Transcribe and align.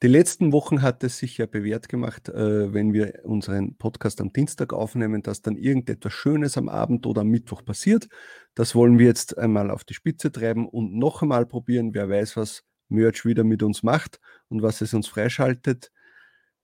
Die 0.00 0.06
letzten 0.06 0.52
Wochen 0.52 0.82
hat 0.82 1.02
es 1.02 1.18
sich 1.18 1.38
ja 1.38 1.46
bewährt 1.46 1.88
gemacht, 1.88 2.28
äh, 2.28 2.72
wenn 2.72 2.92
wir 2.92 3.24
unseren 3.24 3.76
Podcast 3.78 4.20
am 4.20 4.32
Dienstag 4.32 4.72
aufnehmen, 4.72 5.22
dass 5.22 5.42
dann 5.42 5.56
irgendetwas 5.56 6.12
Schönes 6.12 6.56
am 6.56 6.68
Abend 6.68 7.04
oder 7.04 7.22
am 7.22 7.28
Mittwoch 7.28 7.64
passiert. 7.64 8.08
Das 8.54 8.76
wollen 8.76 9.00
wir 9.00 9.06
jetzt 9.06 9.36
einmal 9.36 9.72
auf 9.72 9.82
die 9.82 9.94
Spitze 9.94 10.30
treiben 10.30 10.68
und 10.68 10.94
noch 10.96 11.22
einmal 11.22 11.46
probieren. 11.46 11.94
Wer 11.94 12.08
weiß, 12.08 12.36
was 12.36 12.62
Merch 12.88 13.24
wieder 13.24 13.42
mit 13.42 13.64
uns 13.64 13.82
macht 13.82 14.20
und 14.48 14.62
was 14.62 14.82
es 14.82 14.94
uns 14.94 15.08
freischaltet. 15.08 15.90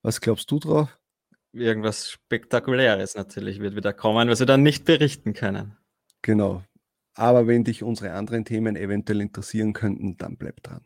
Was 0.01 0.21
glaubst 0.21 0.49
du 0.49 0.59
drauf? 0.59 0.97
Irgendwas 1.51 2.09
Spektakuläres 2.09 3.15
natürlich 3.15 3.59
wird 3.59 3.75
wieder 3.75 3.91
kommen, 3.91 4.29
was 4.29 4.39
wir 4.39 4.45
dann 4.45 4.63
nicht 4.63 4.85
berichten 4.85 5.33
können. 5.33 5.75
Genau. 6.21 6.63
Aber 7.15 7.47
wenn 7.47 7.65
dich 7.65 7.83
unsere 7.83 8.13
anderen 8.13 8.45
Themen 8.45 8.77
eventuell 8.77 9.19
interessieren 9.19 9.73
könnten, 9.73 10.15
dann 10.17 10.37
bleib 10.37 10.63
dran. 10.63 10.85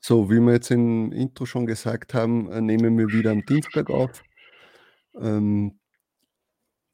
So, 0.00 0.30
wie 0.30 0.40
wir 0.40 0.52
jetzt 0.52 0.70
im 0.70 1.12
Intro 1.12 1.44
schon 1.44 1.66
gesagt 1.66 2.14
haben, 2.14 2.50
äh, 2.52 2.60
nehmen 2.60 2.96
wir 2.98 3.08
wieder 3.08 3.30
am 3.32 3.44
Dienstag 3.44 3.90
auf. 3.90 4.22
Ähm, 5.20 5.78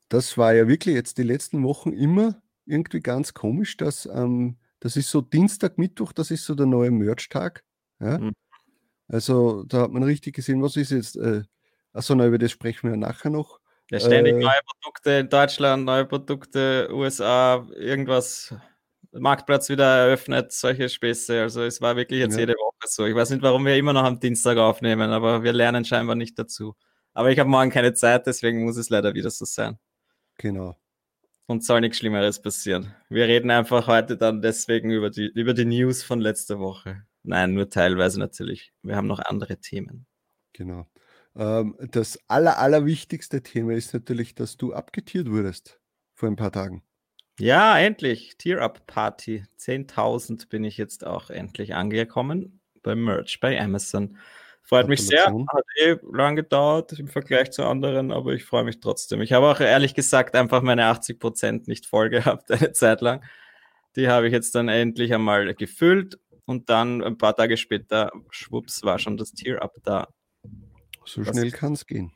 das 0.08 0.38
war 0.38 0.55
ja 0.55 0.69
wirklich 0.69 0.94
jetzt 0.94 1.19
die 1.19 1.22
letzten 1.22 1.62
Wochen 1.62 1.92
immer 1.92 2.41
irgendwie 2.66 3.00
ganz 3.00 3.34
komisch, 3.34 3.77
dass 3.77 4.06
ähm, 4.06 4.56
das 4.80 4.97
ist 4.97 5.10
so 5.10 5.20
Dienstag, 5.20 5.78
Mittwoch, 5.78 6.12
das 6.12 6.30
ist 6.30 6.44
so 6.44 6.55
der 6.55 6.66
neue 6.66 6.91
Merch-Tag. 6.91 7.64
Ja? 8.00 8.19
Mhm. 8.19 8.32
Also 9.08 9.64
da 9.64 9.82
hat 9.82 9.91
man 9.91 10.02
richtig 10.02 10.34
gesehen, 10.34 10.62
was 10.62 10.77
ist 10.77 10.91
jetzt. 10.91 11.16
Äh, 11.16 11.42
achso, 11.92 12.14
na, 12.14 12.27
über 12.27 12.38
das 12.38 12.52
sprechen 12.52 12.91
wir 12.91 12.97
nachher 12.97 13.30
noch. 13.30 13.60
Ja, 13.91 14.00
ständig 14.00 14.34
äh, 14.34 14.38
neue 14.38 14.60
Produkte 14.66 15.10
in 15.10 15.28
Deutschland, 15.28 15.84
neue 15.84 16.06
Produkte, 16.06 16.88
USA, 16.91 17.66
irgendwas 17.77 18.55
Marktplatz 19.12 19.69
wieder 19.69 19.84
eröffnet, 19.84 20.52
solche 20.52 20.88
Späße. 20.88 21.42
Also 21.42 21.62
es 21.62 21.80
war 21.80 21.97
wirklich 21.97 22.20
jetzt 22.20 22.34
ja. 22.34 22.41
jede 22.41 22.55
Woche 22.55 22.73
so. 22.86 23.06
Ich 23.06 23.14
weiß 23.14 23.30
nicht, 23.30 23.42
warum 23.42 23.64
wir 23.64 23.77
immer 23.77 23.92
noch 23.92 24.04
am 24.04 24.20
Dienstag 24.20 24.58
aufnehmen, 24.58 25.10
aber 25.10 25.42
wir 25.42 25.52
lernen 25.52 25.84
scheinbar 25.84 26.16
nicht 26.16 26.38
dazu. 26.38 26.74
Aber 27.12 27.30
ich 27.30 27.38
habe 27.38 27.48
morgen 27.48 27.70
keine 27.70 27.94
Zeit, 27.94 28.26
deswegen 28.26 28.64
muss 28.64 28.76
es 28.76 28.91
leider 28.91 29.14
wieder 29.14 29.30
so 29.30 29.44
sein. 29.44 29.78
Genau. 30.38 30.76
Und 31.46 31.64
soll 31.64 31.80
nichts 31.80 31.98
Schlimmeres 31.98 32.42
passieren. 32.42 32.94
Wir 33.08 33.28
reden 33.28 33.50
einfach 33.50 33.86
heute 33.86 34.16
dann 34.16 34.42
deswegen 34.42 34.91
über 34.91 35.10
die, 35.10 35.26
über 35.26 35.54
die 35.54 35.64
News 35.64 36.02
von 36.02 36.20
letzter 36.20 36.58
Woche. 36.58 37.04
Nein, 37.22 37.54
nur 37.54 37.70
teilweise 37.70 38.18
natürlich. 38.18 38.72
Wir 38.82 38.96
haben 38.96 39.06
noch 39.06 39.20
andere 39.20 39.58
Themen. 39.58 40.06
Genau. 40.52 40.86
Ähm, 41.36 41.76
das 41.91 42.19
aller, 42.28 42.58
allerwichtigste 42.58 43.42
Thema 43.42 43.74
ist 43.74 43.94
natürlich, 43.94 44.34
dass 44.34 44.56
du 44.56 44.72
abgetiert 44.72 45.30
wurdest 45.30 45.80
vor 46.14 46.28
ein 46.28 46.36
paar 46.36 46.52
Tagen. 46.52 46.82
Ja, 47.38 47.78
endlich. 47.78 48.36
Tier-Up-Party. 48.38 49.44
10.000 49.58 50.48
bin 50.48 50.64
ich 50.64 50.78
jetzt 50.78 51.06
auch 51.06 51.30
endlich 51.30 51.74
angekommen 51.74 52.60
beim 52.84 53.02
Merch 53.02 53.40
bei 53.40 53.60
Amazon. 53.60 54.16
Freut 54.62 54.88
mich 54.88 55.06
sehr. 55.06 55.27
Hat 55.27 55.64
eh 55.82 55.96
lang 56.10 56.36
gedauert 56.36 56.98
im 56.98 57.08
Vergleich 57.08 57.50
zu 57.50 57.64
anderen, 57.64 58.12
aber 58.12 58.32
ich 58.32 58.44
freue 58.44 58.64
mich 58.64 58.81
trotzdem. 58.81 59.20
Ich 59.20 59.32
habe 59.32 59.47
auch 59.47 59.60
ehrlich 59.60 59.94
gesagt 59.94 60.34
einfach 60.36 60.62
meine 60.62 60.84
80% 60.84 61.64
nicht 61.66 61.86
voll 61.86 62.09
gehabt 62.10 62.50
eine 62.50 62.72
Zeit 62.72 63.00
lang. 63.00 63.22
Die 63.97 64.09
habe 64.09 64.26
ich 64.26 64.32
jetzt 64.32 64.54
dann 64.54 64.69
endlich 64.69 65.12
einmal 65.12 65.54
gefüllt 65.54 66.19
und 66.47 66.70
dann 66.70 67.03
ein 67.03 67.19
paar 67.19 67.36
Tage 67.36 67.56
später, 67.56 68.10
schwupps, 68.31 68.82
war 68.84 68.98
schon 68.98 69.16
das 69.16 69.32
Tier-Up 69.32 69.76
da. 69.82 70.09
So 71.04 71.22
das 71.22 71.36
schnell 71.36 71.50
kann 71.50 71.75
es 71.75 71.86
gehen. 71.86 72.12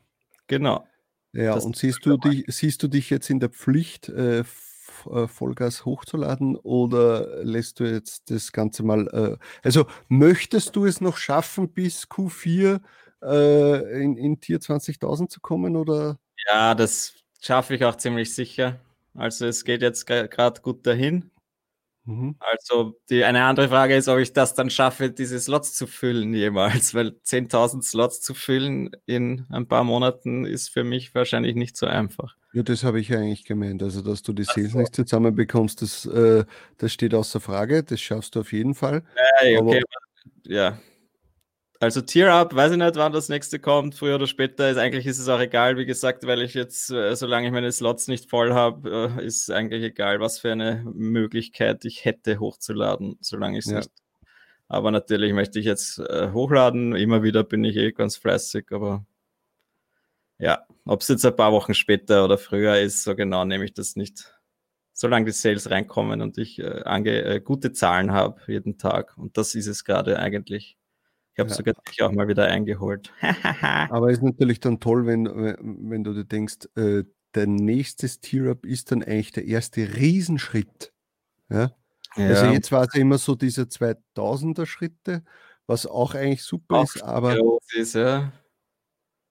Genau. 0.47 0.87
Ja, 1.33 1.55
das 1.55 1.67
und 1.67 1.77
siehst 1.77 2.05
du, 2.07 2.17
dich, 2.17 2.45
siehst 2.49 2.83
du 2.83 2.89
dich 2.89 3.11
jetzt 3.11 3.29
in 3.29 3.41
der 3.41 3.51
Pflicht, 3.51 4.09
äh, 4.09 4.43
Vollgas 4.91 5.85
hochzuladen 5.85 6.57
oder 6.57 7.43
lässt 7.45 7.81
du 7.81 7.85
jetzt 7.85 8.31
das 8.31 8.53
Ganze 8.53 8.83
mal, 8.83 9.07
äh, 9.09 9.37
also 9.63 9.87
möchtest 10.09 10.77
du 10.77 10.85
es 10.85 11.01
noch 11.01 11.17
schaffen, 11.17 11.73
bis 11.73 12.05
Q4 12.09 12.81
äh, 13.23 14.03
in, 14.03 14.17
in 14.17 14.41
Tier 14.41 14.61
20.000 14.61 15.29
zu 15.29 15.41
kommen 15.41 15.77
oder? 15.77 16.19
Ja, 16.47 16.75
das 16.75 17.15
schaffe 17.41 17.75
ich 17.75 17.85
auch 17.85 17.97
ziemlich 17.97 18.35
sicher. 18.35 18.81
Also 19.15 19.47
es 19.47 19.65
geht 19.65 19.83
jetzt 19.83 20.07
gerade 20.07 20.61
gut 20.61 20.87
dahin. 20.87 21.31
Mhm. 22.09 22.37
Also 22.41 22.99
die, 23.11 23.23
eine 23.23 23.45
andere 23.45 23.69
Frage 23.69 23.95
ist, 23.95 24.09
ob 24.09 24.19
ich 24.19 24.33
das 24.33 24.55
dann 24.55 24.71
schaffe, 24.71 25.11
diese 25.11 25.39
Slots 25.39 25.75
zu 25.75 25.87
füllen 25.87 26.33
jemals, 26.33 26.95
weil 26.95 27.09
10.000 27.23 27.83
Slots 27.83 28.23
zu 28.23 28.33
füllen 28.33 28.91
in 29.05 29.45
ein 29.51 29.69
paar 29.69 29.85
Monaten 29.85 30.47
ist 30.47 30.71
für 30.71 30.85
mich 30.85 31.15
wahrscheinlich 31.15 31.55
nicht 31.55 31.77
so 31.77 31.85
einfach. 31.85 32.35
Ja, 32.55 32.63
das 32.63 32.83
habe 32.83 32.99
ich 32.99 33.15
eigentlich 33.15 33.45
gemeint. 33.45 33.83
Also, 33.83 34.01
dass 34.01 34.23
du 34.23 34.33
die 34.33 34.45
Sales 34.45 34.73
so. 34.73 34.79
nicht 34.79 34.95
zusammenbekommst, 34.95 35.83
das, 35.83 36.07
äh, 36.07 36.47
das 36.79 36.95
steht 36.95 37.13
außer 37.13 37.41
Frage. 37.41 37.85
Das 37.85 38.01
schaffst 38.01 38.35
du 38.37 38.41
auf 38.41 38.55
jeden 38.55 38.75
Fall. 38.75 39.03
Hey, 39.41 39.59
okay, 39.59 39.83
ja. 40.45 40.79
Also 41.81 42.01
Tier-Up, 42.01 42.57
weiß 42.57 42.73
ich 42.73 42.79
nicht, 42.79 42.97
wann 42.97 43.13
das 43.13 43.29
nächste 43.29 43.61
kommt, 43.61 43.95
früher 43.95 44.17
oder 44.17 44.27
später. 44.27 44.69
Ist, 44.69 44.79
eigentlich 44.79 45.07
ist 45.07 45.21
es 45.21 45.29
auch 45.29 45.39
egal, 45.39 45.77
wie 45.77 45.87
gesagt, 45.87 46.27
weil 46.27 46.43
ich 46.43 46.55
jetzt, 46.55 46.91
äh, 46.91 47.15
solange 47.15 47.47
ich 47.47 47.53
meine 47.53 47.71
Slots 47.71 48.09
nicht 48.09 48.29
voll 48.29 48.53
habe, 48.53 49.13
äh, 49.17 49.25
ist 49.25 49.49
eigentlich 49.49 49.85
egal, 49.85 50.19
was 50.19 50.41
für 50.41 50.51
eine 50.51 50.83
Möglichkeit 50.93 51.85
ich 51.85 52.05
hätte 52.05 52.41
hochzuladen, 52.41 53.17
solange 53.21 53.59
ich 53.59 53.67
es 53.67 53.71
ja. 53.71 53.77
nicht. 53.79 53.93
Aber 54.67 54.91
natürlich 54.91 55.33
möchte 55.33 55.61
ich 55.61 55.67
jetzt 55.67 56.01
äh, 56.01 56.33
hochladen. 56.33 56.97
Immer 56.97 57.23
wieder 57.23 57.45
bin 57.45 57.63
ich 57.63 57.77
eh 57.77 57.93
ganz 57.93 58.17
fleißig, 58.17 58.67
aber 58.73 59.07
ja, 60.39 60.67
ob 60.85 61.03
es 61.03 61.09
jetzt 61.09 61.25
ein 61.25 61.37
paar 61.37 61.53
Wochen 61.53 61.75
später 61.75 62.25
oder 62.25 62.39
früher 62.39 62.79
ist, 62.79 63.05
so 63.05 63.15
genau 63.15 63.45
nehme 63.45 63.65
ich 63.65 63.75
das 63.75 63.95
nicht. 63.95 64.35
Solange 64.93 65.27
die 65.27 65.33
Sales 65.33 65.71
reinkommen 65.71 66.23
und 66.23 66.39
ich 66.39 66.59
äh, 66.59 67.41
gute 67.45 67.73
Zahlen 67.73 68.11
habe 68.11 68.41
jeden 68.49 68.79
Tag. 68.79 69.17
Und 69.17 69.37
das 69.37 69.55
ist 69.55 69.69
es 69.69 69.85
gerade 69.85 70.19
eigentlich. 70.19 70.77
Ich 71.39 71.41
habe 71.41 71.51
ja. 71.51 71.55
sogar 71.55 71.75
dich 71.89 72.03
auch 72.03 72.11
mal 72.11 72.27
wieder 72.27 72.47
eingeholt. 72.47 73.13
Aber 73.91 74.11
ist 74.11 74.25
natürlich 74.25 74.59
dann 74.59 74.81
toll, 74.81 75.07
wenn, 75.07 75.25
wenn 75.89 76.03
du 76.03 76.13
dir 76.13 76.25
denkst, 76.25 76.67
äh, 76.75 77.05
der 77.37 77.47
nächste 77.47 78.09
Tier-Up 78.09 78.67
ist 78.67 78.91
dann 78.91 79.05
eigentlich 79.05 79.31
der 79.31 79.45
erste 79.45 79.95
Riesenschritt. 79.95 80.93
Ja? 81.49 81.71
Also 82.17 82.23
ja. 82.23 82.29
Also 82.29 82.47
jetzt 82.47 82.73
war 82.73 82.83
es 82.83 82.89
ja 82.93 83.03
immer 83.03 83.19
so 83.19 83.37
diese 83.37 83.63
2000er 83.63 84.67
Schritte, 84.67 85.23
was 85.69 85.87
auch 85.87 86.17
eigentlich 86.17 86.43
super 86.43 86.79
auch 86.79 86.93
ist, 86.93 87.05
aber 87.05 87.39
ist, 87.73 87.95
ja. 87.95 88.33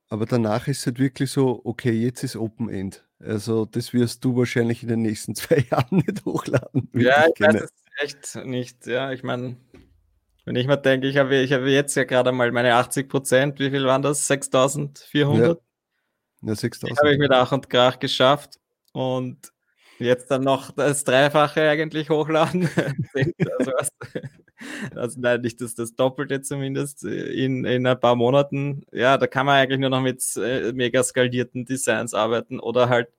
Aber 0.08 0.26
danach 0.26 0.70
ist 0.70 0.80
es 0.80 0.86
halt 0.86 1.00
wirklich 1.00 1.30
so, 1.30 1.60
okay, 1.66 1.92
jetzt 1.92 2.24
ist 2.24 2.38
Open 2.38 2.70
End. 2.70 3.06
Also 3.20 3.66
das 3.66 3.92
wirst 3.92 4.24
du 4.24 4.38
wahrscheinlich 4.38 4.82
in 4.82 4.88
den 4.88 5.02
nächsten 5.02 5.36
zwei 5.36 5.66
Jahren 5.70 5.98
nicht 5.98 6.24
hochladen. 6.24 6.90
Ja, 6.94 7.26
ich 7.28 7.42
weiß 7.42 7.64
es 7.64 7.74
echt 7.98 8.46
nicht. 8.46 8.88
Ja, 8.88 9.12
ich 9.12 9.24
meine, 9.24 9.58
wenn 10.48 10.56
ich 10.56 10.66
mal 10.66 10.78
denke, 10.78 11.08
ich 11.08 11.18
habe, 11.18 11.36
ich 11.36 11.52
habe 11.52 11.70
jetzt 11.70 11.94
ja 11.96 12.06
gerade 12.06 12.32
mal 12.32 12.50
meine 12.54 12.76
80 12.76 13.10
Prozent, 13.10 13.60
wie 13.60 13.70
viel 13.70 13.84
waren 13.84 14.02
das? 14.02 14.28
6400? 14.28 15.60
Ja, 16.42 16.48
ja 16.48 16.56
6000. 16.56 16.98
habe 16.98 17.12
ich 17.12 17.20
mit 17.20 17.32
Ach 17.32 17.52
und 17.52 17.70
Krach 17.70 18.00
geschafft 18.00 18.58
und 18.94 19.52
jetzt 20.00 20.32
dann 20.32 20.44
noch 20.44 20.72
das 20.72 21.04
Dreifache 21.04 21.70
eigentlich 21.70 22.10
hochladen. 22.10 22.70
also, 23.60 23.72
also 24.96 25.20
nein, 25.20 25.42
nicht 25.42 25.60
das, 25.60 25.76
das 25.76 25.96
Doppelte 25.96 26.40
zumindest 26.40 27.04
in, 27.04 27.66
in 27.66 27.86
ein 27.86 28.00
paar 28.00 28.16
Monaten. 28.16 28.86
Ja, 28.94 29.18
da 29.18 29.28
kann 29.28 29.48
man 29.48 29.56
eigentlich 29.56 29.80
nur 29.82 29.90
noch 29.90 30.02
mit 30.02 30.24
äh, 30.38 30.72
mega 30.72 31.04
skalierten 31.04 31.66
Designs 31.66 32.14
arbeiten 32.14 32.62
oder 32.62 32.88
halt 32.88 33.10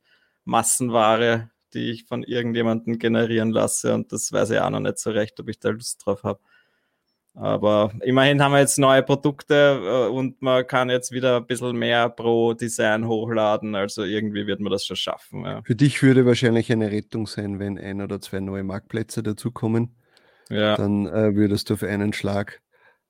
Massenware, 0.47 1.50
die 1.75 1.91
ich 1.91 2.06
von 2.06 2.23
irgendjemandem 2.23 2.99
generieren 2.99 3.50
lasse. 3.50 3.93
Und 3.93 4.12
das 4.12 4.32
weiß 4.32 4.49
ich 4.49 4.61
auch 4.61 4.70
noch 4.70 4.81
nicht 4.81 4.99
so 4.99 5.11
recht, 5.11 5.38
ob 5.41 5.50
ich 5.50 5.58
da 5.58 5.69
Lust 5.69 6.06
drauf 6.06 6.23
habe. 6.23 6.41
Aber 7.40 7.93
immerhin 8.02 8.43
haben 8.43 8.52
wir 8.52 8.58
jetzt 8.58 8.79
neue 8.79 9.02
Produkte 9.02 9.81
äh, 9.82 10.11
und 10.11 10.43
man 10.43 10.67
kann 10.67 10.90
jetzt 10.90 11.12
wieder 11.12 11.37
ein 11.37 11.46
bisschen 11.46 11.76
mehr 11.76 12.08
pro 12.08 12.52
Design 12.52 13.06
hochladen. 13.06 13.76
Also 13.76 14.02
irgendwie 14.02 14.46
wird 14.46 14.58
man 14.61 14.73
das 14.73 14.85
schon 14.85 14.96
schaffen. 14.96 15.44
Ja. 15.44 15.62
Für 15.62 15.76
dich 15.76 16.02
würde 16.02 16.26
wahrscheinlich 16.26 16.73
eine 16.73 16.90
Rettung 16.90 17.29
sein, 17.29 17.61
wenn 17.61 17.79
ein 17.79 18.02
oder 18.02 18.20
zwei 18.20 18.40
neue 18.40 18.64
Marktplätze 18.64 19.23
dazukommen. 19.23 19.94
Ja. 20.50 20.76
Dann 20.76 21.06
äh, 21.06 21.35
würdest 21.37 21.70
du 21.70 21.75
auf 21.75 21.85
einen 21.85 22.12
Schlag. 22.12 22.61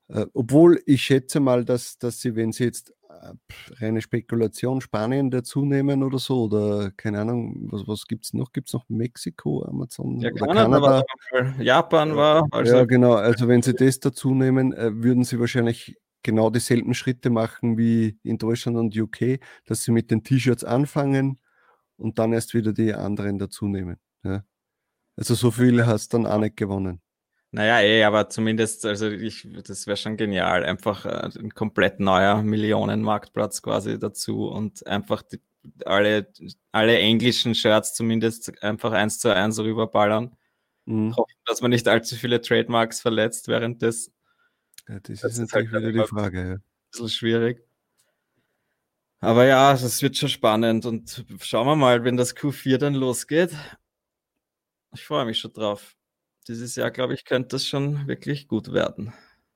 Äh, 0.09 0.27
obwohl 0.35 0.83
ich 0.85 1.03
schätze 1.03 1.41
mal, 1.41 1.65
dass, 1.65 1.97
dass 1.99 2.21
sie, 2.21 2.37
wenn 2.37 2.53
sie 2.53 2.65
jetzt 2.65 2.93
reine 3.81 4.01
Spekulation 4.01 4.81
Spanien 4.81 5.31
dazunehmen 5.31 6.03
oder 6.03 6.19
so? 6.19 6.45
Oder 6.45 6.91
keine 6.97 7.21
Ahnung, 7.21 7.69
was, 7.71 7.87
was 7.87 8.07
gibt 8.07 8.27
es 8.27 8.35
noch? 8.35 8.53
Gibt 8.53 8.69
es 8.69 8.75
noch 8.75 8.89
Mexiko, 8.89 9.65
Amazon 9.65 10.21
ja, 10.21 10.31
oder 10.31 10.47
Kanada? 10.47 11.03
Kanada? 11.31 11.63
Japan 11.63 12.17
war. 12.17 12.47
Also 12.51 12.77
ja, 12.77 12.85
genau. 12.85 13.15
Also 13.15 13.49
wenn 13.49 13.63
sie 13.63 13.75
das 13.75 14.01
dazu 14.01 14.35
nehmen, 14.35 14.73
äh, 14.73 14.91
würden 14.95 15.25
sie 15.25 15.39
wahrscheinlich 15.41 15.97
genau 16.23 16.51
dieselben 16.51 16.95
Schritte 16.95 17.31
machen 17.31 17.79
wie 17.79 18.19
in 18.23 18.39
Deutschland 18.39 18.77
und 18.77 18.97
UK, 18.97 19.41
dass 19.67 19.83
sie 19.83 19.93
mit 19.93 20.11
den 20.11 20.25
T-Shirts 20.25 20.65
anfangen 20.65 21.39
und 21.97 22.19
dann 22.19 22.33
erst 22.33 22.55
wieder 22.55 22.73
die 22.73 22.95
anderen 22.95 23.39
dazu 23.39 23.67
nehmen. 23.67 23.99
Ja. 24.25 24.45
Also 25.17 25.35
so 25.35 25.51
viel 25.51 25.85
hast 25.87 26.13
du 26.13 26.19
dann 26.19 26.27
auch 26.27 26.39
nicht 26.39 26.57
gewonnen. 26.57 27.01
Naja, 27.51 27.81
eh, 27.81 28.05
aber 28.05 28.29
zumindest, 28.29 28.85
also 28.85 29.09
ich, 29.09 29.49
das 29.65 29.87
wäre 29.87 29.97
schon 29.97 30.19
genial. 30.19 30.65
Einfach 30.65 31.07
äh, 31.07 31.31
ein 31.39 31.55
komplett 31.55 31.99
neuer 31.99 32.43
Millionenmarktplatz 32.43 33.63
quasi 33.63 33.99
dazu 33.99 34.49
und 34.49 34.87
einfach 34.87 35.23
die, 35.23 35.41
alle, 35.87 36.31
alle 36.73 36.99
englischen 36.99 37.55
Shirts 37.55 37.95
zumindest 37.95 38.63
einfach 38.63 38.93
eins 38.93 39.19
zu 39.19 39.35
eins 39.35 39.59
rüberballern. 39.59 40.37
Mhm. 40.85 41.17
Hoffen, 41.17 41.35
dass 41.47 41.63
man 41.63 41.71
nicht 41.71 41.89
allzu 41.89 42.17
viele 42.17 42.41
Trademarks 42.43 43.01
verletzt 43.01 43.49
während 43.49 43.81
des. 43.81 44.13
Ja, 44.87 45.01
das, 45.01 45.21
das, 45.21 45.33
ist 45.33 45.39
natürlich 45.39 45.73
halt 45.73 45.87
wieder 45.87 46.03
die 46.05 46.09
Frage. 46.09 46.39
Ja. 46.39 46.53
Ein 46.55 46.63
bisschen 46.91 47.09
schwierig. 47.09 47.67
Aber 49.21 49.47
ja, 49.47 49.73
das 49.73 50.03
wird 50.03 50.17
schon 50.17 50.29
spannend 50.29 50.87
und 50.87 51.25
schauen 51.41 51.67
wir 51.67 51.77
mal, 51.77 52.05
wenn 52.05 52.17
das 52.17 52.37
Q4 52.37 52.79
dann 52.79 52.95
losgeht. 52.95 53.51
Ich 54.95 55.05
freue 55.05 55.25
mich 55.25 55.39
schon 55.39 55.53
drauf 55.53 55.98
dieses 56.49 56.77
Jahr, 56.77 56.91
glaube 56.91 57.15
ich, 57.15 57.25
könnte 57.25 57.49
das 57.51 57.67
schon 57.67 58.07
wirklich 58.07 58.49
gut 58.49 58.73
werden. 58.73 59.13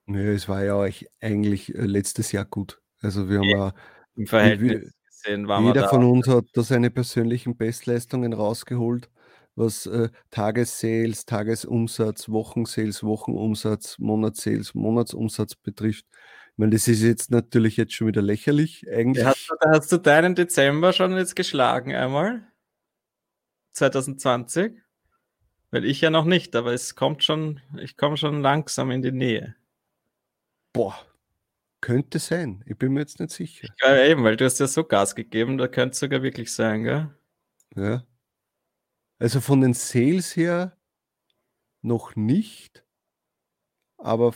Ja, 0.07 0.19
es 0.19 0.47
war 0.47 0.63
ja 0.63 0.79
eigentlich 1.21 1.73
äh, 1.73 1.81
letztes 1.81 2.31
Jahr 2.31 2.45
gut. 2.45 2.81
Also 3.01 3.29
wir 3.29 3.39
haben 3.39 3.49
ja 3.49 3.73
im 4.15 4.27
Verhältnis 4.27 4.93
gesehen, 5.07 5.47
war 5.47 5.61
jeder 5.61 5.89
von 5.89 6.03
uns 6.03 6.27
hat 6.27 6.45
da 6.53 6.63
seine 6.63 6.89
persönlichen 6.89 7.57
Bestleistungen 7.57 8.33
rausgeholt, 8.33 9.09
was 9.55 9.85
äh, 9.85 10.09
Tagessales, 10.29 11.25
Tagesumsatz, 11.25 12.29
Wochensales, 12.29 13.03
Wochenumsatz, 13.03 13.97
Monatssales, 13.99 14.73
Monatsumsatz 14.73 15.55
betrifft. 15.55 16.05
Ich 16.51 16.57
meine, 16.57 16.71
das 16.71 16.87
ist 16.87 17.01
jetzt 17.01 17.31
natürlich 17.31 17.77
jetzt 17.77 17.93
schon 17.93 18.07
wieder 18.07 18.21
lächerlich. 18.21 18.85
Eigentlich. 18.91 19.25
Hast 19.25 19.49
du, 19.49 19.69
hast 19.69 19.91
du 19.91 19.97
deinen 19.97 20.35
Dezember 20.35 20.93
schon 20.93 21.15
jetzt 21.17 21.35
geschlagen 21.35 21.95
einmal? 21.95 22.47
2020? 23.73 24.83
Weil 25.73 25.85
ich 25.85 26.01
ja 26.01 26.11
noch 26.11 26.25
nicht, 26.25 26.55
aber 26.55 26.71
es 26.71 26.93
kommt 26.93 27.23
schon, 27.23 27.59
ich 27.79 27.97
komme 27.97 28.15
schon 28.15 28.43
langsam 28.43 28.91
in 28.91 29.01
die 29.01 29.11
Nähe. 29.11 29.55
Boah, 30.71 30.95
könnte 31.81 32.19
sein. 32.19 32.63
Ich 32.67 32.77
bin 32.77 32.93
mir 32.93 32.99
jetzt 32.99 33.19
nicht 33.19 33.31
sicher. 33.31 33.69
Ja, 33.81 33.97
eben, 34.05 34.23
weil 34.23 34.37
du 34.37 34.45
hast 34.45 34.59
ja 34.59 34.67
so 34.67 34.83
Gas 34.83 35.15
gegeben, 35.15 35.57
da 35.57 35.67
könnte 35.67 35.93
es 35.93 35.99
sogar 35.99 36.21
wirklich 36.21 36.53
sein, 36.53 36.83
gell? 36.83 37.09
Ja. 37.75 38.05
Also 39.17 39.41
von 39.41 39.61
den 39.61 39.73
Sales 39.73 40.35
her 40.35 40.77
noch 41.81 42.15
nicht, 42.15 42.85
aber 43.97 44.35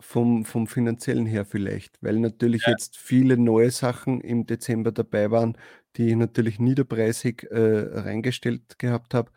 vom, 0.00 0.44
vom 0.44 0.66
finanziellen 0.66 1.26
her 1.26 1.44
vielleicht, 1.44 2.02
weil 2.02 2.18
natürlich 2.18 2.62
ja. 2.66 2.72
jetzt 2.72 2.96
viele 2.96 3.36
neue 3.36 3.70
Sachen 3.70 4.20
im 4.20 4.44
Dezember 4.44 4.90
dabei 4.90 5.30
waren, 5.30 5.56
die 5.94 6.08
ich 6.08 6.16
natürlich 6.16 6.58
niederpreisig 6.58 7.44
äh, 7.52 8.00
reingestellt 8.00 8.76
gehabt 8.80 9.14
habe. 9.14 9.30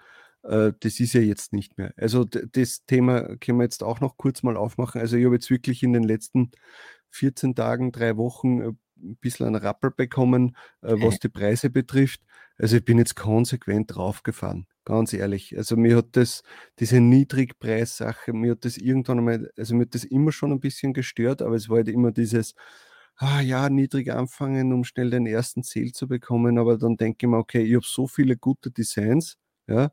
Äh, 0.47 0.73
das 0.79 0.99
ist 0.99 1.13
ja 1.13 1.21
jetzt 1.21 1.53
nicht 1.53 1.77
mehr. 1.77 1.93
Also 1.97 2.23
das 2.25 2.85
Thema 2.85 3.35
können 3.37 3.59
wir 3.59 3.63
jetzt 3.65 3.83
auch 3.83 3.99
noch 3.99 4.17
kurz 4.17 4.43
mal 4.43 4.57
aufmachen. 4.57 5.01
Also 5.01 5.17
ich 5.17 5.25
habe 5.25 5.35
jetzt 5.35 5.49
wirklich 5.49 5.83
in 5.83 5.93
den 5.93 6.03
letzten 6.03 6.51
14 7.09 7.55
Tagen, 7.55 7.91
drei 7.91 8.17
Wochen 8.17 8.61
äh, 8.61 8.73
ein 8.99 9.17
bisschen 9.17 9.47
einen 9.47 9.55
Rappel 9.55 9.91
bekommen, 9.91 10.55
äh, 10.81 10.95
was 10.97 11.19
die 11.19 11.29
Preise 11.29 11.69
betrifft. 11.69 12.21
Also 12.57 12.77
ich 12.77 12.85
bin 12.85 12.97
jetzt 12.97 13.15
konsequent 13.15 13.95
draufgefahren, 13.95 14.65
ganz 14.85 15.13
ehrlich. 15.13 15.55
Also 15.55 15.75
mir 15.75 15.97
hat 15.97 16.07
das, 16.13 16.41
diese 16.79 16.99
Niedrigpreissache, 16.99 18.33
mir 18.33 18.51
hat 18.51 18.65
das 18.65 18.77
irgendwann 18.77 19.19
einmal, 19.19 19.51
also 19.57 19.75
mir 19.75 19.83
hat 19.83 19.93
das 19.93 20.05
immer 20.05 20.31
schon 20.31 20.51
ein 20.51 20.59
bisschen 20.59 20.93
gestört, 20.93 21.41
aber 21.43 21.55
es 21.55 21.69
war 21.69 21.77
halt 21.77 21.89
immer 21.89 22.11
dieses, 22.11 22.55
ah 23.17 23.41
ja, 23.41 23.69
niedrig 23.69 24.11
anfangen, 24.11 24.73
um 24.73 24.83
schnell 24.83 25.09
den 25.11 25.27
ersten 25.27 25.61
Ziel 25.63 25.91
zu 25.91 26.07
bekommen. 26.07 26.57
Aber 26.57 26.77
dann 26.77 26.97
denke 26.97 27.25
ich 27.25 27.29
mir, 27.29 27.37
okay, 27.37 27.61
ich 27.63 27.75
habe 27.75 27.85
so 27.85 28.07
viele 28.07 28.37
gute 28.37 28.71
Designs, 28.71 29.37
ja, 29.67 29.91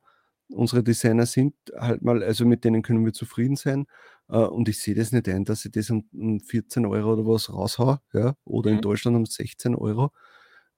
unsere 0.48 0.82
Designer 0.82 1.26
sind 1.26 1.54
halt 1.76 2.02
mal, 2.02 2.22
also 2.22 2.44
mit 2.46 2.64
denen 2.64 2.82
können 2.82 3.04
wir 3.04 3.12
zufrieden 3.12 3.56
sein. 3.56 3.86
Äh, 4.28 4.38
und 4.38 4.68
ich 4.68 4.80
sehe 4.80 4.94
das 4.94 5.12
nicht 5.12 5.28
ein, 5.28 5.44
dass 5.44 5.64
ich 5.64 5.72
das 5.72 5.90
um, 5.90 6.08
um 6.12 6.40
14 6.40 6.86
Euro 6.86 7.12
oder 7.14 7.26
was 7.26 7.52
raushaue, 7.52 8.00
ja, 8.12 8.36
oder 8.44 8.70
mhm. 8.70 8.76
in 8.76 8.82
Deutschland 8.82 9.16
um 9.16 9.26
16 9.26 9.74
Euro. 9.74 10.12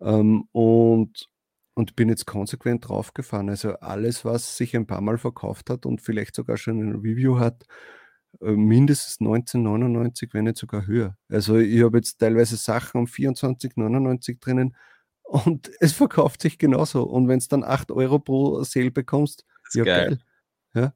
Ähm, 0.01 0.49
und, 0.53 1.29
und 1.75 1.97
bin 1.97 2.09
jetzt 2.09 2.27
konsequent 2.27 2.89
draufgefahren. 2.89 3.49
Also 3.51 3.75
alles, 3.75 4.25
was 4.25 4.57
sich 4.57 4.77
ein 4.77 4.87
paar 4.87 5.01
Mal 5.01 5.19
verkauft 5.19 5.71
hat 5.71 5.87
und 5.87 6.01
vielleicht 6.03 6.35
sogar 6.35 6.57
schon 6.57 6.81
ein 6.81 6.97
Review 6.97 7.39
hat, 7.39 7.67
äh, 8.41 8.53
mindestens 8.53 9.21
1999, 9.21 10.31
wenn 10.35 10.45
nicht 10.45 10.59
sogar 10.59 10.87
höher. 10.87 11.17
Also 11.29 11.59
ich 11.59 11.83
habe 11.83 11.99
jetzt 11.99 12.19
teilweise 12.19 12.57
Sachen 12.57 12.99
um 13.01 13.07
24,99 13.07 14.41
drinnen 14.41 14.77
und 15.23 15.71
es 15.81 15.93
verkauft 15.93 16.43
sich 16.43 16.59
genauso. 16.59 17.05
Und 17.05 17.29
wenn 17.29 17.39
es 17.39 17.49
dann 17.49 17.65
8 17.65 17.91
Euro 17.93 18.19
pro 18.19 18.63
Sale 18.65 18.91
bekommst, 18.91 19.45
ja, 19.77 19.85
geil. 19.85 20.09
geil. 20.09 20.19
Ja. 20.75 20.93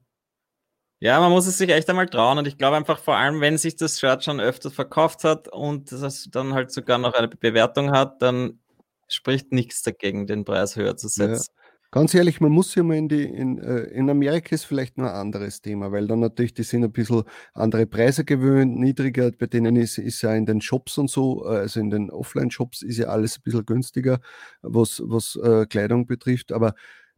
Ja, 1.03 1.19
man 1.19 1.31
muss 1.31 1.47
es 1.47 1.57
sich 1.57 1.69
echt 1.69 1.89
einmal 1.89 2.07
trauen 2.07 2.37
und 2.37 2.47
ich 2.47 2.59
glaube 2.59 2.77
einfach 2.77 2.99
vor 2.99 3.15
allem, 3.15 3.41
wenn 3.41 3.57
sich 3.57 3.75
das 3.75 3.99
Shirt 3.99 4.23
schon 4.23 4.39
öfter 4.39 4.69
verkauft 4.69 5.23
hat 5.23 5.47
und 5.47 5.91
das 5.91 6.29
dann 6.31 6.53
halt 6.53 6.71
sogar 6.71 6.99
noch 6.99 7.13
eine 7.15 7.27
Bewertung 7.27 7.91
hat, 7.91 8.21
dann 8.21 8.59
spricht 9.07 9.51
nichts 9.51 9.81
dagegen, 9.81 10.27
den 10.27 10.45
Preis 10.45 10.75
höher 10.75 10.95
zu 10.97 11.07
setzen. 11.07 11.51
Ja. 11.55 11.61
Ganz 11.93 12.13
ehrlich, 12.13 12.39
man 12.39 12.53
muss 12.53 12.73
ja 12.75 12.83
mal 12.83 12.95
in 12.95 13.09
die, 13.09 13.23
in, 13.23 13.57
äh, 13.57 13.81
in 13.85 14.09
Amerika 14.09 14.55
ist 14.55 14.63
vielleicht 14.63 14.97
nur 14.97 15.09
ein 15.09 15.15
anderes 15.15 15.61
Thema, 15.61 15.91
weil 15.91 16.07
dann 16.07 16.21
natürlich, 16.21 16.53
die 16.53 16.63
sind 16.63 16.85
ein 16.85 16.91
bisschen 16.93 17.23
andere 17.53 17.85
Preise 17.85 18.23
gewöhnt, 18.23 18.79
niedriger, 18.79 19.31
bei 19.31 19.47
denen 19.47 19.75
ist, 19.75 19.97
ist 19.97 20.21
ja 20.21 20.33
in 20.33 20.45
den 20.45 20.61
Shops 20.61 20.97
und 20.97 21.09
so, 21.09 21.45
äh, 21.45 21.57
also 21.57 21.81
in 21.81 21.89
den 21.89 22.09
Offline-Shops 22.09 22.83
ist 22.83 22.97
ja 22.97 23.07
alles 23.07 23.37
ein 23.37 23.41
bisschen 23.43 23.65
günstiger, 23.65 24.21
was, 24.61 25.01
was 25.03 25.35
äh, 25.43 25.65
Kleidung 25.65 26.05
betrifft, 26.07 26.53
aber 26.53 26.75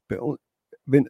bei, 0.08 0.18
wenn, 0.86 1.08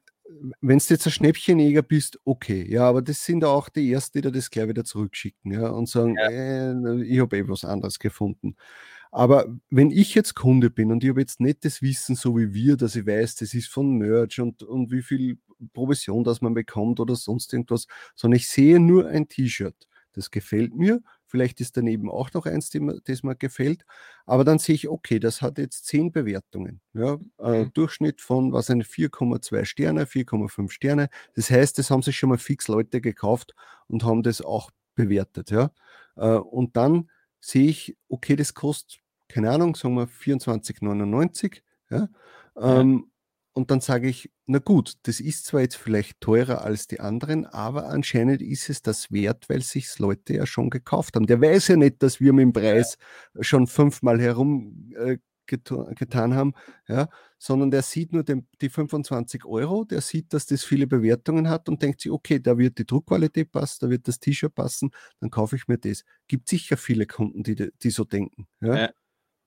wenn 0.62 0.80
du 0.80 0.86
jetzt 0.90 1.06
ein 1.06 1.12
Schnäppchenjäger 1.12 1.82
bist, 1.82 2.20
okay, 2.26 2.66
ja, 2.70 2.88
aber 2.88 3.02
das 3.02 3.24
sind 3.24 3.44
auch 3.44 3.70
die 3.70 3.92
Ersten, 3.92 4.22
die 4.22 4.32
das 4.32 4.50
gleich 4.50 4.70
wieder 4.70 4.84
zurückschicken, 4.84 5.52
ja, 5.52 5.70
und 5.70 5.90
sagen, 5.90 6.16
ja. 6.18 6.30
äh, 6.30 7.04
ich 7.04 7.20
habe 7.20 7.38
eh 7.38 7.48
was 7.48 7.66
anderes 7.66 8.00
gefunden. 8.00 8.56
Aber 9.12 9.46
wenn 9.70 9.92
ich 9.92 10.16
jetzt 10.16 10.34
Kunde 10.34 10.72
bin 10.72 10.92
und 10.92 11.04
ich 11.04 11.10
habe 11.12 11.22
jetzt 11.22 11.40
nicht 11.40 11.64
das 11.66 11.84
Wissen, 11.84 12.16
so 12.16 12.36
wie 12.36 12.54
wir, 12.54 12.78
dass 12.78 12.96
ich 12.96 13.06
weiß, 13.06 13.36
das 13.36 13.54
ist 13.54 13.68
von 13.68 13.98
Merch 13.98 14.40
und, 14.40 14.64
und 14.64 14.92
wie 14.92 15.04
viel 15.04 15.38
Provision 15.74 16.24
das 16.24 16.42
man 16.42 16.56
bekommt 16.56 17.00
oder 17.00 17.16
sonst 17.16 17.54
irgendwas, 17.54 17.86
sondern 18.16 18.38
ich 18.38 18.50
sehe 18.50 18.80
nur 18.80 19.08
ein 19.08 19.28
T-Shirt. 19.28 19.88
Das 20.14 20.32
gefällt 20.32 20.76
mir, 20.76 21.02
Vielleicht 21.34 21.62
ist 21.62 21.78
daneben 21.78 22.12
auch 22.12 22.32
noch 22.34 22.46
eins, 22.46 22.70
das 23.06 23.24
mir 23.24 23.36
gefällt. 23.36 23.86
Aber 24.28 24.44
dann 24.44 24.60
sehe 24.60 24.76
ich, 24.76 24.88
okay, 24.88 25.18
das 25.18 25.42
hat 25.42 25.58
jetzt 25.58 25.88
zehn 25.88 26.12
Bewertungen. 26.12 26.80
Ja, 26.94 27.18
äh, 27.40 27.64
mhm. 27.64 27.74
Durchschnitt 27.74 28.22
von, 28.22 28.54
was 28.54 28.70
eine 28.70 28.84
4,2 28.84 29.66
Sterne, 29.66 30.06
4,5 30.06 30.70
Sterne. 30.70 31.10
Das 31.34 31.50
heißt, 31.50 31.80
das 31.80 31.90
haben 31.90 32.04
sich 32.04 32.20
schon 32.20 32.30
mal 32.30 32.38
fix 32.38 32.68
Leute 32.68 33.02
gekauft 33.02 33.56
und 33.88 34.04
haben 34.04 34.22
das 34.22 34.44
auch 34.44 34.70
bewertet. 34.94 35.50
Ja. 35.50 35.72
Äh, 36.18 36.36
und 36.36 36.78
dann 36.78 37.10
sehe 37.40 37.68
ich, 37.68 37.98
okay, 38.10 38.36
das 38.36 38.54
kostet, 38.54 39.00
keine 39.28 39.50
Ahnung, 39.50 39.74
sagen 39.74 39.96
wir 39.96 40.08
24,99. 40.08 41.64
Ja. 41.90 42.10
Ähm, 42.56 43.12
und 43.54 43.70
dann 43.70 43.82
sage 43.82 44.10
ich, 44.10 44.32
na 44.46 44.60
gut, 44.60 44.96
das 45.04 45.20
ist 45.20 45.46
zwar 45.46 45.62
jetzt 45.62 45.76
vielleicht 45.76 46.20
teurer 46.22 46.64
als 46.64 46.88
die 46.88 47.00
anderen, 47.00 47.46
aber 47.46 47.88
anscheinend 47.88 48.42
ist 48.42 48.70
es 48.70 48.82
das 48.82 49.12
wert, 49.12 49.48
weil 49.48 49.62
sich 49.62 50.00
Leute 50.00 50.34
ja 50.34 50.46
schon 50.46 50.70
gekauft 50.70 51.16
haben. 51.16 51.28
Der 51.28 51.40
weiß 51.40 51.70
ja 51.70 51.76
nicht, 51.76 52.02
dass 52.02 52.20
wir 52.20 52.34
mit 52.34 52.44
dem 52.44 52.54
Preis 52.54 52.98
schon 53.40 53.68
fünfmal 53.68 54.20
herum 54.20 54.92
äh, 54.96 55.18
haben, 56.12 56.54
ja, 56.88 57.10
sondern 57.38 57.70
der 57.70 57.82
sieht 57.84 58.14
nur 58.14 58.24
den, 58.24 58.48
die 58.62 58.70
25 58.70 59.46
Euro, 59.46 59.84
der 59.84 60.02
sieht, 60.02 60.34
dass 60.34 60.46
das 60.46 60.64
viele 60.64 60.88
Bewertungen 60.88 61.50
hat 61.50 61.70
und 61.70 61.82
denkt 61.82 62.02
sich, 62.02 62.12
okay, 62.12 62.40
da 62.40 62.58
wird 62.58 62.78
die 62.80 62.86
Druckqualität 62.86 63.52
passen, 63.52 63.80
da 63.82 63.90
wird 63.90 64.08
das 64.08 64.20
T-Shirt 64.20 64.56
passen, 64.56 64.92
dann 65.20 65.30
kaufe 65.30 65.56
ich 65.58 65.68
mir 65.68 65.78
das. 65.78 66.06
Gibt 66.28 66.48
sicher 66.50 66.78
viele 66.78 67.06
Kunden, 67.06 67.44
die, 67.44 67.72
die 67.72 67.90
so 67.90 68.04
denken. 68.06 68.48
Ja? 68.62 68.78
ja. 68.78 68.90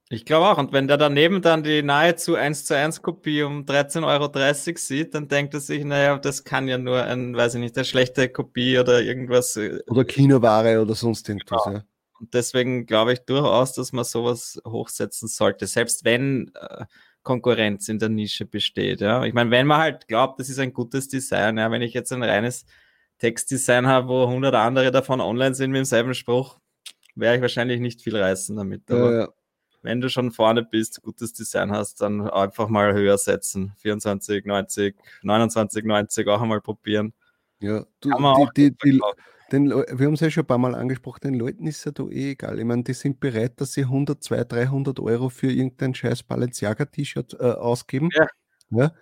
Ich 0.08 0.24
glaube 0.24 0.46
auch. 0.46 0.58
Und 0.58 0.72
wenn 0.72 0.86
der 0.86 0.98
daneben 0.98 1.42
dann 1.42 1.64
die 1.64 1.82
nahezu 1.82 2.36
1 2.36 2.64
zu 2.64 2.76
1 2.76 3.02
Kopie 3.02 3.42
um 3.42 3.64
13,30 3.64 4.06
Euro 4.06 4.74
sieht, 4.76 5.14
dann 5.14 5.26
denkt 5.26 5.54
er 5.54 5.60
sich, 5.60 5.84
naja, 5.84 6.16
das 6.18 6.44
kann 6.44 6.68
ja 6.68 6.78
nur 6.78 7.02
ein, 7.02 7.36
weiß 7.36 7.54
ich 7.54 7.60
nicht, 7.60 7.76
eine 7.76 7.84
schlechte 7.84 8.28
Kopie 8.28 8.78
oder 8.78 9.02
irgendwas. 9.02 9.56
Äh, 9.56 9.80
oder 9.88 10.04
Kinoware 10.04 10.80
oder 10.80 10.94
sonst 10.94 11.28
irgendwas, 11.28 11.64
genau. 11.64 11.76
ja. 11.78 11.84
Und 12.18 12.32
deswegen 12.32 12.86
glaube 12.86 13.12
ich 13.14 13.20
durchaus, 13.20 13.74
dass 13.74 13.92
man 13.92 14.04
sowas 14.04 14.60
hochsetzen 14.64 15.28
sollte, 15.28 15.66
selbst 15.66 16.04
wenn 16.04 16.52
äh, 16.54 16.86
Konkurrenz 17.24 17.88
in 17.88 17.98
der 17.98 18.08
Nische 18.08 18.46
besteht. 18.46 19.00
Ja. 19.00 19.24
Ich 19.24 19.34
meine, 19.34 19.50
wenn 19.50 19.66
man 19.66 19.78
halt 19.78 20.06
glaubt, 20.06 20.38
das 20.38 20.48
ist 20.48 20.60
ein 20.60 20.72
gutes 20.72 21.08
Design, 21.08 21.58
ja, 21.58 21.70
wenn 21.72 21.82
ich 21.82 21.92
jetzt 21.92 22.12
ein 22.12 22.22
reines 22.22 22.64
Textdesign 23.18 23.88
habe, 23.88 24.08
wo 24.08 24.24
100 24.24 24.54
andere 24.54 24.92
davon 24.92 25.20
online 25.20 25.54
sind 25.54 25.72
mit 25.72 25.78
demselben 25.80 26.14
Spruch, 26.14 26.58
wäre 27.16 27.34
ich 27.34 27.42
wahrscheinlich 27.42 27.80
nicht 27.80 28.02
viel 28.02 28.16
reißen 28.16 28.56
damit. 28.56 28.88
Aber 28.90 29.12
ja, 29.12 29.20
ja 29.22 29.28
wenn 29.86 30.00
du 30.00 30.10
schon 30.10 30.32
vorne 30.32 30.62
bist, 30.62 31.02
gutes 31.02 31.32
Design 31.32 31.72
hast, 31.72 32.00
dann 32.00 32.28
einfach 32.28 32.68
mal 32.68 32.92
höher 32.92 33.18
setzen. 33.18 33.72
24, 33.78 34.44
90, 34.44 34.96
29, 35.22 35.84
90 35.84 36.28
auch 36.28 36.42
einmal 36.42 36.60
probieren. 36.60 37.12
Ja, 37.60 37.86
du, 38.00 38.10
die, 38.54 38.70
die, 38.70 38.76
die, 38.84 39.00
den, 39.52 39.70
wir 39.70 40.06
haben 40.06 40.14
es 40.14 40.20
ja 40.20 40.30
schon 40.30 40.42
ein 40.42 40.46
paar 40.46 40.58
Mal 40.58 40.74
angesprochen, 40.74 41.20
den 41.22 41.34
Leuten 41.34 41.66
ist 41.66 41.84
ja 41.84 41.92
da 41.92 42.04
eh 42.04 42.32
egal. 42.32 42.58
Ich 42.58 42.64
meine, 42.64 42.82
die 42.82 42.94
sind 42.94 43.20
bereit, 43.20 43.60
dass 43.60 43.72
sie 43.72 43.82
100, 43.82 44.22
200, 44.22 44.52
300 44.52 45.00
Euro 45.00 45.28
für 45.28 45.50
irgendein 45.50 45.94
scheiß 45.94 46.24
Balenciaga-T-Shirt 46.24 47.36
äh, 47.38 47.52
ausgeben. 47.52 48.10
Ja. 48.12 48.26
ja? 48.70 48.92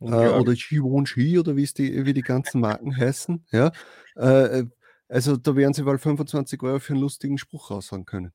Äh, 0.00 0.38
oder 0.38 0.54
Givenchy 0.54 1.38
oder 1.38 1.56
wie 1.56 1.64
die, 1.66 2.04
wie 2.04 2.12
die 2.12 2.22
ganzen 2.22 2.60
Marken 2.60 2.96
heißen. 2.96 3.46
Ja? 3.52 3.70
Äh, 4.16 4.64
also 5.08 5.36
da 5.36 5.54
werden 5.54 5.72
sie 5.72 5.86
wohl 5.86 5.98
25 5.98 6.62
Euro 6.62 6.80
für 6.80 6.94
einen 6.94 7.02
lustigen 7.02 7.38
Spruch 7.38 7.70
raushauen 7.70 8.04
können. 8.04 8.32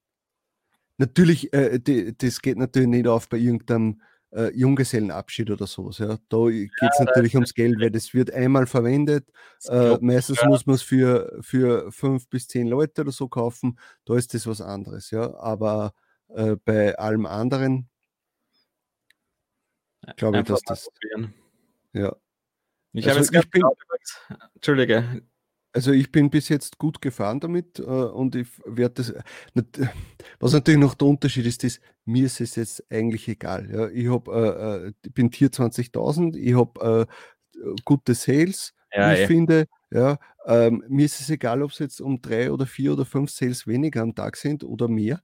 Natürlich, 0.99 1.53
äh, 1.53 1.79
die, 1.79 2.15
das 2.15 2.41
geht 2.41 2.57
natürlich 2.57 2.89
nicht 2.89 3.07
auf 3.07 3.29
bei 3.29 3.37
irgendeinem 3.37 4.01
äh, 4.31 4.51
Junggesellenabschied 4.53 5.49
oder 5.49 5.65
sowas. 5.65 5.97
Ja. 5.97 6.17
Da 6.27 6.49
geht 6.49 6.69
es 6.81 6.99
ja, 6.99 7.05
natürlich 7.05 7.35
ums 7.35 7.53
Geld, 7.53 7.79
weil 7.79 7.89
das 7.89 8.13
wird 8.13 8.31
einmal 8.33 8.67
verwendet. 8.67 9.31
Äh, 9.69 9.97
meistens 10.01 10.41
ja. 10.41 10.47
muss 10.49 10.65
man 10.65 10.75
es 10.75 10.81
für, 10.81 11.39
für 11.41 11.89
fünf 11.93 12.27
bis 12.27 12.49
zehn 12.49 12.67
Leute 12.67 13.01
oder 13.01 13.13
so 13.13 13.29
kaufen. 13.29 13.79
Da 14.03 14.17
ist 14.17 14.33
das 14.33 14.45
was 14.45 14.59
anderes. 14.59 15.09
Ja. 15.09 15.33
Aber 15.35 15.93
äh, 16.27 16.57
bei 16.65 16.97
allem 16.97 17.25
anderen 17.25 17.89
glaube 20.17 20.39
ich, 20.39 20.43
dass 20.43 20.61
das. 20.63 20.89
Ja. 21.93 22.13
Ich 22.91 23.07
also 23.07 23.19
habe 23.19 23.35
jetzt 23.37 23.45
ich 23.45 23.51
bin, 23.51 23.63
Entschuldige, 24.55 25.21
also 25.73 25.91
ich 25.91 26.11
bin 26.11 26.29
bis 26.29 26.49
jetzt 26.49 26.77
gut 26.77 27.01
gefahren 27.01 27.39
damit 27.39 27.79
äh, 27.79 27.83
und 27.83 28.35
ich 28.35 28.47
werde 28.65 28.95
das. 28.95 29.13
Was 30.39 30.53
natürlich 30.53 30.79
noch 30.79 30.95
der 30.95 31.07
Unterschied 31.07 31.45
ist, 31.45 31.63
ist, 31.63 31.81
mir 32.05 32.25
ist 32.25 32.41
es 32.41 32.55
jetzt 32.55 32.83
eigentlich 32.91 33.27
egal. 33.27 33.69
Ja. 33.71 33.89
Ich 33.89 34.07
hab, 34.09 34.27
äh, 34.27 34.88
äh 34.88 34.93
bin 35.13 35.31
Tier 35.31 35.49
20.000, 35.49 36.35
ich 36.35 36.55
habe 36.55 37.07
äh, 37.07 37.69
gute 37.85 38.15
Sales, 38.15 38.73
ja, 38.91 39.13
ich 39.13 39.19
ey. 39.21 39.27
finde. 39.27 39.65
Ja, 39.91 40.19
ähm, 40.45 40.83
mir 40.88 41.05
ist 41.05 41.19
es 41.19 41.29
egal, 41.29 41.63
ob 41.63 41.71
es 41.71 41.79
jetzt 41.79 41.99
um 41.99 42.21
drei 42.21 42.51
oder 42.51 42.67
vier 42.67 42.93
oder 42.93 43.05
fünf 43.05 43.31
Sales 43.31 43.65
weniger 43.65 44.01
am 44.01 44.13
Tag 44.13 44.38
sind 44.38 44.63
oder 44.63 44.88
mehr. 44.88 45.21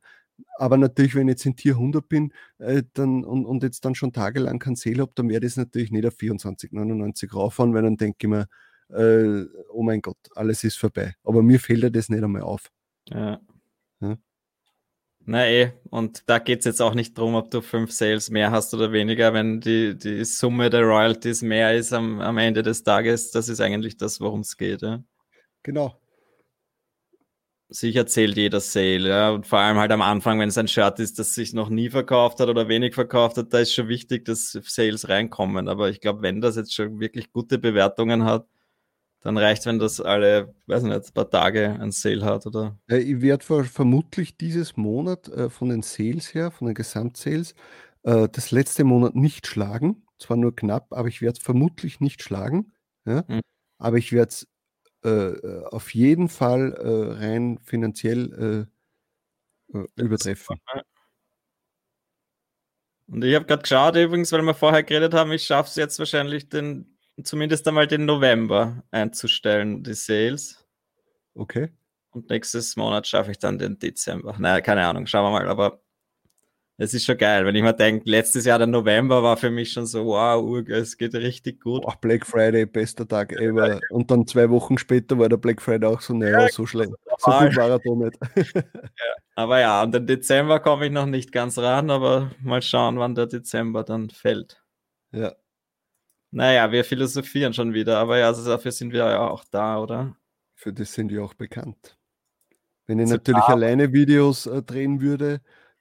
Aber 0.58 0.78
natürlich, 0.78 1.16
wenn 1.16 1.28
ich 1.28 1.34
jetzt 1.34 1.46
in 1.46 1.56
Tier 1.56 1.74
100 1.74 2.08
bin 2.10 2.34
äh, 2.58 2.84
dann, 2.94 3.24
und, 3.24 3.46
und 3.46 3.64
jetzt 3.64 3.86
dann 3.86 3.96
schon 3.96 4.12
tagelang 4.12 4.60
kein 4.60 4.75
Sale 4.75 5.02
habe, 5.02 5.12
dann 5.16 5.30
werde 5.30 5.46
ich 5.46 5.54
es 5.54 5.58
natürlich 5.58 5.92
nicht 5.92 6.06
auf 6.06 6.16
24,99 6.18 7.34
rauffahren, 7.34 7.74
weil 7.74 7.84
dann 7.84 7.98
denke 7.98 8.18
ich 8.22 8.28
mir, 8.28 8.48
äh, 8.89 9.46
oh 9.72 9.84
mein 9.84 10.01
Gott, 10.01 10.18
alles 10.36 10.63
ist 10.63 10.77
vorbei. 10.77 11.15
Aber 11.24 11.42
mir 11.42 11.60
fällt 11.60 11.96
das 11.96 12.10
nicht 12.10 12.24
einmal 12.24 12.42
auf. 12.42 12.72
Ja. 13.10 13.39
ja. 14.01 14.18
Na 15.27 15.48
eh, 15.48 15.72
und 15.89 16.30
da 16.30 16.38
geht 16.38 16.60
es 16.60 16.65
jetzt 16.65 16.82
auch 16.82 16.94
nicht 16.94 17.18
darum, 17.18 17.34
ob 17.34 17.50
du 17.50 17.62
fünf 17.62 17.92
Sales 17.92 18.30
mehr 18.30 18.51
hast 18.51 18.74
oder 18.75 18.92
weniger, 18.92 19.34
wenn 19.34 19.60
die, 19.60 19.98
die 19.98 20.24
Summe 20.24 20.70
der 20.70 20.84
Royalties 20.84 21.42
mehr 21.42 21.75
ist 21.75 21.94
am, 21.94 22.22
am 22.22 22.38
Ende 22.38 22.62
des 22.62 22.84
Tages. 22.84 23.32
Das 23.32 23.50
ist 23.50 23.60
eigentlich 23.60 23.98
das, 23.98 24.22
worum 24.22 24.42
es 24.42 24.56
geht. 24.56 24.84
Ja? 24.84 25.04
Genau. 25.63 26.00
Sicher 27.70 28.06
zählt 28.06 28.38
jeder 28.38 28.60
Sale, 28.60 29.10
ja. 29.10 29.32
Und 29.32 29.48
vor 29.48 29.58
allem 29.58 29.77
halt 29.77 29.92
am 29.92 30.04
Anfang, 30.04 30.39
wenn 30.39 30.50
es 30.50 30.58
ein 30.60 30.68
Shirt 30.68 31.00
ist, 31.00 31.18
das 31.18 31.34
sich 31.34 31.54
noch 31.54 31.70
nie 31.70 31.89
verkauft 31.89 32.39
hat 32.39 32.48
oder 32.48 32.68
wenig 32.68 32.94
verkauft 32.94 33.38
hat, 33.38 33.51
da 33.51 33.60
ist 33.60 33.74
schon 33.74 33.88
wichtig, 33.88 34.25
dass 34.25 34.51
Sales 34.51 35.10
reinkommen. 35.10 35.68
Aber 35.68 35.89
ich 35.89 36.01
glaube, 36.01 36.22
wenn 36.22 36.42
das 36.42 36.56
jetzt 36.56 36.75
schon 36.75 37.00
wirklich 37.00 37.32
gute 37.32 37.58
Bewertungen 37.58 38.25
hat, 38.25 38.48
dann 39.25 39.39
reicht, 39.39 39.65
wenn 39.65 39.79
das 39.79 40.00
alle, 40.00 40.53
weiß 40.67 40.84
nicht, 40.84 40.94
ein 40.94 41.13
paar 41.15 41.27
Tage 41.27 41.79
ein 41.82 41.91
Sale 41.91 42.24
hat, 42.24 42.46
oder? 42.46 42.77
Ja, 42.88 42.98
ich 42.98 43.22
werde 43.22 43.44
vermutlich 43.63 44.38
dieses 44.38 44.77
Monat 44.77 45.27
äh, 45.29 45.50
von 45.50 45.70
den 45.70 45.82
Sales 45.82 46.36
her, 46.36 46.51
von 46.51 46.67
den 46.67 46.75
Gesamtsales, 46.75 47.55
äh, 48.03 48.29
das 48.32 48.51
letzte 48.51 48.84
Monat 48.84 49.15
nicht 49.15 49.48
schlagen. 49.48 50.05
Zwar 50.20 50.38
nur 50.38 50.55
knapp, 50.55 50.94
aber 50.94 51.08
ich 51.08 51.24
werde 51.24 51.39
es 51.39 51.44
vermutlich 51.44 52.00
nicht 52.00 52.22
schlagen. 52.22 52.74
Ja? 53.05 53.24
Mhm. 53.27 53.41
Aber 53.79 53.98
ich 53.98 54.12
werde 54.12 54.29
es 54.29 54.48
äh, 55.03 55.10
äh, 55.10 55.65
auf 55.72 55.96
jeden 55.96 56.29
Fall 56.29 56.74
äh, 56.74 57.13
rein 57.15 57.58
finanziell 57.63 58.70
äh, 59.74 59.86
übertreffen. 59.96 60.58
Und 63.08 63.24
ich 63.24 63.34
habe 63.34 63.46
gerade 63.46 63.63
geschaut, 63.63 63.96
übrigens, 63.96 64.32
weil 64.32 64.44
wir 64.44 64.53
vorher 64.53 64.84
geredet 64.84 65.15
haben, 65.15 65.32
ich 65.32 65.46
schaffe 65.46 65.70
es 65.70 65.75
jetzt 65.77 65.98
wahrscheinlich 65.98 66.48
den 66.48 66.95
zumindest 67.25 67.67
einmal 67.67 67.88
den 67.88 68.05
November 68.05 68.84
einzustellen, 68.91 69.84
die 69.84 69.94
Sales. 69.94 70.65
Okay. 71.34 71.70
Und 72.12 72.29
nächstes 72.29 72.77
Monat 72.77 73.08
schaffe 73.08 73.32
ich 73.32 73.39
dann 73.39 73.60
den 73.60 73.77
Dezember. 73.77 74.36
Naja, 74.39 74.62
keine 74.62 74.88
Ahnung, 74.88 75.05
schauen 75.05 75.25
wir 75.25 75.39
mal. 75.39 75.50
Aber 75.50 75.82
es 76.77 76.94
ist 76.94 77.05
schon 77.05 77.17
geil, 77.17 77.46
wenn 77.46 77.55
ich 77.55 77.63
mir 77.63 77.74
denke, 77.74 78.10
letztes 78.10 78.44
Jahr 78.46 78.58
der 78.58 78.67
November 78.67 79.24
war 79.24 79.38
für 79.38 79.50
mich 79.50 79.72
schon 79.72 79.86
so, 79.86 80.05
wow, 80.08 80.67
es 80.67 80.98
geht 80.98 81.15
richtig 81.15 81.62
gut. 81.62 81.84
Boah, 81.84 81.96
Black 82.01 82.25
Friday, 82.25 82.65
bester 82.65 83.08
Tag 83.08 83.32
ever. 83.34 83.79
Und 83.91 84.12
dann 84.12 84.27
zwei 84.27 84.50
Wochen 84.50 84.77
später 84.77 85.17
war 85.17 85.29
der 85.29 85.38
Black 85.38 85.62
Friday 85.62 85.88
auch 85.88 86.01
so, 86.01 86.13
naja, 86.13 86.41
ja, 86.41 86.50
so 86.50 86.65
schlecht. 86.65 86.91
So 87.17 87.32
gut 87.32 87.55
war 87.55 87.70
er 87.70 87.96
nicht. 87.96 88.20
ja, 88.55 88.63
aber 89.36 89.60
ja, 89.62 89.84
und 89.84 89.94
den 89.94 90.05
Dezember 90.05 90.60
komme 90.60 90.88
ich 90.88 90.91
noch 90.91 91.05
nicht 91.05 91.32
ganz 91.32 91.58
ran, 91.58 91.89
aber 91.89 92.32
mal 92.41 92.62
schauen, 92.62 93.00
wann 93.00 93.15
der 93.15 93.27
Dezember 93.27 93.84
dann 93.84 94.10
fällt. 94.10 94.62
Ja. 95.13 95.34
Naja, 96.36 96.70
wir 96.70 96.84
philosophieren 96.84 97.54
schon 97.54 97.74
wieder, 97.74 97.98
aber 97.98 98.18
ja, 98.18 98.27
also 98.27 98.46
dafür 98.46 98.74
sind 98.74 98.92
wir 98.92 99.06
ja 99.10 99.30
auch 99.30 99.46
da, 99.46 99.80
oder? 99.80 100.18
Für 100.54 100.74
das 100.74 100.92
sind 100.92 101.10
wir 101.10 101.24
auch 101.24 101.34
bekannt. 101.34 101.98
Wenn 102.88 103.00
ich 103.00 103.10
natürlich 103.10 103.46
klar. 103.46 103.56
alleine 103.56 103.94
Videos 103.94 104.46
äh, 104.46 104.62
drehen 104.62 105.00
würde, 105.00 105.39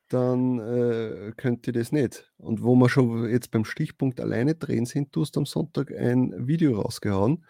dann 0.08 0.60
äh, 0.60 1.32
könnt 1.36 1.66
ihr 1.66 1.72
das 1.72 1.90
nicht. 1.90 2.32
Und 2.36 2.62
wo 2.62 2.76
wir 2.76 2.88
schon 2.88 3.28
jetzt 3.28 3.50
beim 3.50 3.64
Stichpunkt 3.64 4.20
alleine 4.20 4.54
drehen 4.54 4.86
sind, 4.86 5.16
du 5.16 5.22
hast 5.22 5.36
am 5.36 5.44
Sonntag 5.44 5.90
ein 5.90 6.46
Video 6.46 6.80
rausgehauen 6.80 7.44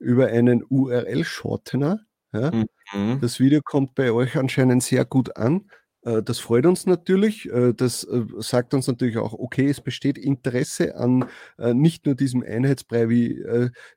über 0.00 0.26
einen 0.26 0.64
URL-Shortener. 0.68 2.00
Ja? 2.32 2.50
Mhm. 2.92 3.20
Das 3.20 3.38
Video 3.38 3.60
kommt 3.62 3.94
bei 3.94 4.10
euch 4.10 4.36
anscheinend 4.36 4.82
sehr 4.82 5.04
gut 5.04 5.36
an. 5.36 5.70
Äh, 6.08 6.22
das 6.22 6.38
freut 6.38 6.66
uns 6.66 6.86
natürlich. 6.86 7.50
Äh, 7.50 7.74
das 7.74 8.04
äh, 8.04 8.24
sagt 8.38 8.74
uns 8.74 8.86
natürlich 8.86 9.18
auch, 9.18 9.32
okay, 9.34 9.68
es 9.68 9.80
besteht 9.80 10.18
Interesse 10.18 10.96
an 10.96 11.26
nicht 11.58 12.06
nur 12.06 12.14
diesem 12.14 12.42
Einheitsbrei, 12.42 13.08
wie 13.08 13.36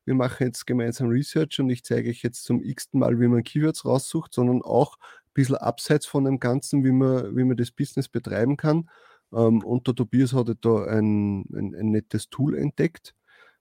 wir 0.05 0.13
machen 0.15 0.45
jetzt 0.47 0.65
gemeinsam 0.65 1.09
Research 1.09 1.59
und 1.59 1.69
ich 1.69 1.83
zeige 1.83 2.09
euch 2.09 2.23
jetzt 2.23 2.43
zum 2.43 2.61
x-ten 2.61 2.99
Mal, 2.99 3.19
wie 3.19 3.27
man 3.27 3.43
Keywords 3.43 3.85
raussucht, 3.85 4.33
sondern 4.33 4.61
auch 4.61 4.97
ein 4.97 5.33
bisschen 5.33 5.55
abseits 5.57 6.05
von 6.05 6.25
dem 6.25 6.39
Ganzen, 6.39 6.83
wie 6.83 6.91
man, 6.91 7.35
wie 7.35 7.43
man 7.43 7.57
das 7.57 7.71
Business 7.71 8.09
betreiben 8.09 8.57
kann. 8.57 8.89
Ähm, 9.33 9.63
und 9.63 9.87
der 9.87 9.95
Tobias 9.95 10.33
hatte 10.33 10.55
da 10.55 10.85
ein, 10.85 11.45
ein, 11.53 11.75
ein 11.75 11.91
nettes 11.91 12.29
Tool 12.29 12.57
entdeckt 12.57 13.13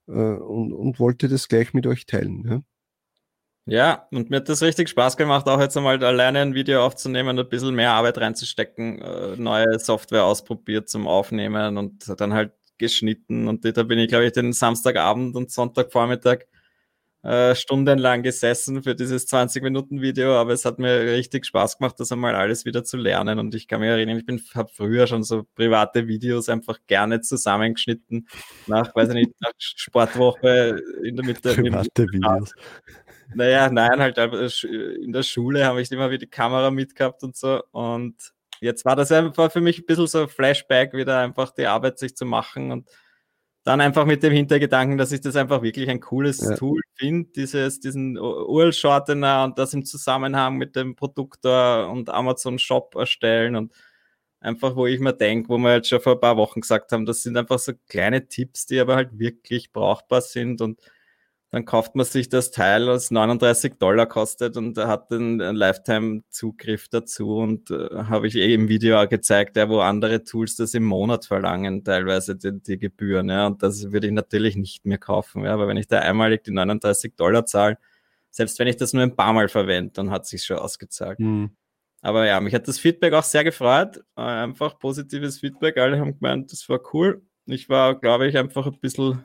und, 0.07 0.73
und 0.73 0.99
wollte 0.99 1.29
das 1.29 1.47
gleich 1.47 1.73
mit 1.73 1.87
euch 1.87 2.07
teilen. 2.07 2.45
Ja? 2.49 2.63
Ja, 3.67 4.07
und 4.11 4.31
mir 4.31 4.37
hat 4.37 4.49
das 4.49 4.63
richtig 4.63 4.89
Spaß 4.89 5.17
gemacht, 5.17 5.47
auch 5.47 5.61
jetzt 5.61 5.77
einmal 5.77 6.03
alleine 6.03 6.41
ein 6.41 6.55
Video 6.55 6.85
aufzunehmen, 6.85 7.39
ein 7.39 7.49
bisschen 7.49 7.75
mehr 7.75 7.93
Arbeit 7.93 8.19
reinzustecken, 8.19 9.01
äh, 9.01 9.37
neue 9.37 9.79
Software 9.79 10.25
ausprobiert 10.25 10.89
zum 10.89 11.07
Aufnehmen 11.07 11.77
und 11.77 12.21
dann 12.21 12.33
halt 12.33 12.53
geschnitten. 12.79 13.47
Und 13.47 13.65
da 13.65 13.83
bin 13.83 13.99
ich, 13.99 14.09
glaube 14.09 14.27
ich, 14.27 14.33
den 14.33 14.53
Samstagabend 14.53 15.37
und 15.37 15.53
Sonntagvormittag 15.53 16.47
äh, 17.23 17.55
stundenlang 17.55 18.23
gesessen 18.23 18.83
für 18.83 18.95
dieses 18.95 19.29
20-Minuten-Video, 19.29 20.35
aber 20.37 20.53
es 20.53 20.65
hat 20.65 20.79
mir 20.79 21.03
richtig 21.13 21.45
Spaß 21.45 21.77
gemacht, 21.77 22.01
das 22.01 22.11
einmal 22.11 22.35
alles 22.35 22.65
wieder 22.65 22.83
zu 22.83 22.97
lernen. 22.97 23.39
Und 23.39 23.55
ich 23.55 23.69
kann 23.69 23.81
mich 23.81 23.91
erinnern, 23.91 24.23
ich 24.27 24.55
habe 24.55 24.71
früher 24.75 25.07
schon 25.07 25.23
so 25.23 25.45
private 25.55 26.09
Videos 26.09 26.49
einfach 26.49 26.79
gerne 26.87 27.21
zusammengeschnitten 27.21 28.27
nach, 28.67 28.95
weiß 28.95 29.11
ich 29.11 29.15
nicht, 29.15 29.33
nach 29.41 29.53
Sportwoche 29.59 30.81
in 31.05 31.17
der 31.17 31.25
Mitte. 31.27 31.55
Private 31.55 32.07
Videos. 32.11 32.55
Naja, 33.35 33.71
nein, 33.71 34.01
halt 34.01 34.19
in 34.19 35.13
der 35.13 35.23
Schule 35.23 35.65
habe 35.65 35.81
ich 35.81 35.91
immer 35.91 36.11
wieder 36.11 36.19
die 36.19 36.27
Kamera 36.27 36.71
mitgehabt 36.71 37.23
und 37.23 37.37
so. 37.37 37.63
Und 37.71 38.17
jetzt 38.61 38.85
war 38.85 38.97
das 38.97 39.13
einfach 39.13 39.53
für 39.53 39.61
mich 39.61 39.79
ein 39.79 39.87
bisschen 39.87 40.07
so 40.07 40.23
ein 40.23 40.29
Flashback, 40.29 40.93
wieder 40.93 41.19
einfach 41.19 41.51
die 41.53 41.67
Arbeit 41.67 41.99
sich 41.99 42.17
zu 42.17 42.25
machen 42.25 42.73
und 42.73 42.89
dann 43.63 43.81
einfach 43.81 44.07
mit 44.07 44.23
dem 44.23 44.33
Hintergedanken, 44.33 44.97
dass 44.97 45.13
ich 45.13 45.21
das 45.21 45.37
einfach 45.37 45.63
wirklich 45.63 45.89
ein 45.91 46.01
cooles 46.01 46.41
ja. 46.41 46.57
Tool 46.57 46.81
finde, 46.95 47.31
dieses, 47.31 47.81
diesen 47.81 48.19
URL-Shortener 48.19 49.45
und 49.45 49.59
das 49.59 49.75
im 49.75 49.85
Zusammenhang 49.85 50.57
mit 50.57 50.77
dem 50.77 50.97
Produktor 50.97 51.91
und 51.91 52.09
Amazon 52.09 52.59
Shop 52.59 52.95
erstellen 52.95 53.57
und 53.57 53.75
einfach, 54.41 54.77
wo 54.77 54.87
ich 54.87 54.99
mir 54.99 55.13
denke, 55.13 55.51
wo 55.51 55.59
wir 55.59 55.75
jetzt 55.75 55.89
schon 55.89 56.01
vor 56.01 56.15
ein 56.15 56.21
paar 56.21 56.39
Wochen 56.39 56.63
gesagt 56.63 56.93
haben, 56.93 57.05
das 57.05 57.23
sind 57.23 57.37
einfach 57.37 57.59
so 57.59 57.73
kleine 57.89 58.27
Tipps, 58.29 58.67
die 58.67 58.81
aber 58.81 58.97
halt 58.97 59.19
wirklich 59.19 59.73
brauchbar 59.73 60.23
sind 60.23 60.63
und 60.63 60.81
dann 61.51 61.65
kauft 61.65 61.97
man 61.97 62.07
sich 62.07 62.29
das 62.29 62.53
Teil, 62.53 62.87
was 62.87 63.11
39 63.11 63.75
Dollar 63.79 64.07
kostet 64.07 64.57
und 64.57 64.79
er 64.79 64.87
hat 64.87 65.13
einen 65.13 65.41
Lifetime-Zugriff 65.41 66.89
dazu 66.89 67.39
und 67.39 67.73
äh, 67.73 67.89
habe 68.05 68.29
ich 68.29 68.37
eh 68.37 68.55
im 68.55 68.69
Video 68.69 69.01
auch 69.01 69.09
gezeigt, 69.09 69.57
ja, 69.57 69.69
wo 69.69 69.81
andere 69.81 70.23
Tools 70.23 70.55
das 70.55 70.75
im 70.75 70.85
Monat 70.85 71.27
verlangen, 71.27 71.83
teilweise 71.83 72.37
die, 72.37 72.61
die 72.61 72.79
Gebühren. 72.79 73.29
Ja, 73.31 73.49
und 73.49 73.65
das 73.65 73.91
würde 73.91 74.07
ich 74.07 74.13
natürlich 74.13 74.55
nicht 74.55 74.87
mehr 74.87 74.99
kaufen, 74.99 75.45
ja, 75.45 75.53
aber 75.53 75.67
wenn 75.67 75.77
ich 75.77 75.89
da 75.89 75.99
einmalig 75.99 76.45
die 76.45 76.53
39 76.53 77.17
Dollar 77.17 77.45
zahle, 77.47 77.79
selbst 78.31 78.61
wenn 78.61 78.69
ich 78.69 78.77
das 78.77 78.93
nur 78.93 79.03
ein 79.03 79.17
paar 79.17 79.33
Mal 79.33 79.49
verwende, 79.49 79.93
dann 79.93 80.13
hat 80.13 80.27
sich 80.27 80.45
schon 80.45 80.59
ausgezahlt. 80.59 81.19
Mhm. 81.19 81.51
aber 82.01 82.27
ja, 82.27 82.41
mich 82.41 82.55
hat 82.55 82.69
das 82.69 82.79
Feedback 82.79 83.13
auch 83.13 83.25
sehr 83.25 83.43
gefreut. 83.43 84.05
Äh, 84.17 84.21
einfach 84.23 84.79
positives 84.79 85.41
Feedback. 85.41 85.79
Alle 85.79 85.99
haben 85.99 86.15
gemeint, 86.15 86.53
das 86.53 86.69
war 86.69 86.81
cool. 86.95 87.23
Ich 87.47 87.69
war, 87.69 87.99
glaube 87.99 88.29
ich, 88.29 88.39
einfach 88.39 88.67
ein 88.67 88.79
bisschen 88.81 89.25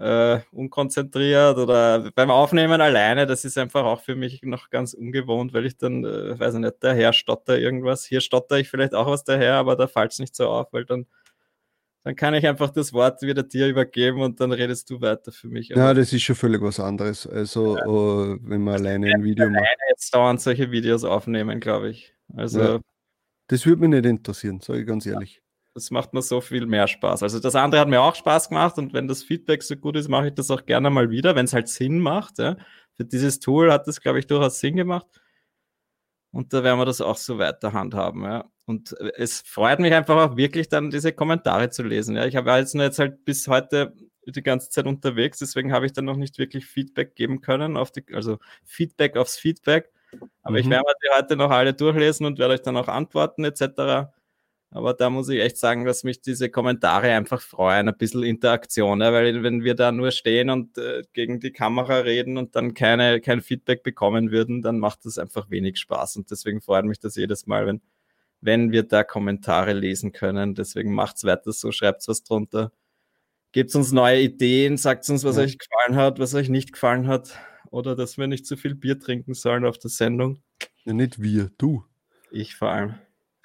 äh, 0.00 0.40
unkonzentriert 0.50 1.58
oder 1.58 2.10
beim 2.14 2.30
Aufnehmen 2.30 2.80
alleine. 2.80 3.26
Das 3.26 3.44
ist 3.44 3.58
einfach 3.58 3.84
auch 3.84 4.00
für 4.00 4.16
mich 4.16 4.42
noch 4.42 4.70
ganz 4.70 4.94
ungewohnt, 4.94 5.52
weil 5.52 5.66
ich 5.66 5.76
dann, 5.76 6.04
äh, 6.04 6.38
weiß 6.38 6.54
ich 6.54 6.60
nicht, 6.60 6.76
daher 6.80 7.12
stotter 7.12 7.58
irgendwas. 7.58 8.04
Hier 8.04 8.22
stotter 8.22 8.58
ich 8.58 8.70
vielleicht 8.70 8.94
auch 8.94 9.06
was 9.06 9.24
daher, 9.24 9.54
aber 9.56 9.76
da 9.76 9.86
fällt 9.86 10.12
es 10.12 10.18
nicht 10.18 10.34
so 10.34 10.48
auf, 10.48 10.72
weil 10.72 10.86
dann 10.86 11.06
dann 12.02 12.16
kann 12.16 12.32
ich 12.32 12.46
einfach 12.46 12.70
das 12.70 12.94
Wort 12.94 13.20
wieder 13.20 13.42
dir 13.42 13.68
übergeben 13.68 14.22
und 14.22 14.40
dann 14.40 14.52
redest 14.52 14.88
du 14.88 15.02
weiter 15.02 15.32
für 15.32 15.48
mich. 15.48 15.68
Ja, 15.68 15.92
das 15.92 16.14
ist 16.14 16.22
schon 16.22 16.34
völlig 16.34 16.62
was 16.62 16.80
anderes. 16.80 17.26
Also, 17.26 17.76
ja. 17.76 17.86
uh, 17.86 18.38
wenn 18.40 18.62
man 18.62 18.74
alleine 18.76 19.12
ein 19.12 19.22
Video 19.22 19.50
macht. 19.50 19.66
jetzt 19.90 20.14
dauernd 20.14 20.40
solche 20.40 20.70
Videos 20.70 21.04
aufnehmen, 21.04 21.60
glaube 21.60 21.90
ich. 21.90 22.14
Also, 22.34 22.60
ja. 22.62 22.80
Das 23.48 23.66
würde 23.66 23.82
mich 23.82 23.90
nicht 23.90 24.06
interessieren, 24.06 24.60
sage 24.60 24.80
ich 24.80 24.86
ganz 24.86 25.04
ehrlich. 25.04 25.42
Das 25.74 25.90
macht 25.90 26.12
mir 26.12 26.22
so 26.22 26.40
viel 26.40 26.66
mehr 26.66 26.88
Spaß. 26.88 27.22
Also, 27.22 27.38
das 27.38 27.54
andere 27.54 27.80
hat 27.80 27.88
mir 27.88 28.02
auch 28.02 28.14
Spaß 28.14 28.48
gemacht 28.48 28.76
und 28.78 28.92
wenn 28.92 29.06
das 29.06 29.22
Feedback 29.22 29.62
so 29.62 29.76
gut 29.76 29.96
ist, 29.96 30.08
mache 30.08 30.28
ich 30.28 30.34
das 30.34 30.50
auch 30.50 30.66
gerne 30.66 30.90
mal 30.90 31.10
wieder, 31.10 31.36
wenn 31.36 31.44
es 31.44 31.52
halt 31.52 31.68
Sinn 31.68 32.00
macht. 32.00 32.38
Ja. 32.38 32.56
Für 32.96 33.04
dieses 33.04 33.38
Tool 33.40 33.72
hat 33.72 33.86
das, 33.86 34.00
glaube 34.00 34.18
ich, 34.18 34.26
durchaus 34.26 34.60
Sinn 34.60 34.76
gemacht. 34.76 35.06
Und 36.32 36.52
da 36.52 36.62
werden 36.62 36.78
wir 36.78 36.86
das 36.86 37.00
auch 37.00 37.16
so 37.16 37.38
weiter 37.38 37.72
handhaben. 37.72 38.24
Ja. 38.24 38.50
Und 38.66 38.94
es 39.16 39.42
freut 39.46 39.80
mich 39.80 39.92
einfach 39.92 40.16
auch 40.16 40.36
wirklich 40.36 40.68
dann 40.68 40.90
diese 40.90 41.12
Kommentare 41.12 41.70
zu 41.70 41.82
lesen. 41.82 42.16
Ja. 42.16 42.26
Ich 42.26 42.36
habe 42.36 42.50
jetzt, 42.52 42.74
jetzt 42.74 42.98
halt 42.98 43.24
bis 43.24 43.48
heute 43.48 43.94
die 44.26 44.42
ganze 44.42 44.70
Zeit 44.70 44.86
unterwegs, 44.86 45.38
deswegen 45.38 45.72
habe 45.72 45.86
ich 45.86 45.92
dann 45.92 46.04
noch 46.04 46.16
nicht 46.16 46.38
wirklich 46.38 46.66
Feedback 46.66 47.16
geben 47.16 47.40
können, 47.40 47.76
auf 47.76 47.90
die, 47.90 48.04
also 48.12 48.38
Feedback 48.64 49.16
aufs 49.16 49.36
Feedback. 49.36 49.90
Aber 50.42 50.52
mhm. 50.52 50.58
ich 50.58 50.70
werde 50.70 50.84
mir 50.84 50.94
die 51.02 51.16
heute 51.16 51.36
noch 51.36 51.50
alle 51.50 51.74
durchlesen 51.74 52.26
und 52.26 52.38
werde 52.38 52.54
euch 52.54 52.62
dann 52.62 52.76
auch 52.76 52.88
antworten 52.88 53.44
etc. 53.44 54.10
Aber 54.72 54.94
da 54.94 55.10
muss 55.10 55.28
ich 55.28 55.40
echt 55.40 55.56
sagen, 55.56 55.84
dass 55.84 56.04
mich 56.04 56.20
diese 56.20 56.48
Kommentare 56.48 57.12
einfach 57.12 57.40
freuen, 57.40 57.88
ein 57.88 57.98
bisschen 57.98 58.22
Interaktion, 58.22 59.00
ja, 59.00 59.12
weil 59.12 59.42
wenn 59.42 59.64
wir 59.64 59.74
da 59.74 59.90
nur 59.90 60.12
stehen 60.12 60.48
und 60.48 60.78
äh, 60.78 61.02
gegen 61.12 61.40
die 61.40 61.50
Kamera 61.50 61.98
reden 61.98 62.36
und 62.36 62.54
dann 62.54 62.72
keine, 62.72 63.20
kein 63.20 63.40
Feedback 63.40 63.82
bekommen 63.82 64.30
würden, 64.30 64.62
dann 64.62 64.78
macht 64.78 65.04
das 65.04 65.18
einfach 65.18 65.50
wenig 65.50 65.78
Spaß. 65.78 66.16
Und 66.16 66.30
deswegen 66.30 66.60
freut 66.60 66.84
mich 66.84 67.00
das 67.00 67.16
jedes 67.16 67.48
Mal, 67.48 67.66
wenn, 67.66 67.80
wenn 68.40 68.70
wir 68.70 68.84
da 68.84 69.02
Kommentare 69.02 69.72
lesen 69.72 70.12
können. 70.12 70.54
Deswegen 70.54 70.94
macht's 70.94 71.24
weiter 71.24 71.50
so, 71.52 71.72
schreibt's 71.72 72.06
was 72.06 72.22
drunter. 72.22 72.70
Gebt 73.50 73.74
uns 73.74 73.90
neue 73.90 74.20
Ideen, 74.20 74.76
sagt 74.76 75.08
uns, 75.10 75.24
was 75.24 75.36
ja. 75.36 75.42
euch 75.42 75.58
gefallen 75.58 75.96
hat, 75.96 76.20
was 76.20 76.34
euch 76.34 76.48
nicht 76.48 76.72
gefallen 76.72 77.08
hat. 77.08 77.36
Oder 77.72 77.96
dass 77.96 78.18
wir 78.18 78.28
nicht 78.28 78.46
zu 78.46 78.56
viel 78.56 78.76
Bier 78.76 79.00
trinken 79.00 79.34
sollen 79.34 79.64
auf 79.64 79.78
der 79.78 79.90
Sendung. 79.90 80.42
Ja, 80.84 80.92
nicht 80.92 81.20
wir, 81.20 81.50
du. 81.58 81.84
Ich 82.30 82.54
vor 82.54 82.68
allem. 82.68 82.94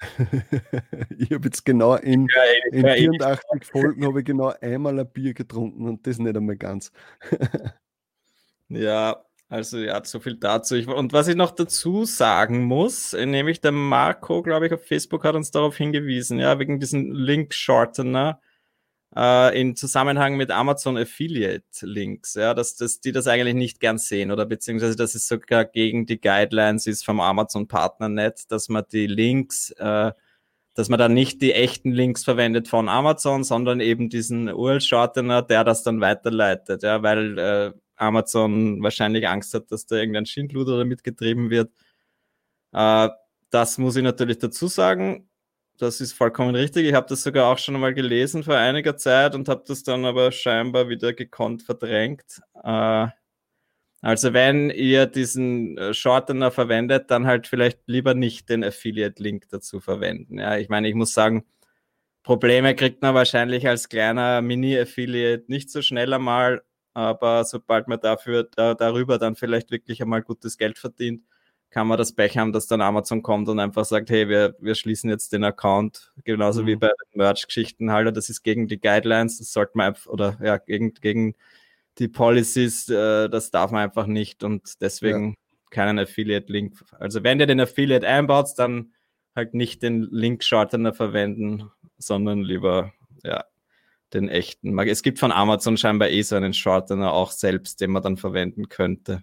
ich 1.18 1.30
habe 1.30 1.44
jetzt 1.44 1.64
genau 1.64 1.94
in, 1.94 2.28
in 2.70 2.86
84 2.86 3.64
Folgen 3.64 4.04
habe 4.04 4.20
ich 4.20 4.26
genau 4.26 4.52
einmal 4.60 4.98
ein 4.98 5.10
Bier 5.10 5.32
getrunken 5.32 5.88
und 5.88 6.06
das 6.06 6.18
nicht 6.18 6.36
einmal 6.36 6.56
ganz. 6.56 6.92
ja, 8.68 9.24
also 9.48 9.78
ja, 9.78 10.04
so 10.04 10.20
viel 10.20 10.36
dazu. 10.36 10.74
Ich, 10.74 10.86
und 10.88 11.12
was 11.12 11.28
ich 11.28 11.36
noch 11.36 11.52
dazu 11.52 12.04
sagen 12.04 12.64
muss, 12.64 13.12
nämlich 13.12 13.60
der 13.60 13.72
Marco, 13.72 14.42
glaube 14.42 14.66
ich, 14.66 14.72
auf 14.72 14.84
Facebook 14.84 15.24
hat 15.24 15.34
uns 15.34 15.50
darauf 15.50 15.76
hingewiesen, 15.76 16.38
ja, 16.38 16.58
wegen 16.58 16.80
diesen 16.80 17.12
Link-Shortener 17.14 18.40
äh, 19.16 19.58
in 19.58 19.76
Zusammenhang 19.76 20.36
mit 20.36 20.50
Amazon 20.50 20.98
Affiliate 20.98 21.64
Links, 21.82 22.34
ja, 22.34 22.54
dass, 22.54 22.76
dass 22.76 23.00
die 23.00 23.12
das 23.12 23.26
eigentlich 23.26 23.54
nicht 23.54 23.80
gern 23.80 23.98
sehen 23.98 24.30
oder 24.30 24.44
beziehungsweise 24.46 24.96
dass 24.96 25.14
es 25.14 25.26
sogar 25.26 25.64
gegen 25.64 26.06
die 26.06 26.20
Guidelines 26.20 26.86
ist 26.86 27.04
vom 27.04 27.20
Amazon 27.20 27.66
Partnernet, 27.66 28.50
dass 28.50 28.68
man 28.68 28.84
die 28.92 29.06
Links, 29.06 29.70
äh, 29.72 30.12
dass 30.74 30.88
man 30.90 30.98
dann 30.98 31.14
nicht 31.14 31.40
die 31.40 31.54
echten 31.54 31.92
Links 31.92 32.24
verwendet 32.24 32.68
von 32.68 32.88
Amazon, 32.88 33.44
sondern 33.44 33.80
eben 33.80 34.10
diesen 34.10 34.48
URL-Shortener, 34.52 35.42
der 35.42 35.64
das 35.64 35.82
dann 35.82 36.00
weiterleitet, 36.00 36.82
ja, 36.82 37.02
weil 37.02 37.38
äh, 37.38 37.72
Amazon 37.96 38.82
wahrscheinlich 38.82 39.26
Angst 39.28 39.54
hat, 39.54 39.72
dass 39.72 39.86
da 39.86 39.96
irgendein 39.96 40.26
Schindluder 40.26 40.78
damit 40.78 41.02
getrieben 41.04 41.48
wird. 41.50 41.72
Äh, 42.72 43.08
das 43.50 43.78
muss 43.78 43.96
ich 43.96 44.02
natürlich 44.02 44.38
dazu 44.38 44.66
sagen 44.68 45.28
das 45.78 46.00
ist 46.00 46.12
vollkommen 46.12 46.54
richtig. 46.54 46.86
Ich 46.86 46.94
habe 46.94 47.06
das 47.08 47.22
sogar 47.22 47.52
auch 47.52 47.58
schon 47.58 47.74
einmal 47.74 47.94
gelesen 47.94 48.42
vor 48.44 48.56
einiger 48.56 48.96
Zeit 48.96 49.34
und 49.34 49.48
habe 49.48 49.64
das 49.66 49.82
dann 49.82 50.04
aber 50.04 50.32
scheinbar 50.32 50.88
wieder 50.88 51.12
gekonnt 51.12 51.62
verdrängt. 51.62 52.40
Äh, 52.62 53.08
also 54.02 54.32
wenn 54.32 54.70
ihr 54.70 55.06
diesen 55.06 55.78
äh, 55.78 55.94
Shortener 55.94 56.50
verwendet, 56.50 57.10
dann 57.10 57.26
halt 57.26 57.46
vielleicht 57.46 57.80
lieber 57.86 58.14
nicht 58.14 58.48
den 58.48 58.62
Affiliate-Link 58.62 59.48
dazu 59.50 59.80
verwenden. 59.80 60.38
Ja, 60.38 60.56
ich 60.58 60.68
meine, 60.68 60.88
ich 60.88 60.94
muss 60.94 61.12
sagen, 61.12 61.44
Probleme 62.22 62.74
kriegt 62.74 63.02
man 63.02 63.14
wahrscheinlich 63.14 63.68
als 63.68 63.88
kleiner 63.88 64.42
Mini-Affiliate 64.42 65.44
nicht 65.48 65.70
so 65.70 65.82
schnell 65.82 66.12
einmal, 66.12 66.62
aber 66.94 67.44
sobald 67.44 67.88
man 67.88 68.00
dafür 68.00 68.44
da, 68.44 68.74
darüber 68.74 69.18
dann 69.18 69.36
vielleicht 69.36 69.70
wirklich 69.70 70.02
einmal 70.02 70.22
gutes 70.22 70.58
Geld 70.58 70.78
verdient, 70.78 71.22
kann 71.70 71.86
man 71.86 71.98
das 71.98 72.14
Pech 72.14 72.38
haben, 72.38 72.52
dass 72.52 72.66
dann 72.66 72.80
Amazon 72.80 73.22
kommt 73.22 73.48
und 73.48 73.58
einfach 73.58 73.84
sagt, 73.84 74.10
hey, 74.10 74.28
wir, 74.28 74.56
wir 74.60 74.74
schließen 74.74 75.10
jetzt 75.10 75.32
den 75.32 75.44
Account, 75.44 76.12
genauso 76.24 76.62
mhm. 76.62 76.66
wie 76.66 76.76
bei 76.76 76.88
den 76.88 77.18
Merch-Geschichten 77.18 77.90
halt, 77.90 78.16
das 78.16 78.30
ist 78.30 78.42
gegen 78.42 78.68
die 78.68 78.80
Guidelines, 78.80 79.38
das 79.38 79.52
sollte 79.52 79.72
man 79.74 79.88
einfach, 79.88 80.06
oder 80.06 80.38
ja, 80.42 80.56
gegen, 80.58 80.94
gegen 80.94 81.34
die 81.98 82.08
Policies, 82.08 82.88
äh, 82.88 83.28
das 83.28 83.50
darf 83.50 83.70
man 83.70 83.82
einfach 83.82 84.06
nicht 84.06 84.44
und 84.44 84.80
deswegen 84.80 85.30
ja. 85.30 85.34
keinen 85.70 85.98
Affiliate-Link. 85.98 86.84
Also 86.98 87.22
wenn 87.22 87.40
ihr 87.40 87.46
den 87.46 87.60
Affiliate 87.60 88.06
einbaut, 88.06 88.50
dann 88.56 88.92
halt 89.34 89.54
nicht 89.54 89.82
den 89.82 90.02
Link-Shortener 90.10 90.94
verwenden, 90.94 91.70
sondern 91.98 92.42
lieber, 92.42 92.92
ja, 93.22 93.44
den 94.12 94.28
echten. 94.28 94.78
Es 94.78 95.02
gibt 95.02 95.18
von 95.18 95.32
Amazon 95.32 95.76
scheinbar 95.76 96.08
eh 96.08 96.22
so 96.22 96.36
einen 96.36 96.54
Shortener 96.54 97.12
auch 97.12 97.30
selbst, 97.30 97.80
den 97.80 97.90
man 97.90 98.02
dann 98.02 98.16
verwenden 98.16 98.68
könnte. 98.68 99.22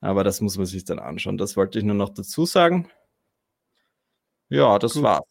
Aber 0.00 0.24
das 0.24 0.40
muss 0.40 0.56
man 0.56 0.66
sich 0.66 0.84
dann 0.84 0.98
anschauen. 0.98 1.38
Das 1.38 1.56
wollte 1.56 1.78
ich 1.78 1.84
nur 1.84 1.94
noch 1.94 2.10
dazu 2.10 2.46
sagen. 2.46 2.88
Ja, 4.48 4.78
das 4.78 4.94
Gut. 4.94 5.02
war's. 5.02 5.28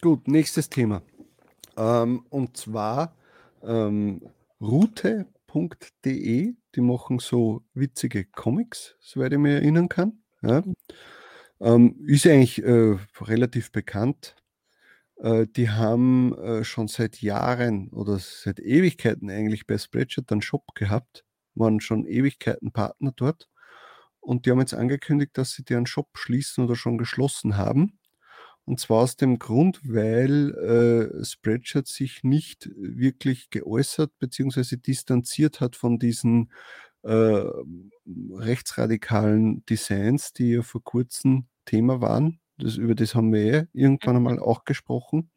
Gut, 0.00 0.26
nächstes 0.28 0.68
Thema. 0.68 1.02
Ähm, 1.76 2.26
und 2.30 2.56
zwar 2.56 3.14
ähm, 3.62 4.22
route.de, 4.60 6.54
die 6.74 6.80
machen 6.80 7.18
so 7.18 7.62
witzige 7.74 8.24
Comics, 8.24 8.96
soweit 9.00 9.32
ich 9.32 9.38
mich 9.38 9.52
erinnern 9.52 9.88
kann. 9.88 10.22
Ja. 10.42 10.62
Ähm, 11.60 11.96
ist 12.06 12.26
eigentlich 12.26 12.62
äh, 12.62 12.98
relativ 13.20 13.70
bekannt. 13.70 14.34
Äh, 15.16 15.46
die 15.46 15.70
haben 15.70 16.36
äh, 16.38 16.64
schon 16.64 16.88
seit 16.88 17.22
Jahren 17.22 17.88
oder 17.90 18.18
seit 18.18 18.58
Ewigkeiten 18.60 19.30
eigentlich 19.30 19.66
bei 19.66 19.78
Spreadshirt 19.78 20.30
einen 20.32 20.42
Shop 20.42 20.74
gehabt, 20.74 21.24
waren 21.54 21.80
schon 21.80 22.06
Ewigkeiten 22.06 22.72
Partner 22.72 23.12
dort 23.14 23.48
und 24.24 24.46
die 24.46 24.50
haben 24.50 24.60
jetzt 24.60 24.74
angekündigt, 24.74 25.32
dass 25.38 25.52
sie 25.52 25.64
deren 25.64 25.86
Shop 25.86 26.08
schließen 26.14 26.64
oder 26.64 26.76
schon 26.76 26.98
geschlossen 26.98 27.56
haben. 27.56 27.98
Und 28.64 28.80
zwar 28.80 29.02
aus 29.02 29.16
dem 29.16 29.38
Grund, 29.38 29.80
weil 29.84 30.54
äh, 31.20 31.24
Spreadshirt 31.24 31.86
sich 31.86 32.24
nicht 32.24 32.70
wirklich 32.76 33.50
geäußert 33.50 34.18
bzw. 34.18 34.76
distanziert 34.76 35.60
hat 35.60 35.76
von 35.76 35.98
diesen 35.98 36.50
äh, 37.02 37.42
rechtsradikalen 38.30 39.64
Designs, 39.66 40.32
die 40.32 40.52
ja 40.52 40.62
vor 40.62 40.82
kurzem 40.82 41.46
Thema 41.66 42.00
waren. 42.00 42.40
Das, 42.56 42.76
über 42.76 42.94
das 42.94 43.14
haben 43.14 43.32
wir 43.32 43.42
eh 43.44 43.66
irgendwann 43.74 44.16
einmal 44.16 44.38
auch 44.38 44.64
gesprochen. 44.64 45.30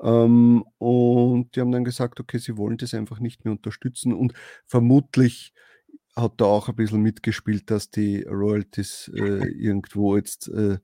Ähm, 0.00 0.64
und 0.78 1.54
die 1.54 1.60
haben 1.60 1.72
dann 1.72 1.84
gesagt, 1.84 2.20
okay, 2.20 2.38
sie 2.38 2.56
wollen 2.56 2.78
das 2.78 2.94
einfach 2.94 3.18
nicht 3.20 3.44
mehr 3.44 3.52
unterstützen 3.52 4.12
und 4.14 4.34
vermutlich 4.66 5.52
hat 6.20 6.40
da 6.40 6.44
auch 6.44 6.68
ein 6.68 6.76
bisschen 6.76 7.02
mitgespielt, 7.02 7.70
dass 7.70 7.90
die 7.90 8.22
Royalties 8.22 9.10
äh, 9.14 9.20
irgendwo 9.58 10.16
jetzt 10.16 10.48
äh, 10.48 10.78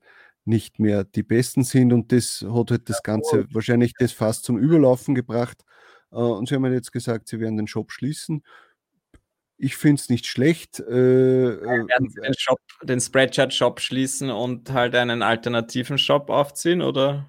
nicht 0.45 0.79
mehr 0.79 1.03
die 1.03 1.23
besten 1.23 1.63
sind 1.63 1.91
und 1.91 2.11
das 2.11 2.45
hat 2.47 2.71
halt 2.71 2.89
das 2.89 3.03
Ganze 3.03 3.45
wahrscheinlich 3.51 3.93
das 3.99 4.11
fast 4.11 4.45
zum 4.45 4.57
Überlaufen 4.57 5.13
gebracht. 5.13 5.63
Äh, 6.11 6.15
und 6.15 6.47
sie 6.47 6.55
haben 6.55 6.71
jetzt 6.71 6.91
gesagt, 6.91 7.27
sie 7.27 7.39
werden 7.39 7.57
den 7.57 7.67
Shop 7.67 7.91
schließen. 7.91 8.43
Ich 9.57 9.75
finde 9.75 9.99
es 9.99 10.09
nicht 10.09 10.25
schlecht. 10.27 10.79
Äh, 10.79 11.59
werden 11.59 11.87
äh, 11.89 12.09
Sie 12.09 12.21
den, 12.21 12.33
Shop, 12.37 12.59
den 12.83 13.01
Spreadshirt-Shop 13.01 13.79
schließen 13.79 14.29
und 14.29 14.71
halt 14.71 14.95
einen 14.95 15.21
alternativen 15.21 15.97
Shop 15.97 16.29
aufziehen, 16.29 16.81
oder? 16.81 17.25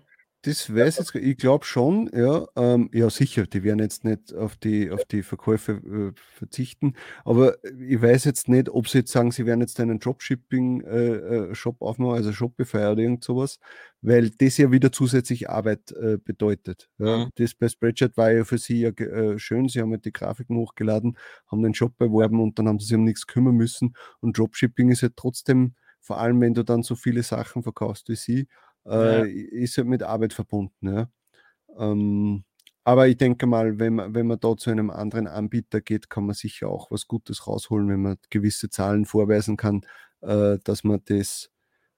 Das 0.49 0.75
weiß 0.75 0.97
jetzt, 0.97 1.15
ich 1.15 1.37
glaube 1.37 1.67
schon, 1.67 2.09
ja, 2.15 2.47
ähm, 2.57 2.89
ja 2.95 3.11
sicher, 3.11 3.47
die 3.47 3.63
werden 3.65 3.81
jetzt 3.81 4.05
nicht 4.05 4.33
auf 4.33 4.57
die, 4.57 4.91
auf 4.91 5.05
die 5.05 5.23
Verkäufe 5.23 5.73
äh, 5.73 6.19
verzichten, 6.39 6.95
aber 7.27 7.63
ich 7.63 8.01
weiß 8.01 8.25
jetzt 8.25 8.49
nicht, 8.49 8.71
ob 8.71 8.89
sie 8.89 9.01
jetzt 9.01 9.13
sagen, 9.13 9.31
sie 9.31 9.45
werden 9.45 9.61
jetzt 9.61 9.79
einen 9.79 9.99
Dropshipping-Shop 9.99 11.77
äh, 11.77 11.85
äh 11.85 11.87
aufmachen, 11.87 12.15
also 12.15 12.33
Shopify 12.33 12.87
oder 12.87 13.03
irgend 13.03 13.25
sowas, 13.25 13.59
weil 14.01 14.31
das 14.31 14.57
ja 14.57 14.73
wieder 14.73 14.91
zusätzlich 14.91 15.51
Arbeit 15.51 15.93
äh, 15.93 16.17
bedeutet. 16.17 16.89
Ja. 16.97 17.27
Mhm. 17.27 17.31
Das 17.35 17.55
bei 17.55 17.69
Spreadshirt 17.69 18.17
war 18.17 18.33
ja 18.33 18.45
für 18.45 18.57
sie 18.57 18.81
ja 18.81 18.89
äh, 18.89 19.39
schön, 19.39 19.69
sie 19.69 19.83
haben 19.83 19.91
halt 19.91 20.07
die 20.07 20.15
Grafiken 20.15 20.57
hochgeladen, 20.57 21.19
haben 21.49 21.63
den 21.63 21.75
Shop 21.75 21.95
beworben 21.99 22.41
und 22.41 22.59
dann 22.59 22.69
haben 22.69 22.79
sie 22.79 22.87
sich 22.87 22.97
um 22.97 23.05
nichts 23.05 23.27
kümmern 23.27 23.55
müssen 23.55 23.93
und 24.21 24.39
Dropshipping 24.39 24.91
ist 24.91 25.03
ja 25.03 25.11
trotzdem 25.15 25.75
vor 26.01 26.19
allem 26.19 26.41
wenn 26.41 26.55
du 26.55 26.65
dann 26.65 26.83
so 26.83 26.95
viele 26.95 27.23
Sachen 27.23 27.63
verkaufst 27.63 28.09
wie 28.09 28.17
sie, 28.17 28.49
äh, 28.89 29.19
ja. 29.19 29.25
ist 29.25 29.77
halt 29.77 29.89
mit 29.89 30.03
Arbeit 30.03 30.33
verbunden. 30.33 30.89
Ja. 30.89 31.09
Ähm, 31.79 32.45
aber 32.85 33.07
ich 33.09 33.19
denke 33.19 33.47
mal, 33.47 33.79
wenn 33.79 33.97
man, 33.97 34.15
wenn 34.15 34.27
man 34.27 34.41
da 34.41 34.57
zu 34.57 34.71
einem 34.71 34.91
anderen 34.91 35.27
Anbieter 35.27 35.81
geht, 35.81 36.09
kann 36.09 36.25
man 36.25 36.35
sicher 36.35 36.69
auch 36.69 36.91
was 36.91 37.07
Gutes 37.07 37.47
rausholen, 37.47 37.89
wenn 37.89 38.01
man 38.01 38.17
gewisse 38.31 38.71
Zahlen 38.71 39.05
vorweisen 39.05 39.57
kann, 39.59 39.83
äh, 40.23 40.59
dass 40.65 40.85
man 40.85 41.01
das 41.05 41.51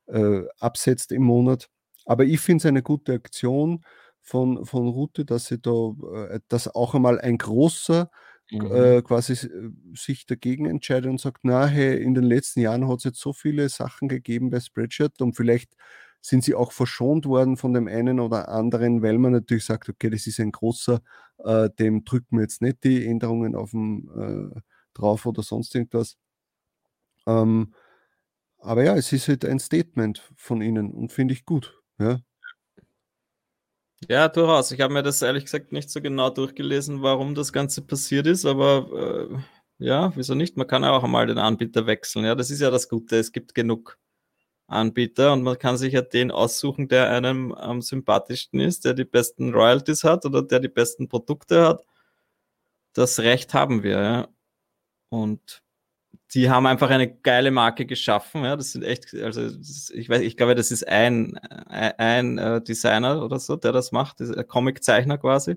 äh, 0.06 0.42
absetzt 0.58 1.12
im 1.12 1.22
Monat. 1.22 1.68
Aber 2.06 2.24
ich 2.24 2.40
finde 2.40 2.62
es 2.62 2.66
eine 2.66 2.82
gute 2.82 3.12
Aktion 3.12 3.84
von, 4.20 4.66
von 4.66 4.88
Rute, 4.88 5.24
dass 5.24 5.46
sie 5.46 5.60
da, 5.60 5.94
äh, 6.12 6.40
dass 6.48 6.66
auch 6.66 6.94
einmal 6.94 7.20
ein 7.20 7.38
großer 7.38 8.10
mhm. 8.50 8.72
äh, 8.72 9.02
quasi 9.02 9.34
äh, 9.34 9.70
sich 9.94 10.26
dagegen 10.26 10.66
entscheidet 10.66 11.10
und 11.10 11.20
sagt, 11.20 11.40
na, 11.42 11.66
hey, 11.66 12.02
in 12.02 12.14
den 12.14 12.24
letzten 12.24 12.60
Jahren 12.60 12.88
hat 12.88 12.98
es 12.98 13.04
jetzt 13.04 13.20
so 13.20 13.32
viele 13.32 13.68
Sachen 13.68 14.08
gegeben 14.08 14.50
bei 14.50 14.60
Spreadshirt 14.60 15.20
und 15.22 15.36
vielleicht 15.36 15.74
sind 16.20 16.44
sie 16.44 16.54
auch 16.54 16.72
verschont 16.72 17.26
worden 17.26 17.56
von 17.56 17.72
dem 17.72 17.88
einen 17.88 18.20
oder 18.20 18.48
anderen, 18.48 19.02
weil 19.02 19.18
man 19.18 19.32
natürlich 19.32 19.64
sagt, 19.64 19.88
okay, 19.88 20.10
das 20.10 20.26
ist 20.26 20.40
ein 20.40 20.52
großer, 20.52 21.00
äh, 21.44 21.70
dem 21.78 22.04
drücken 22.04 22.36
wir 22.36 22.42
jetzt 22.42 22.62
nicht 22.62 22.84
die 22.84 23.06
Änderungen 23.06 23.54
auf 23.54 23.70
dem 23.70 24.52
äh, 24.54 24.60
drauf 24.94 25.26
oder 25.26 25.42
sonst 25.42 25.74
irgendwas. 25.74 26.16
Ähm, 27.26 27.74
aber 28.58 28.84
ja, 28.84 28.96
es 28.96 29.12
ist 29.12 29.28
halt 29.28 29.44
ein 29.44 29.58
Statement 29.58 30.30
von 30.36 30.60
ihnen 30.60 30.90
und 30.90 31.12
finde 31.12 31.32
ich 31.34 31.46
gut. 31.46 31.80
Ja. 31.98 32.20
Ja, 34.08 34.28
durchaus. 34.28 34.72
Ich 34.72 34.80
habe 34.80 34.94
mir 34.94 35.02
das 35.02 35.20
ehrlich 35.20 35.44
gesagt 35.44 35.72
nicht 35.72 35.90
so 35.90 36.00
genau 36.00 36.30
durchgelesen, 36.30 37.02
warum 37.02 37.34
das 37.34 37.52
Ganze 37.52 37.82
passiert 37.82 38.26
ist, 38.26 38.46
aber 38.46 39.28
äh, 39.30 39.84
ja, 39.84 40.14
wieso 40.16 40.34
nicht? 40.34 40.56
Man 40.56 40.66
kann 40.66 40.84
auch 40.84 41.04
einmal 41.04 41.26
den 41.26 41.38
Anbieter 41.38 41.86
wechseln. 41.86 42.24
Ja, 42.24 42.34
das 42.34 42.50
ist 42.50 42.60
ja 42.60 42.70
das 42.70 42.88
Gute. 42.88 43.16
Es 43.16 43.32
gibt 43.32 43.54
genug 43.54 43.98
Anbieter 44.70 45.32
und 45.32 45.42
man 45.42 45.58
kann 45.58 45.76
sich 45.76 45.94
ja 45.94 46.02
den 46.02 46.30
aussuchen, 46.30 46.88
der 46.88 47.10
einem 47.10 47.52
am 47.52 47.82
sympathischsten 47.82 48.60
ist, 48.60 48.84
der 48.84 48.94
die 48.94 49.04
besten 49.04 49.52
Royalties 49.54 50.04
hat 50.04 50.24
oder 50.26 50.42
der 50.42 50.60
die 50.60 50.68
besten 50.68 51.08
Produkte 51.08 51.66
hat. 51.66 51.84
Das 52.92 53.20
Recht 53.20 53.54
haben 53.54 53.82
wir, 53.82 54.02
ja. 54.02 54.28
Und 55.10 55.62
die 56.34 56.50
haben 56.50 56.66
einfach 56.66 56.90
eine 56.90 57.12
geile 57.12 57.50
Marke 57.50 57.86
geschaffen. 57.86 58.44
Ja, 58.44 58.56
das 58.56 58.72
sind 58.72 58.84
echt, 58.84 59.14
also 59.14 59.48
ich 59.92 60.08
weiß, 60.08 60.22
ich 60.22 60.36
glaube, 60.36 60.54
das 60.54 60.70
ist 60.70 60.86
ein, 60.86 61.36
ein, 61.38 62.38
äh, 62.38 62.62
Designer 62.62 63.24
oder 63.24 63.38
so, 63.40 63.56
der 63.56 63.72
das 63.72 63.92
macht, 63.92 64.20
dieser 64.20 64.44
Comiczeichner 64.44 65.18
quasi. 65.18 65.56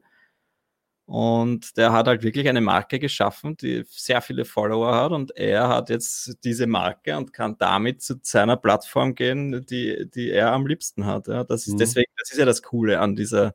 Und 1.05 1.75
der 1.75 1.91
hat 1.91 2.07
halt 2.07 2.23
wirklich 2.23 2.47
eine 2.47 2.61
Marke 2.61 2.97
geschaffen, 2.97 3.57
die 3.57 3.83
sehr 3.87 4.21
viele 4.21 4.45
Follower 4.45 4.95
hat. 4.95 5.11
Und 5.11 5.35
er 5.35 5.67
hat 5.67 5.89
jetzt 5.89 6.37
diese 6.45 6.65
Marke 6.65 7.17
und 7.17 7.33
kann 7.33 7.57
damit 7.57 8.01
zu 8.01 8.15
seiner 8.21 8.55
Plattform 8.55 9.13
gehen, 9.13 9.65
die, 9.65 10.09
die 10.09 10.31
er 10.31 10.53
am 10.53 10.65
liebsten 10.65 11.05
hat. 11.05 11.27
Ja, 11.27 11.43
das 11.43 11.67
ist 11.67 11.73
mhm. 11.73 11.77
deswegen, 11.79 12.11
das 12.17 12.31
ist 12.31 12.37
ja 12.37 12.45
das 12.45 12.63
Coole 12.63 12.99
an 13.01 13.15
dieser, 13.15 13.53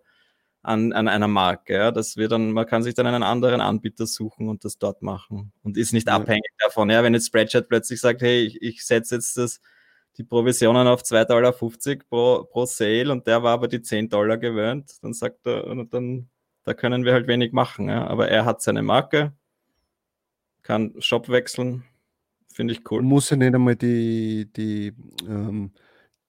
an, 0.62 0.92
an 0.92 1.08
einer 1.08 1.28
Marke. 1.28 1.74
Ja, 1.74 1.90
dass 1.90 2.18
wir 2.18 2.28
dann, 2.28 2.52
man 2.52 2.66
kann 2.66 2.82
sich 2.82 2.94
dann 2.94 3.06
einen 3.06 3.22
anderen 3.22 3.62
Anbieter 3.62 4.06
suchen 4.06 4.48
und 4.48 4.64
das 4.64 4.78
dort 4.78 5.00
machen 5.00 5.52
und 5.62 5.78
ist 5.78 5.94
nicht 5.94 6.08
ja. 6.08 6.16
abhängig 6.16 6.50
davon. 6.58 6.90
Ja, 6.90 7.02
wenn 7.02 7.14
jetzt 7.14 7.28
Spreadshirt 7.28 7.68
plötzlich 7.68 8.00
sagt, 8.00 8.20
hey, 8.20 8.44
ich, 8.44 8.60
ich 8.60 8.84
setze 8.84 9.14
jetzt 9.14 9.38
das, 9.38 9.60
die 10.18 10.24
Provisionen 10.24 10.86
auf 10.86 11.02
2,50 11.02 11.26
Dollar 11.28 11.52
pro, 12.08 12.44
pro 12.44 12.66
Sale 12.66 13.10
und 13.10 13.26
der 13.26 13.42
war 13.42 13.54
aber 13.54 13.68
die 13.68 13.80
10 13.80 14.10
Dollar 14.10 14.36
gewöhnt, 14.36 14.92
dann 15.02 15.14
sagt 15.14 15.46
er, 15.46 15.66
und 15.66 15.94
dann, 15.94 16.28
da 16.68 16.74
können 16.74 17.06
wir 17.06 17.14
halt 17.14 17.26
wenig 17.26 17.52
machen. 17.52 17.88
Ja. 17.88 18.06
Aber 18.06 18.28
er 18.28 18.44
hat 18.44 18.60
seine 18.60 18.82
Marke, 18.82 19.32
kann 20.62 20.94
Shop 21.00 21.30
wechseln, 21.30 21.84
finde 22.52 22.74
ich 22.74 22.90
cool. 22.90 23.00
Muss 23.00 23.30
er 23.30 23.38
nicht 23.38 23.54
einmal 23.54 23.74
die, 23.74 24.52
die 24.54 24.92
ähm, 25.26 25.72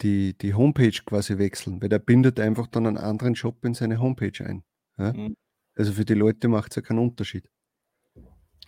die, 0.01 0.37
die 0.37 0.53
Homepage 0.53 0.97
quasi 1.05 1.37
wechseln, 1.37 1.81
weil 1.81 1.89
der 1.89 1.99
bindet 1.99 2.39
einfach 2.39 2.67
dann 2.67 2.87
einen 2.87 2.97
anderen 2.97 3.35
Shop 3.35 3.65
in 3.65 3.73
seine 3.73 3.99
Homepage 3.99 4.45
ein. 4.45 4.63
Ja? 4.97 5.11
Mhm. 5.11 5.35
Also 5.75 5.91
für 5.91 6.05
die 6.05 6.13
Leute 6.13 6.47
macht 6.47 6.71
es 6.71 6.77
ja 6.77 6.81
keinen 6.81 6.99
Unterschied. 6.99 7.49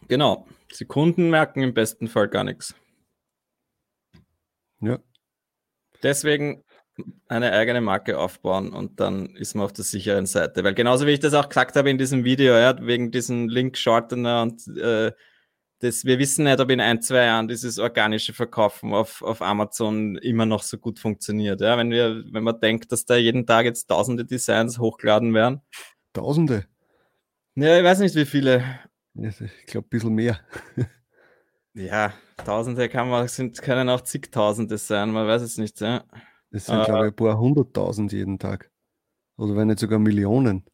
Genau. 0.09 0.45
Die 0.77 0.83
Kunden 0.83 1.29
merken 1.29 1.61
im 1.61 1.73
besten 1.73 2.09
Fall 2.09 2.27
gar 2.27 2.43
nichts. 2.43 2.75
Ja. 4.81 4.99
Deswegen 6.03 6.65
eine 7.27 7.53
eigene 7.53 7.81
Marke 7.81 8.17
aufbauen 8.17 8.73
und 8.73 8.99
dann 8.99 9.35
ist 9.35 9.55
man 9.55 9.65
auf 9.65 9.73
der 9.73 9.85
sicheren 9.85 10.25
Seite. 10.25 10.63
Weil 10.63 10.73
genauso 10.73 11.07
wie 11.07 11.11
ich 11.11 11.19
das 11.19 11.33
auch 11.33 11.49
gesagt 11.49 11.75
habe 11.75 11.89
in 11.89 11.97
diesem 11.97 12.23
Video, 12.23 12.53
ja, 12.53 12.75
wegen 12.81 13.11
diesen 13.11 13.47
Link-Shortener 13.49 14.41
und 14.41 14.67
äh, 14.77 15.11
das, 15.81 16.05
wir 16.05 16.19
wissen 16.19 16.43
nicht, 16.43 16.59
ob 16.59 16.69
in 16.69 16.79
ein, 16.79 17.01
zwei 17.01 17.25
Jahren 17.25 17.47
dieses 17.47 17.79
organische 17.79 18.33
Verkaufen 18.33 18.93
auf, 18.93 19.23
auf 19.23 19.41
Amazon 19.41 20.15
immer 20.17 20.45
noch 20.45 20.61
so 20.61 20.77
gut 20.77 20.99
funktioniert. 20.99 21.59
Ja, 21.59 21.75
wenn 21.77 21.89
wir, 21.89 22.23
wenn 22.31 22.43
man 22.43 22.59
denkt, 22.59 22.91
dass 22.91 23.05
da 23.05 23.15
jeden 23.15 23.47
Tag 23.47 23.65
jetzt 23.65 23.87
tausende 23.87 24.23
Designs 24.23 24.77
hochgeladen 24.77 25.33
werden. 25.33 25.61
Tausende? 26.13 26.65
Ja, 27.55 27.77
ich 27.77 27.83
weiß 27.83 27.99
nicht, 27.99 28.15
wie 28.15 28.25
viele. 28.25 28.63
Ich 29.15 29.65
glaube, 29.65 29.87
ein 29.87 29.89
bisschen 29.89 30.13
mehr. 30.13 30.39
ja, 31.73 32.13
tausende 32.45 32.87
kann 32.87 33.09
man, 33.09 33.27
sind, 33.27 33.61
können 33.61 33.89
auch 33.89 34.01
zigtausende 34.01 34.77
sein, 34.77 35.11
man 35.11 35.27
weiß 35.27 35.41
es 35.41 35.57
nicht. 35.57 35.81
Ja. 35.81 36.03
Es 36.51 36.65
sind, 36.65 36.79
uh, 36.79 36.85
glaube 36.85 37.07
ich, 37.07 37.13
ein 37.13 37.15
paar 37.15 37.39
hunderttausend 37.39 38.11
jeden 38.11 38.37
Tag. 38.37 38.71
Oder 39.37 39.55
wenn 39.55 39.67
nicht 39.67 39.79
sogar 39.79 39.99
Millionen. 39.99 40.65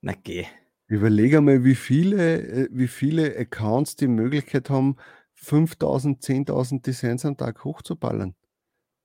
Na 0.00 0.14
geh. 0.14 0.46
Überlege 0.86 1.40
mal, 1.40 1.64
wie 1.64 1.74
viele, 1.74 2.40
äh, 2.40 2.68
wie 2.70 2.88
viele 2.88 3.36
Accounts 3.36 3.96
die 3.96 4.06
Möglichkeit 4.06 4.70
haben, 4.70 4.96
5000, 5.34 6.22
10.000 6.22 6.82
Designs 6.82 7.24
am 7.24 7.36
Tag 7.36 7.64
hochzuballern. 7.64 8.34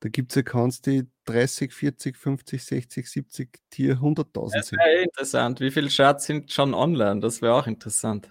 Da 0.02 0.10
gibt 0.10 0.32
es 0.32 0.38
Accounts, 0.38 0.82
die 0.82 1.08
30, 1.26 1.74
40, 1.74 2.18
50, 2.18 2.64
60, 2.64 3.10
70, 3.10 3.60
Tier 3.70 3.98
100.000 3.98 4.50
sind. 4.50 4.56
Das 4.56 4.72
wäre 4.72 5.04
interessant. 5.04 5.60
Wie 5.60 5.72
viele 5.72 5.90
Charts 5.90 6.26
sind 6.26 6.52
schon 6.52 6.74
online? 6.74 7.20
Das 7.20 7.42
wäre 7.42 7.56
auch 7.56 7.68
interessant. 7.68 8.30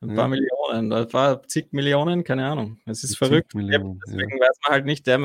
Ein 0.00 0.10
ja. 0.10 0.14
paar 0.14 0.28
Millionen, 0.28 0.92
ein 0.92 1.08
paar 1.08 1.42
zig 1.48 1.72
Millionen, 1.72 2.22
keine 2.22 2.46
Ahnung. 2.46 2.78
Es 2.86 3.02
ist 3.02 3.10
zig 3.10 3.18
verrückt. 3.18 3.52
Deswegen 3.54 3.70
ja. 3.70 4.12
weiß 4.12 4.58
man 4.64 4.72
halt 4.72 4.84
nicht, 4.84 5.06
ja, 5.06 5.18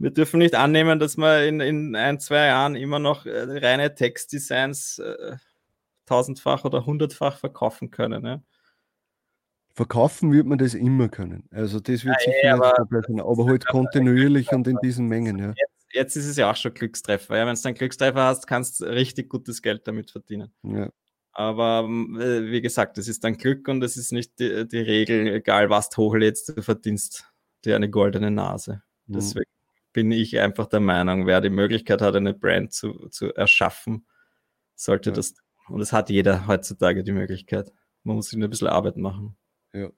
wir 0.00 0.10
dürfen 0.10 0.38
nicht 0.38 0.54
annehmen, 0.54 0.98
dass 0.98 1.18
wir 1.18 1.46
in, 1.46 1.60
in 1.60 1.94
ein, 1.94 2.18
zwei 2.20 2.46
Jahren 2.46 2.74
immer 2.74 2.98
noch 2.98 3.26
äh, 3.26 3.58
reine 3.58 3.94
Textdesigns 3.94 4.98
äh, 4.98 5.36
tausendfach 6.06 6.64
oder 6.64 6.86
hundertfach 6.86 7.38
verkaufen 7.38 7.90
können. 7.90 8.24
Ja? 8.24 8.42
Verkaufen 9.74 10.32
wird 10.32 10.46
man 10.46 10.56
das 10.56 10.72
immer 10.72 11.10
können. 11.10 11.46
Also 11.50 11.80
das 11.80 12.04
wird 12.04 12.16
ja, 12.20 12.32
sicher 12.32 12.44
ja, 12.44 12.54
aber, 12.54 12.72
nicht 12.90 13.06
sein, 13.06 13.20
aber 13.20 13.44
halt 13.44 13.66
kontinuierlich 13.66 14.50
und 14.52 14.66
in 14.66 14.78
diesen 14.82 15.06
Mengen. 15.06 15.38
Ja. 15.38 15.48
Jetzt, 15.48 15.86
jetzt, 15.92 16.16
ist 16.16 16.26
es 16.26 16.36
ja 16.38 16.50
auch 16.50 16.56
schon 16.56 16.72
Glückstreffer. 16.72 17.36
Ja? 17.36 17.46
Wenn 17.46 17.54
du 17.54 17.60
einen 17.62 17.76
Glückstreffer 17.76 18.22
hast, 18.22 18.46
kannst 18.46 18.80
du 18.80 18.86
richtig 18.86 19.28
gutes 19.28 19.60
Geld 19.60 19.86
damit 19.86 20.10
verdienen. 20.10 20.50
Ja. 20.62 20.88
Aber 21.32 21.84
äh, 21.84 22.50
wie 22.50 22.62
gesagt, 22.62 22.96
es 22.96 23.06
ist 23.06 23.22
ein 23.26 23.36
Glück 23.36 23.68
und 23.68 23.82
es 23.84 23.98
ist 23.98 24.12
nicht 24.12 24.38
die, 24.40 24.66
die, 24.66 24.78
Regel, 24.80 25.28
egal 25.28 25.68
was 25.68 25.90
du 25.90 25.98
hochlädst, 25.98 26.56
du 26.56 26.62
verdienst 26.62 27.30
dir 27.66 27.76
eine 27.76 27.90
goldene 27.90 28.30
Nase. 28.30 28.82
Mhm. 29.06 29.44
Bin 29.92 30.12
ich 30.12 30.38
einfach 30.38 30.66
der 30.66 30.80
Meinung, 30.80 31.26
wer 31.26 31.40
die 31.40 31.50
Möglichkeit 31.50 32.00
hat, 32.00 32.14
eine 32.14 32.34
Brand 32.34 32.72
zu, 32.72 33.08
zu 33.08 33.34
erschaffen, 33.34 34.06
sollte 34.74 35.10
ja. 35.10 35.16
das 35.16 35.34
und 35.70 35.80
es 35.80 35.92
hat 35.92 36.10
jeder 36.10 36.46
heutzutage 36.46 37.04
die 37.04 37.12
Möglichkeit. 37.12 37.72
Man 38.02 38.16
muss 38.16 38.30
sich 38.30 38.38
nur 38.38 38.48
ein 38.48 38.50
bisschen 38.50 38.68
Arbeit 38.68 38.96
machen. 38.96 39.36
Ja. 39.72 39.90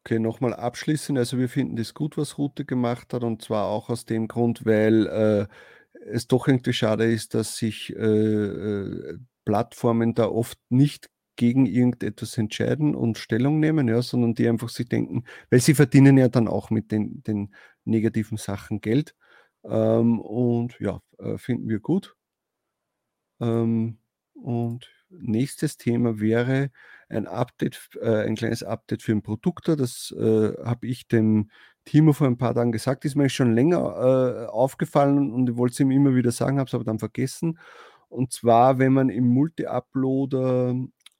Okay, 0.00 0.18
nochmal 0.18 0.54
abschließend. 0.54 1.18
Also 1.18 1.38
wir 1.38 1.48
finden 1.48 1.76
das 1.76 1.94
gut, 1.94 2.16
was 2.16 2.38
Rute 2.38 2.64
gemacht 2.64 3.12
hat 3.12 3.24
und 3.24 3.42
zwar 3.42 3.66
auch 3.66 3.88
aus 3.90 4.04
dem 4.04 4.28
Grund, 4.28 4.64
weil 4.64 5.06
äh, 5.06 5.46
es 6.10 6.28
doch 6.28 6.46
irgendwie 6.46 6.72
schade 6.72 7.04
ist, 7.04 7.34
dass 7.34 7.56
sich 7.56 7.94
äh, 7.96 8.02
äh, 8.02 9.18
Plattformen 9.44 10.14
da 10.14 10.26
oft 10.26 10.58
nicht 10.68 11.08
gegen 11.36 11.66
irgendetwas 11.66 12.36
entscheiden 12.36 12.94
und 12.94 13.16
Stellung 13.16 13.60
nehmen, 13.60 13.88
ja, 13.88 14.02
sondern 14.02 14.34
die 14.34 14.48
einfach 14.48 14.68
sich 14.68 14.88
denken, 14.88 15.24
weil 15.50 15.60
sie 15.60 15.74
verdienen 15.74 16.18
ja 16.18 16.28
dann 16.28 16.48
auch 16.48 16.70
mit 16.70 16.90
den, 16.90 17.22
den 17.22 17.54
negativen 17.84 18.36
Sachen 18.36 18.80
Geld. 18.80 19.14
Ähm, 19.68 20.20
und 20.20 20.78
ja, 20.80 21.00
äh, 21.18 21.38
finden 21.38 21.68
wir 21.68 21.80
gut. 21.80 22.16
Ähm, 23.40 23.98
und 24.34 24.90
nächstes 25.10 25.76
Thema 25.76 26.20
wäre 26.20 26.70
ein 27.08 27.26
Update, 27.26 27.90
äh, 28.00 28.24
ein 28.26 28.36
kleines 28.36 28.62
Update 28.62 29.02
für 29.02 29.12
ein 29.12 29.22
Produkter. 29.22 29.76
Das 29.76 30.14
äh, 30.16 30.52
habe 30.64 30.86
ich 30.86 31.08
dem 31.08 31.50
Timo 31.84 32.12
vor 32.12 32.26
ein 32.26 32.38
paar 32.38 32.54
Tagen 32.54 32.72
gesagt. 32.72 33.04
Ist 33.04 33.16
mir 33.16 33.28
schon 33.28 33.54
länger 33.54 34.46
äh, 34.46 34.46
aufgefallen 34.46 35.32
und 35.32 35.50
ich 35.50 35.56
wollte 35.56 35.72
es 35.74 35.80
ihm 35.80 35.90
immer 35.90 36.14
wieder 36.14 36.32
sagen, 36.32 36.58
habe 36.58 36.68
es 36.68 36.74
aber 36.74 36.84
dann 36.84 36.98
vergessen. 36.98 37.58
Und 38.08 38.32
zwar, 38.32 38.78
wenn 38.78 38.92
man 38.92 39.10
im 39.10 39.28
Multi-Uploader 39.28 40.74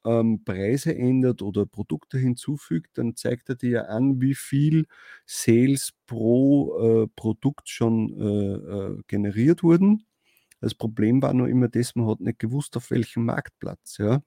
ähm, 0.05 0.43
Preise 0.45 0.95
ändert 0.95 1.41
oder 1.41 1.65
Produkte 1.65 2.17
hinzufügt, 2.17 2.97
dann 2.97 3.15
zeigt 3.15 3.49
er 3.49 3.55
dir 3.55 3.89
an, 3.89 4.21
wie 4.21 4.35
viel 4.35 4.85
Sales 5.25 5.91
pro 6.07 7.03
äh, 7.03 7.07
Produkt 7.15 7.69
schon 7.69 8.13
äh, 8.19 8.97
äh, 8.97 9.01
generiert 9.07 9.63
wurden. 9.63 10.05
Das 10.61 10.75
Problem 10.75 11.21
war 11.21 11.33
nur 11.33 11.47
immer 11.49 11.69
das, 11.69 11.95
man 11.95 12.07
hat 12.07 12.19
nicht 12.21 12.39
gewusst, 12.39 12.77
auf 12.77 12.91
welchem 12.91 13.25
Marktplatz. 13.25 13.97
Ja. 13.97 14.21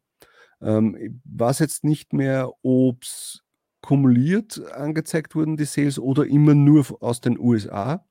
Ähm, 0.63 0.97
ich 0.97 1.13
weiß 1.25 1.61
jetzt 1.61 1.85
nicht 1.85 2.13
mehr, 2.13 2.51
ob 2.63 3.03
es 3.05 3.43
kumuliert 3.83 4.61
angezeigt 4.73 5.35
wurden, 5.35 5.57
die 5.57 5.65
Sales, 5.67 5.99
oder 5.99 6.27
immer 6.27 6.55
nur 6.55 6.87
aus 7.03 7.21
den 7.21 7.39
USA. 7.39 8.07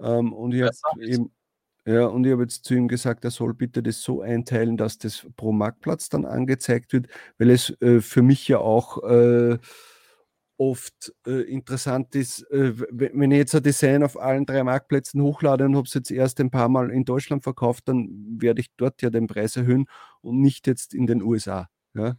Ähm, 0.00 0.32
und 0.32 0.54
ich 0.54 0.62
habe 0.62 1.06
eben, 1.06 1.32
ja, 1.86 2.06
und 2.06 2.24
ich 2.26 2.32
habe 2.32 2.42
jetzt 2.42 2.64
zu 2.64 2.74
ihm 2.74 2.88
gesagt, 2.88 3.24
er 3.24 3.30
soll 3.30 3.54
bitte 3.54 3.82
das 3.82 4.02
so 4.02 4.20
einteilen, 4.20 4.76
dass 4.76 4.98
das 4.98 5.26
pro 5.36 5.52
Marktplatz 5.52 6.08
dann 6.08 6.24
angezeigt 6.24 6.92
wird, 6.92 7.06
weil 7.38 7.50
es 7.50 7.70
äh, 7.80 8.00
für 8.00 8.22
mich 8.22 8.48
ja 8.48 8.58
auch 8.58 9.02
äh, 9.04 9.58
oft 10.58 11.14
äh, 11.26 11.42
interessant 11.42 12.14
ist, 12.14 12.42
äh, 12.50 12.72
wenn 12.90 13.30
ich 13.30 13.38
jetzt 13.38 13.54
ein 13.54 13.62
Design 13.62 14.02
auf 14.02 14.18
allen 14.18 14.46
drei 14.46 14.64
Marktplätzen 14.64 15.22
hochlade 15.22 15.64
und 15.64 15.76
habe 15.76 15.86
es 15.86 15.94
jetzt 15.94 16.10
erst 16.10 16.40
ein 16.40 16.50
paar 16.50 16.68
Mal 16.68 16.90
in 16.90 17.04
Deutschland 17.04 17.42
verkauft, 17.42 17.88
dann 17.88 18.08
werde 18.38 18.60
ich 18.60 18.68
dort 18.76 19.02
ja 19.02 19.10
den 19.10 19.26
Preis 19.26 19.56
erhöhen 19.56 19.86
und 20.22 20.40
nicht 20.40 20.66
jetzt 20.66 20.94
in 20.94 21.06
den 21.06 21.22
USA. 21.22 21.68
Ja? 21.94 22.16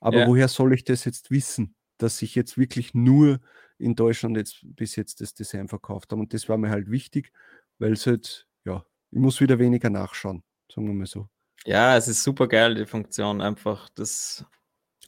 Aber 0.00 0.20
ja. 0.20 0.26
woher 0.26 0.48
soll 0.48 0.72
ich 0.72 0.84
das 0.84 1.04
jetzt 1.04 1.30
wissen, 1.30 1.74
dass 1.98 2.22
ich 2.22 2.34
jetzt 2.34 2.56
wirklich 2.56 2.94
nur 2.94 3.40
in 3.78 3.94
Deutschland 3.96 4.36
jetzt 4.36 4.60
bis 4.62 4.96
jetzt 4.96 5.20
das 5.20 5.34
Design 5.34 5.68
verkauft 5.68 6.12
habe? 6.12 6.22
Und 6.22 6.32
das 6.32 6.48
war 6.48 6.58
mir 6.58 6.70
halt 6.70 6.90
wichtig, 6.90 7.32
weil 7.78 7.92
es 7.92 8.06
halt, 8.06 8.46
ich 9.10 9.18
muss 9.18 9.40
wieder 9.40 9.58
weniger 9.58 9.90
nachschauen, 9.90 10.42
sagen 10.72 10.86
wir 10.86 10.94
mal 10.94 11.06
so. 11.06 11.28
Ja, 11.64 11.96
es 11.96 12.08
ist 12.08 12.22
super 12.22 12.48
geil, 12.48 12.74
die 12.74 12.86
Funktion 12.86 13.40
einfach. 13.40 13.88
Das 13.90 14.44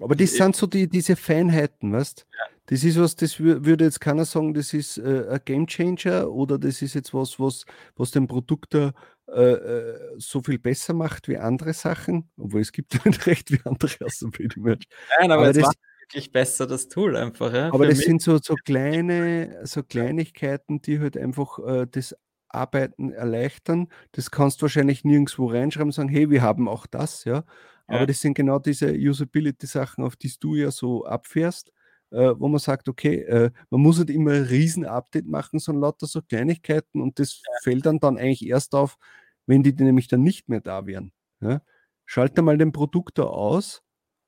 aber 0.00 0.16
das 0.16 0.32
sind 0.32 0.56
so 0.56 0.66
die, 0.66 0.88
diese 0.88 1.16
Feinheiten, 1.16 1.92
weißt 1.92 2.26
ja. 2.30 2.44
Das 2.66 2.84
ist 2.84 2.98
was, 2.98 3.16
das 3.16 3.40
würde 3.40 3.84
jetzt 3.84 4.00
keiner 4.00 4.24
sagen, 4.24 4.54
das 4.54 4.72
ist 4.72 4.96
äh, 4.96 5.26
ein 5.28 5.40
Game 5.44 5.66
Changer 5.66 6.30
oder 6.30 6.58
das 6.58 6.80
ist 6.80 6.94
jetzt 6.94 7.12
was, 7.12 7.38
was, 7.40 7.64
was 7.96 8.12
den 8.12 8.28
Produkt 8.28 8.72
da 8.74 8.92
äh, 9.28 9.52
äh 9.52 9.98
so 10.18 10.40
viel 10.40 10.58
besser 10.58 10.94
macht 10.94 11.28
wie 11.28 11.36
andere 11.36 11.74
Sachen, 11.74 12.30
obwohl 12.36 12.60
es 12.60 12.72
gibt 12.72 12.92
nicht 13.04 13.26
recht 13.26 13.50
wie 13.50 13.60
andere 13.64 14.04
aus 14.04 14.18
dem 14.18 14.32
Merch. 14.56 14.84
Nein, 15.18 15.32
aber, 15.32 15.42
aber 15.48 15.52
das 15.52 15.72
wirklich 16.02 16.30
besser 16.30 16.66
das 16.66 16.88
Tool 16.88 17.16
einfach. 17.16 17.52
Ja, 17.52 17.72
aber 17.72 17.86
das 17.86 17.98
mich. 17.98 18.06
sind 18.06 18.22
so, 18.22 18.38
so 18.40 18.54
kleine, 18.64 19.60
so 19.64 19.82
Kleinigkeiten, 19.82 20.80
die 20.82 21.00
halt 21.00 21.16
einfach 21.16 21.58
äh, 21.58 21.86
das 21.90 22.14
Arbeiten 22.54 23.12
erleichtern. 23.12 23.88
Das 24.12 24.30
kannst 24.30 24.60
du 24.60 24.62
wahrscheinlich 24.62 25.04
nirgendwo 25.04 25.46
reinschreiben 25.46 25.88
und 25.88 25.92
sagen, 25.92 26.08
hey, 26.08 26.30
wir 26.30 26.42
haben 26.42 26.68
auch 26.68 26.86
das, 26.86 27.24
ja. 27.24 27.44
Aber 27.86 28.00
ja. 28.00 28.06
das 28.06 28.20
sind 28.20 28.34
genau 28.34 28.58
diese 28.58 28.92
Usability-Sachen, 28.92 30.04
auf 30.04 30.16
die 30.16 30.32
du 30.40 30.54
ja 30.54 30.70
so 30.70 31.04
abfährst, 31.04 31.72
äh, 32.10 32.32
wo 32.38 32.48
man 32.48 32.58
sagt, 32.58 32.88
okay, 32.88 33.22
äh, 33.22 33.50
man 33.70 33.80
muss 33.80 33.98
nicht 33.98 34.10
immer 34.10 34.32
ein 34.32 34.44
Riesen-Update 34.44 35.26
machen, 35.26 35.58
sondern 35.58 35.82
lauter 35.82 36.06
so 36.06 36.22
Kleinigkeiten 36.22 37.00
und 37.00 37.18
das 37.18 37.42
ja. 37.44 37.52
fällt 37.62 37.86
dann, 37.86 38.00
dann 38.00 38.18
eigentlich 38.18 38.46
erst 38.46 38.74
auf, 38.74 38.96
wenn 39.46 39.62
die 39.62 39.72
nämlich 39.72 40.08
dann 40.08 40.22
nicht 40.22 40.48
mehr 40.48 40.60
da 40.60 40.86
wären. 40.86 41.12
Ja? 41.40 41.60
Schalte 42.06 42.42
mal 42.42 42.58
den 42.58 42.72
Produktor 42.72 43.32
aus 43.32 43.82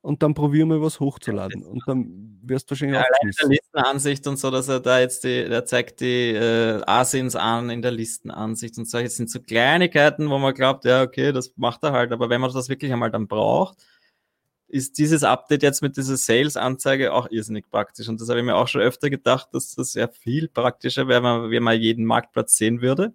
und 0.05 0.23
dann 0.23 0.35
probieren 0.35 0.69
wir 0.69 0.83
was 0.83 1.01
hochzuladen. 1.01 1.63
Und 1.63 1.83
dann 1.87 2.39
wirst 2.43 2.67
du 2.67 2.73
wahrscheinlich 2.73 2.97
ja, 2.97 3.07
aufgeschmissen. 3.11 3.49
der 3.49 3.57
Listenansicht 3.57 4.27
und 4.27 4.39
so, 4.39 4.51
dass 4.51 4.69
er 4.69 4.81
da 4.81 5.01
jetzt 5.01 5.25
die, 5.25 5.49
der 5.49 5.65
zeigt 5.65 6.01
die 6.01 6.33
äh, 6.33 6.83
Asins 6.87 7.35
an 7.37 7.71
in 7.71 7.81
der 7.81 7.91
Listenansicht 7.91 8.77
und 8.77 8.87
so. 8.87 9.01
Das 9.01 9.17
sind 9.17 9.31
so 9.31 9.41
Kleinigkeiten, 9.41 10.29
wo 10.29 10.37
man 10.37 10.53
glaubt, 10.53 10.85
ja, 10.85 11.03
okay, 11.03 11.33
das 11.33 11.55
macht 11.57 11.83
er 11.85 11.93
halt. 11.93 12.13
Aber 12.13 12.29
wenn 12.29 12.43
man 12.43 12.53
das 12.53 12.69
wirklich 12.69 12.93
einmal 12.93 13.11
dann 13.11 13.29
braucht, 13.29 13.79
ist 14.69 14.99
dieses 14.99 15.25
Update 15.25 15.63
jetzt 15.63 15.81
mit 15.81 15.97
dieser 15.97 16.19
Sales-Anzeige 16.19 17.15
auch 17.15 17.31
irrsinnig 17.31 17.71
praktisch. 17.71 18.07
Und 18.07 18.21
das 18.21 18.29
habe 18.29 18.41
ich 18.41 18.45
mir 18.45 18.57
auch 18.57 18.69
schon 18.69 18.83
öfter 18.83 19.09
gedacht, 19.09 19.49
dass 19.53 19.75
das 19.75 19.95
ja 19.95 20.09
viel 20.09 20.49
praktischer 20.49 21.09
wäre, 21.09 21.23
wenn 21.23 21.41
man, 21.41 21.51
wenn 21.51 21.63
man 21.63 21.81
jeden 21.81 22.05
Marktplatz 22.05 22.59
sehen 22.59 22.83
würde. 22.83 23.15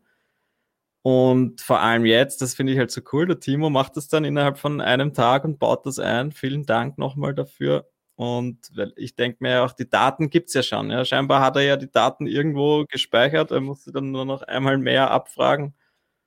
Und 1.01 1.61
vor 1.61 1.79
allem 1.79 2.05
jetzt, 2.05 2.41
das 2.41 2.55
finde 2.55 2.73
ich 2.73 2.79
halt 2.79 2.91
so 2.91 3.01
cool, 3.13 3.25
der 3.25 3.39
Timo 3.39 3.69
macht 3.69 3.95
das 3.95 4.09
dann 4.09 4.25
innerhalb 4.25 4.57
von 4.57 4.81
einem 4.81 5.13
Tag 5.13 5.45
und 5.45 5.59
baut 5.59 5.85
das 5.85 5.97
ein. 5.97 6.31
Vielen 6.31 6.65
Dank 6.65 6.97
nochmal 6.97 7.33
dafür. 7.33 7.89
Und 8.15 8.57
weil 8.75 8.91
ich 8.97 9.15
denke 9.15 9.37
mir 9.39 9.63
auch, 9.63 9.71
die 9.71 9.89
Daten 9.89 10.29
gibt 10.29 10.49
es 10.49 10.53
ja 10.53 10.61
schon. 10.61 10.91
Ja. 10.91 11.05
Scheinbar 11.05 11.41
hat 11.41 11.55
er 11.55 11.61
ja 11.61 11.77
die 11.77 11.89
Daten 11.89 12.27
irgendwo 12.27 12.83
gespeichert. 12.85 13.51
Er 13.51 13.61
musste 13.61 13.93
dann 13.93 14.11
nur 14.11 14.25
noch 14.25 14.41
einmal 14.41 14.77
mehr 14.77 15.09
abfragen. 15.09 15.73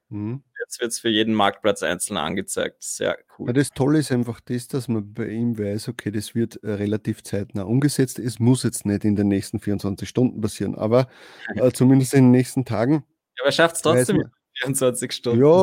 Mhm. 0.09 0.43
Jetzt 0.65 0.81
wird 0.81 0.93
es 0.93 1.01
für 1.01 1.11
jeden 1.11 1.35
Marktplatz 1.35 1.83
einzeln 1.83 2.17
angezeigt. 2.17 2.83
Sehr 2.83 3.19
cool. 3.39 3.49
Ja, 3.49 3.53
das 3.53 3.71
Tolle 3.71 3.99
ist 3.99 4.11
einfach 4.11 4.41
das, 4.41 4.69
dass 4.69 4.89
man 4.89 5.13
bei 5.13 5.29
ihm 5.29 5.59
weiß, 5.59 5.89
okay, 5.89 6.11
das 6.11 6.35
wird 6.35 6.63
äh, 6.63 6.73
relativ 6.73 7.23
zeitnah 7.25 7.65
umgesetzt. 7.65 8.19
Es 8.19 8.39
muss 8.39 8.63
jetzt 8.63 8.87
nicht 8.87 9.05
in 9.05 9.17
den 9.17 9.29
nächsten 9.29 9.61
24 9.61 10.09
Stunden 10.09 10.41
passieren, 10.41 10.75
aber 10.75 11.09
äh, 11.57 11.71
zumindest 11.75 12.15
in 12.15 12.25
den 12.25 12.31
nächsten 12.31 12.65
Tagen. 12.65 13.05
Ja, 13.37 13.45
aber 13.45 13.53
schafft 13.53 13.77
es 13.77 13.83
trotzdem. 13.83 14.31
24 14.63 15.13
Stunden. 15.13 15.45
Ja, 15.45 15.63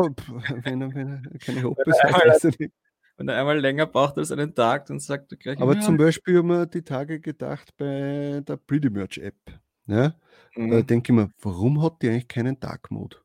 wenn 0.64 0.82
er, 0.82 0.94
wenn 0.94 1.30
er 1.32 1.40
keine 1.40 1.64
Hoppe 1.64 1.92
sagt, 1.92 2.58
wenn 3.18 3.28
er 3.28 3.38
einmal 3.38 3.60
länger 3.60 3.86
braucht 3.86 4.18
als 4.18 4.32
einen 4.32 4.56
Tag, 4.56 4.86
dann 4.86 5.00
sagt 5.00 5.34
er 5.34 5.38
gleich. 5.38 5.60
Aber 5.60 5.80
zum 5.80 5.98
Beispiel 5.98 6.38
haben 6.38 6.48
wir 6.48 6.66
die 6.66 6.84
Tage 6.84 7.20
gedacht 7.20 7.76
bei 7.78 8.42
der 8.48 8.56
Pretty 8.56 8.90
Merch 8.90 9.18
App. 9.18 9.36
Ja? 9.88 10.16
Mhm. 10.56 10.72
Da 10.72 10.82
denke 10.82 11.12
ich 11.12 11.16
mir, 11.16 11.30
warum 11.42 11.84
hat 11.84 12.02
die 12.02 12.10
eigentlich 12.10 12.28
keinen 12.30 12.60
Dark 12.60 12.92
Mode? 12.92 13.18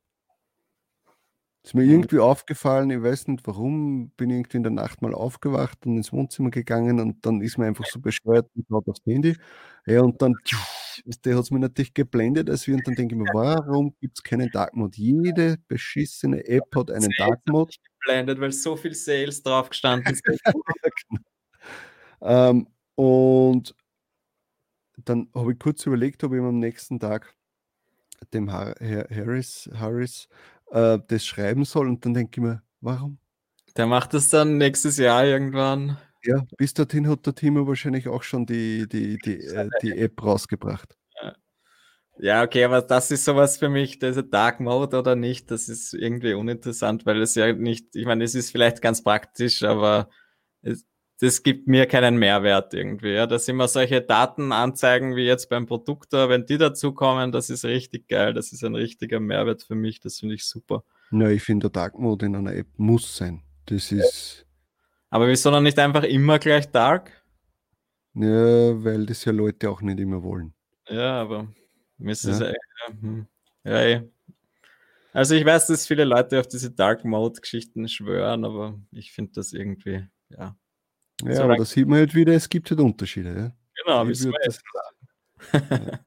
Ist 1.63 1.75
mir 1.75 1.85
irgendwie 1.85 2.19
aufgefallen, 2.19 2.91
ich 2.91 3.03
weiß 3.03 3.29
nicht 3.29 3.47
warum, 3.47 4.11
bin 4.17 4.29
irgendwie 4.29 4.59
in 4.59 4.65
der 4.65 4.73
Nacht 4.73 5.01
mal 5.01 5.15
aufgewacht 5.15 5.87
und 5.87 5.97
ins 5.97 6.13
Wohnzimmer 6.13 6.51
gegangen 6.51 7.01
und 7.01 7.25
dann 7.25 7.41
ist 7.41 7.57
mir 7.57 7.65
einfach 7.65 7.87
so 7.87 8.01
bescheuert 8.01 8.51
und 8.55 8.67
schaut 8.69 8.87
aufs 8.87 9.01
Handy. 9.07 9.35
Ja, 9.87 10.03
und 10.03 10.21
dann 10.21 10.35
der 11.25 11.37
hat 11.37 11.45
es 11.45 11.51
mir 11.51 11.59
natürlich 11.59 11.95
geblendet, 11.95 12.51
als 12.51 12.67
wir 12.67 12.75
und 12.75 12.87
dann 12.87 12.95
denke 12.95 13.15
ich 13.15 13.21
mir, 13.21 13.29
warum 13.33 13.95
gibt 14.01 14.19
es 14.19 14.23
keinen 14.23 14.51
Dark 14.51 14.75
Mode? 14.75 14.97
Jede 14.97 15.59
beschissene 15.69 16.47
App 16.47 16.75
hat 16.75 16.91
einen 16.91 17.03
Sales 17.03 17.17
Dark 17.19 17.41
Mode. 17.49 17.75
Geblendet, 18.01 18.41
weil 18.41 18.53
so 18.53 18.77
viel 18.77 18.95
Sales 18.95 19.43
drauf 19.43 19.71
gestanden 19.71 20.13
ist. 20.13 20.23
genau. 21.09 21.23
ähm, 22.23 22.69
und 22.95 23.75
dann 25.05 25.29
habe 25.35 25.53
ich 25.53 25.59
kurz 25.59 25.85
überlegt, 25.87 26.23
ob 26.25 26.33
ich 26.33 26.41
am 26.41 26.59
nächsten 26.59 27.01
Tag 27.01 27.35
dem 28.33 28.51
Harris, 28.51 29.69
Harris 29.75 30.29
äh, 30.71 30.99
das 31.09 31.25
schreiben 31.25 31.65
soll. 31.65 31.89
Und 31.89 32.05
dann 32.05 32.15
denke 32.15 32.41
ich 32.41 32.47
mir, 32.47 32.63
warum? 32.81 33.19
Der 33.77 33.87
macht 33.87 34.15
das 34.15 34.29
dann 34.29 34.57
nächstes 34.59 34.99
Jahr 34.99 35.25
irgendwann. 35.25 35.99
Ja, 36.25 36.47
bis 36.57 36.73
dorthin 36.75 37.09
hat 37.09 37.27
der 37.27 37.35
Timo 37.35 37.67
wahrscheinlich 37.67 38.09
auch 38.09 38.23
schon 38.23 38.47
die, 38.47 38.89
die, 38.89 39.19
die, 39.19 39.37
äh, 39.47 39.69
die 39.83 39.93
App 39.99 40.23
rausgebracht. 40.23 40.97
Ja, 42.19 42.45
okay, 42.45 42.65
aber 42.65 42.81
das 42.81 43.11
ist 43.11 43.25
sowas 43.25 43.57
für 43.57 43.69
mich, 43.69 43.99
dieser 43.99 44.23
Dark 44.23 44.61
Mode 44.61 44.99
oder 44.99 45.17
nicht, 45.17 45.51
das 45.51 45.69
ist 45.69 45.95
irgendwie 45.95 46.35
uninteressant, 46.35 47.07
weil 47.07 47.21
es 47.21 47.35
ja 47.35 47.53
nicht, 47.53 47.97
ich 47.97 48.07
meine, 48.07 48.23
es 48.23 48.37
ist 48.37 48.53
vielleicht 48.53 48.81
ganz 48.81 49.03
praktisch, 49.03 49.65
aber 49.65 50.09
es, 50.63 50.87
das 51.19 51.43
gibt 51.43 51.67
mir 51.67 51.87
keinen 51.87 52.17
Mehrwert 52.17 52.73
irgendwie. 52.73 53.15
Ja, 53.15 53.27
dass 53.27 53.49
immer 53.49 53.67
solche 53.67 54.01
Daten 54.01 54.53
anzeigen 54.53 55.17
wie 55.17 55.27
jetzt 55.27 55.49
beim 55.49 55.67
Produktor, 55.67 56.29
wenn 56.29 56.47
die 56.47 56.57
dazukommen, 56.59 57.33
das 57.33 57.51
ist 57.51 57.65
richtig 57.65 58.07
geil, 58.07 58.33
das 58.33 58.53
ist 58.53 58.63
ein 58.63 58.77
richtiger 58.77 59.19
Mehrwert 59.19 59.65
für 59.65 59.75
mich, 59.75 59.99
das 59.99 60.21
finde 60.21 60.37
ich 60.37 60.45
super. 60.45 60.85
Ja, 61.11 61.29
ich 61.29 61.43
finde, 61.43 61.69
der 61.69 61.83
Dark 61.83 61.99
Mode 61.99 62.27
in 62.27 62.37
einer 62.37 62.55
App 62.55 62.69
muss 62.77 63.17
sein. 63.17 63.43
Das 63.67 63.91
ist. 63.91 64.44
Aber 65.11 65.29
wieso 65.29 65.51
dann 65.51 65.63
nicht 65.63 65.79
einfach 65.79 66.03
immer 66.03 66.39
gleich 66.39 66.71
Dark? 66.71 67.11
Ja, 68.15 68.85
weil 68.85 69.07
das 69.07 69.25
ja 69.25 69.33
Leute 69.33 69.71
auch 69.71 69.81
nicht 69.81 69.99
immer 69.99 70.23
wollen. 70.23 70.55
Ja, 70.89 71.21
aber 71.21 71.49
müsste 71.99 72.31
ja. 72.31 72.37
es 72.37 73.01
hm. 73.01 73.27
ja, 73.65 73.83
eh. 73.83 74.03
Also 75.13 75.35
ich 75.35 75.45
weiß, 75.45 75.69
dass 75.69 75.87
viele 75.87 76.05
Leute 76.05 76.41
auf 76.41 76.49
diese 76.49 76.71
Dark 76.73 77.05
Mode-Geschichten 77.05 77.89
schwören, 77.89 78.45
aber 78.45 78.81
ich 78.91 79.13
finde 79.13 79.33
das 79.35 79.53
irgendwie, 79.53 80.07
ja. 80.29 80.57
Ja, 81.23 81.35
so 81.37 81.43
aber 81.45 81.57
da 81.57 81.65
sieht 81.65 81.87
man 81.87 82.01
halt 82.01 82.15
wieder, 82.15 82.33
es 82.35 82.49
gibt 82.49 82.71
halt 82.71 82.81
Unterschiede. 82.81 83.37
Ja? 83.37 83.53
Genau, 83.85 84.09
wie 84.09 84.13
es 84.13 84.25
ja. 85.53 86.01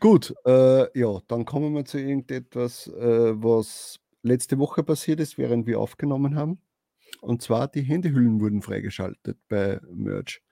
Gut, 0.00 0.34
äh, 0.46 0.98
ja, 0.98 1.20
dann 1.28 1.44
kommen 1.44 1.74
wir 1.74 1.84
zu 1.84 1.98
irgendetwas, 1.98 2.86
äh, 2.88 3.42
was 3.42 4.00
letzte 4.22 4.58
Woche 4.58 4.82
passiert 4.82 5.20
ist, 5.20 5.38
während 5.38 5.66
wir 5.66 5.80
aufgenommen 5.80 6.36
haben. 6.36 6.58
Und 7.20 7.42
zwar 7.42 7.68
die 7.68 7.82
Handyhüllen 7.82 8.40
wurden 8.40 8.62
freigeschaltet 8.62 9.38
bei 9.48 9.80
Merch. 9.90 10.42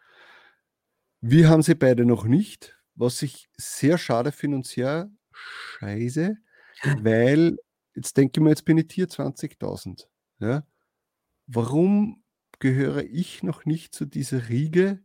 Wir 1.21 1.49
haben 1.49 1.63
sie 1.63 1.75
beide 1.75 2.05
noch 2.05 2.25
nicht, 2.25 2.77
was 2.95 3.23
ich 3.23 3.49
sehr 3.57 3.99
schade 3.99 4.33
finde 4.33 4.57
und 4.59 4.67
sehr 4.67 5.11
scheiße, 5.33 6.37
weil 7.03 7.57
jetzt 7.95 8.17
denke 8.17 8.33
ich 8.41 8.43
mir, 8.43 8.51
jetzt 8.51 8.65
bin 8.65 8.79
ich 8.79 8.89
Tier 8.89 9.07
20.000. 9.07 10.07
Ja? 10.41 10.67
Warum 11.47 12.23
gehöre 12.59 13.05
ich 13.05 13.43
noch 13.43 13.65
nicht 13.65 13.95
zu 13.95 14.05
dieser 14.05 14.49
Riege, 14.49 15.03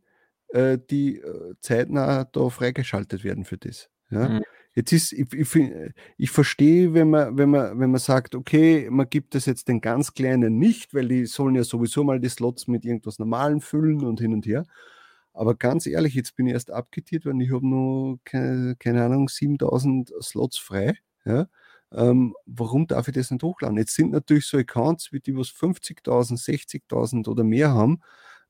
äh, 0.49 0.77
die 0.89 1.17
äh, 1.17 1.55
zeitnah 1.61 2.25
da 2.25 2.49
freigeschaltet 2.49 3.23
werden 3.23 3.45
für 3.45 3.57
das? 3.57 3.89
Ja? 4.09 4.29
Mhm. 4.29 4.43
Jetzt 4.77 4.91
ist, 4.93 5.11
ich, 5.11 5.33
ich, 5.33 5.71
ich 6.17 6.29
verstehe, 6.29 6.93
wenn 6.93 7.09
man, 7.09 7.35
wenn, 7.35 7.49
man, 7.49 7.79
wenn 7.79 7.89
man 7.89 7.99
sagt, 7.99 8.35
okay, 8.35 8.87
man 8.91 9.09
gibt 9.09 9.33
das 9.33 9.47
jetzt 9.47 9.67
den 9.69 9.81
ganz 9.81 10.13
Kleinen 10.13 10.59
nicht, 10.59 10.93
weil 10.93 11.07
die 11.07 11.25
sollen 11.25 11.55
ja 11.55 11.63
sowieso 11.63 12.03
mal 12.03 12.19
die 12.19 12.29
Slots 12.29 12.67
mit 12.67 12.85
irgendwas 12.85 13.17
Normalem 13.17 13.59
füllen 13.59 14.05
und 14.05 14.19
hin 14.19 14.33
und 14.33 14.45
her. 14.45 14.65
Aber 15.33 15.55
ganz 15.55 15.87
ehrlich, 15.87 16.13
jetzt 16.13 16.35
bin 16.35 16.45
ich 16.45 16.53
erst 16.53 16.69
abgetiert, 16.69 17.25
weil 17.25 17.41
ich 17.41 17.51
habe 17.51 17.67
nur, 17.67 18.19
keine, 18.23 18.75
keine 18.77 19.03
Ahnung, 19.03 19.29
7000 19.29 20.13
Slots 20.21 20.59
frei. 20.59 20.95
Ja? 21.25 21.47
Ähm, 21.91 22.35
warum 22.45 22.85
darf 22.85 23.07
ich 23.07 23.15
das 23.15 23.31
nicht 23.31 23.41
hochladen? 23.41 23.77
Jetzt 23.79 23.95
sind 23.95 24.11
natürlich 24.11 24.45
so 24.45 24.57
Accounts, 24.59 25.11
wie 25.11 25.21
die 25.21 25.35
was 25.35 25.47
50.000, 25.49 26.37
60.000 26.37 27.27
oder 27.27 27.43
mehr 27.43 27.73
haben, 27.73 28.01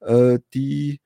äh, 0.02 0.40
die, 0.54 1.00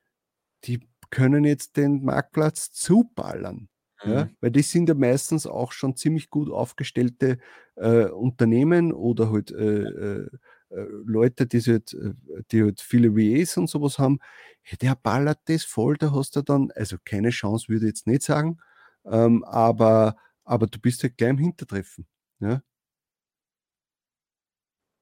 die 0.65 0.79
können 1.12 1.45
jetzt 1.45 1.77
den 1.77 2.03
Marktplatz 2.03 2.71
zuballern. 2.71 3.69
Mhm. 4.03 4.11
Ja, 4.11 4.29
weil 4.41 4.51
das 4.51 4.69
sind 4.71 4.89
ja 4.89 4.95
meistens 4.95 5.45
auch 5.47 5.71
schon 5.71 5.95
ziemlich 5.95 6.29
gut 6.29 6.49
aufgestellte 6.51 7.37
äh, 7.75 8.05
Unternehmen 8.05 8.93
oder 8.93 9.31
halt 9.31 9.51
äh, 9.51 9.83
äh, 9.83 10.27
äh 10.69 10.87
Leute, 11.05 11.47
die 11.47 11.59
halt, 11.61 11.93
äh, 11.93 12.13
die 12.51 12.63
halt 12.63 12.81
viele 12.81 13.15
VAs 13.15 13.57
und 13.57 13.69
sowas 13.69 13.99
haben. 13.99 14.19
Hey, 14.63 14.77
der 14.77 14.95
ballert 14.95 15.39
das 15.45 15.63
voll, 15.63 15.97
da 15.97 16.11
hast 16.13 16.35
du 16.35 16.41
dann, 16.41 16.71
also 16.75 16.97
keine 17.03 17.29
Chance, 17.29 17.69
würde 17.69 17.85
ich 17.85 17.89
jetzt 17.89 18.07
nicht 18.07 18.23
sagen, 18.23 18.59
ähm, 19.05 19.43
aber, 19.43 20.15
aber 20.43 20.67
du 20.67 20.79
bist 20.79 21.03
halt 21.03 21.17
gleich 21.17 21.31
im 21.31 21.37
Hintertreffen. 21.37 22.07
Ja? 22.39 22.61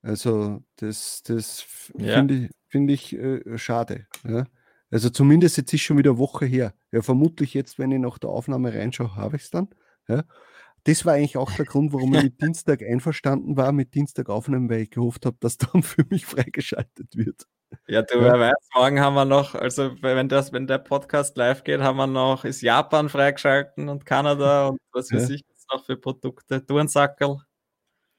Also 0.01 0.63
das, 0.77 1.23
das 1.23 1.65
ja. 1.97 2.13
finde 2.13 2.33
ich, 2.35 2.51
find 2.69 2.91
ich 2.91 3.13
äh, 3.13 3.57
schade. 3.57 4.07
Ja? 4.27 4.45
Also 4.91 5.09
zumindest 5.09 5.57
jetzt 5.57 5.73
ist 5.73 5.81
schon 5.81 5.97
wieder 5.97 6.11
eine 6.11 6.19
Woche 6.19 6.45
her. 6.45 6.73
Ja, 6.91 7.01
vermutlich 7.01 7.53
jetzt, 7.53 7.77
wenn 7.77 7.91
ich 7.91 7.99
nach 7.99 8.17
der 8.17 8.29
Aufnahme 8.29 8.73
reinschaue, 8.73 9.15
habe 9.15 9.35
ich 9.35 9.43
es 9.43 9.49
dann. 9.51 9.69
Ja. 10.07 10.23
Das 10.85 11.05
war 11.05 11.13
eigentlich 11.13 11.37
auch 11.37 11.51
der 11.51 11.65
Grund, 11.65 11.93
warum 11.93 12.13
ich 12.15 12.23
mit 12.23 12.41
Dienstag 12.41 12.81
einverstanden 12.81 13.57
war, 13.57 13.71
mit 13.71 13.93
Dienstag 13.93 14.29
aufnehmen, 14.29 14.69
weil 14.69 14.81
ich 14.81 14.91
gehofft 14.91 15.25
habe, 15.25 15.37
dass 15.39 15.57
dann 15.57 15.83
für 15.83 16.05
mich 16.09 16.25
freigeschaltet 16.25 17.15
wird. 17.15 17.45
Ja, 17.87 18.01
du, 18.01 18.19
wer 18.19 18.39
weiß, 18.39 18.69
morgen 18.73 18.99
haben 18.99 19.13
wir 19.13 19.25
noch, 19.25 19.53
also 19.53 19.91
wenn 20.01 20.27
das, 20.27 20.51
wenn 20.51 20.65
der 20.65 20.79
Podcast 20.79 21.37
live 21.37 21.63
geht, 21.63 21.81
haben 21.81 21.97
wir 21.97 22.07
noch, 22.07 22.43
ist 22.43 22.61
Japan 22.61 23.09
freigeschalten 23.09 23.89
und 23.89 24.07
Kanada 24.07 24.69
und 24.69 24.79
was 24.91 25.11
weiß 25.11 25.29
ja. 25.29 25.35
ich 25.35 25.43
jetzt 25.47 25.71
noch 25.71 25.85
für 25.85 25.95
Produkte. 25.95 26.61
Du 26.61 26.77
ein 26.77 26.87
Sackerl. 26.87 27.41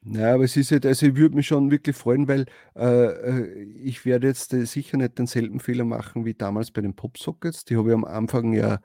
Ja, 0.02 0.34
aber 0.34 0.44
es 0.44 0.56
ist 0.56 0.72
halt, 0.72 0.86
also 0.86 1.06
ich 1.06 1.16
würde 1.16 1.34
mich 1.36 1.46
schon 1.46 1.70
wirklich 1.70 1.94
freuen, 1.94 2.26
weil 2.26 2.46
äh, 2.74 3.06
äh 3.06 3.62
ich 3.82 4.06
werde 4.06 4.28
jetzt 4.28 4.54
äh, 4.54 4.64
sicher 4.64 4.96
nicht 4.96 5.18
denselben 5.18 5.60
Fehler 5.60 5.84
machen 5.84 6.24
wie 6.24 6.32
damals 6.34 6.70
bei 6.70 6.80
den 6.80 6.96
Popsockets. 6.96 7.64
Die 7.66 7.76
habe 7.76 7.90
ich 7.90 7.94
am 7.94 8.06
Anfang 8.06 8.54
ja 8.54 8.80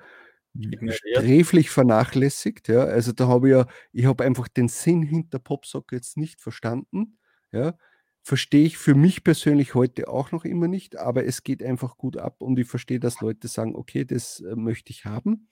sträflich 0.90 1.70
vernachlässigt. 1.70 2.68
Ja. 2.68 2.84
Also 2.84 3.14
da 3.14 3.28
habe 3.28 3.48
ich 3.48 3.56
ja, 3.56 3.68
ich 3.94 4.06
habe 4.06 4.24
einfach 4.26 4.48
den 4.50 4.68
Sinn 4.68 5.04
hinter 5.04 5.40
Popsockets 5.40 6.18
nicht 6.18 6.42
verstanden. 6.42 7.18
Ja. 7.52 7.76
Verstehe 8.24 8.66
ich 8.66 8.78
für 8.78 8.96
mich 8.96 9.24
persönlich 9.24 9.76
heute 9.76 10.08
auch 10.10 10.32
noch 10.32 10.46
immer 10.46 10.68
nicht, 10.68 10.98
aber 10.98 11.26
es 11.26 11.44
geht 11.44 11.62
einfach 11.64 11.98
gut 11.98 12.18
ab 12.18 12.42
und 12.42 12.58
ich 12.58 12.68
verstehe, 12.68 13.00
dass 13.00 13.22
Leute 13.22 13.48
sagen, 13.48 13.76
okay, 13.76 14.04
das 14.04 14.42
äh, 14.42 14.56
möchte 14.56 14.92
ich 14.92 15.06
haben. 15.06 15.50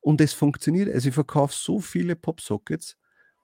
Und 0.00 0.20
es 0.20 0.32
funktioniert. 0.32 0.92
Also 0.92 1.08
ich 1.08 1.14
verkaufe 1.14 1.54
so 1.54 1.80
viele 1.80 2.16
Popsockets 2.16 2.96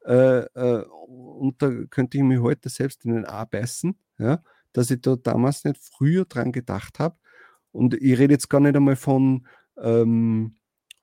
äh, 0.05 0.41
äh, 0.55 0.85
und 1.07 1.61
da 1.63 1.71
könnte 1.91 2.19
ich 2.19 2.25
mich 2.25 2.41
heute 2.41 2.69
selbst 2.69 3.05
in 3.05 3.15
den 3.15 3.25
A 3.25 3.45
beißen, 3.45 3.97
ja, 4.19 4.43
dass 4.73 4.91
ich 4.91 5.01
da 5.01 5.17
damals 5.17 5.65
nicht 5.65 5.79
früher 5.79 6.25
dran 6.25 6.53
gedacht 6.53 6.99
habe. 6.99 7.17
Und 7.71 7.95
ich 7.95 8.19
rede 8.19 8.35
jetzt 8.35 8.49
gar 8.49 8.61
nicht 8.61 8.77
einmal 8.77 8.97
von, 8.97 9.47
ähm, 9.79 10.57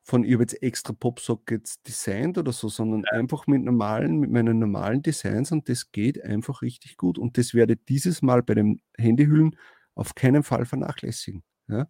von 0.03 0.23
ich 0.23 0.33
habe 0.33 0.43
jetzt 0.43 0.61
extra 0.61 0.93
Popsockets 0.93 1.81
designt 1.83 2.37
oder 2.37 2.51
so, 2.51 2.69
sondern 2.69 3.05
einfach 3.05 3.47
mit 3.47 3.63
normalen, 3.63 4.17
mit 4.19 4.31
meinen 4.31 4.59
normalen 4.59 5.01
Designs 5.01 5.51
und 5.51 5.69
das 5.69 5.91
geht 5.91 6.23
einfach 6.23 6.61
richtig 6.61 6.97
gut. 6.97 7.17
Und 7.17 7.37
das 7.37 7.53
werde 7.53 7.73
ich 7.73 7.79
dieses 7.87 8.21
Mal 8.21 8.43
bei 8.43 8.55
den 8.55 8.81
Handyhüllen 8.97 9.55
auf 9.95 10.15
keinen 10.15 10.43
Fall 10.43 10.65
vernachlässigen. 10.65 11.43
Ja? 11.67 11.89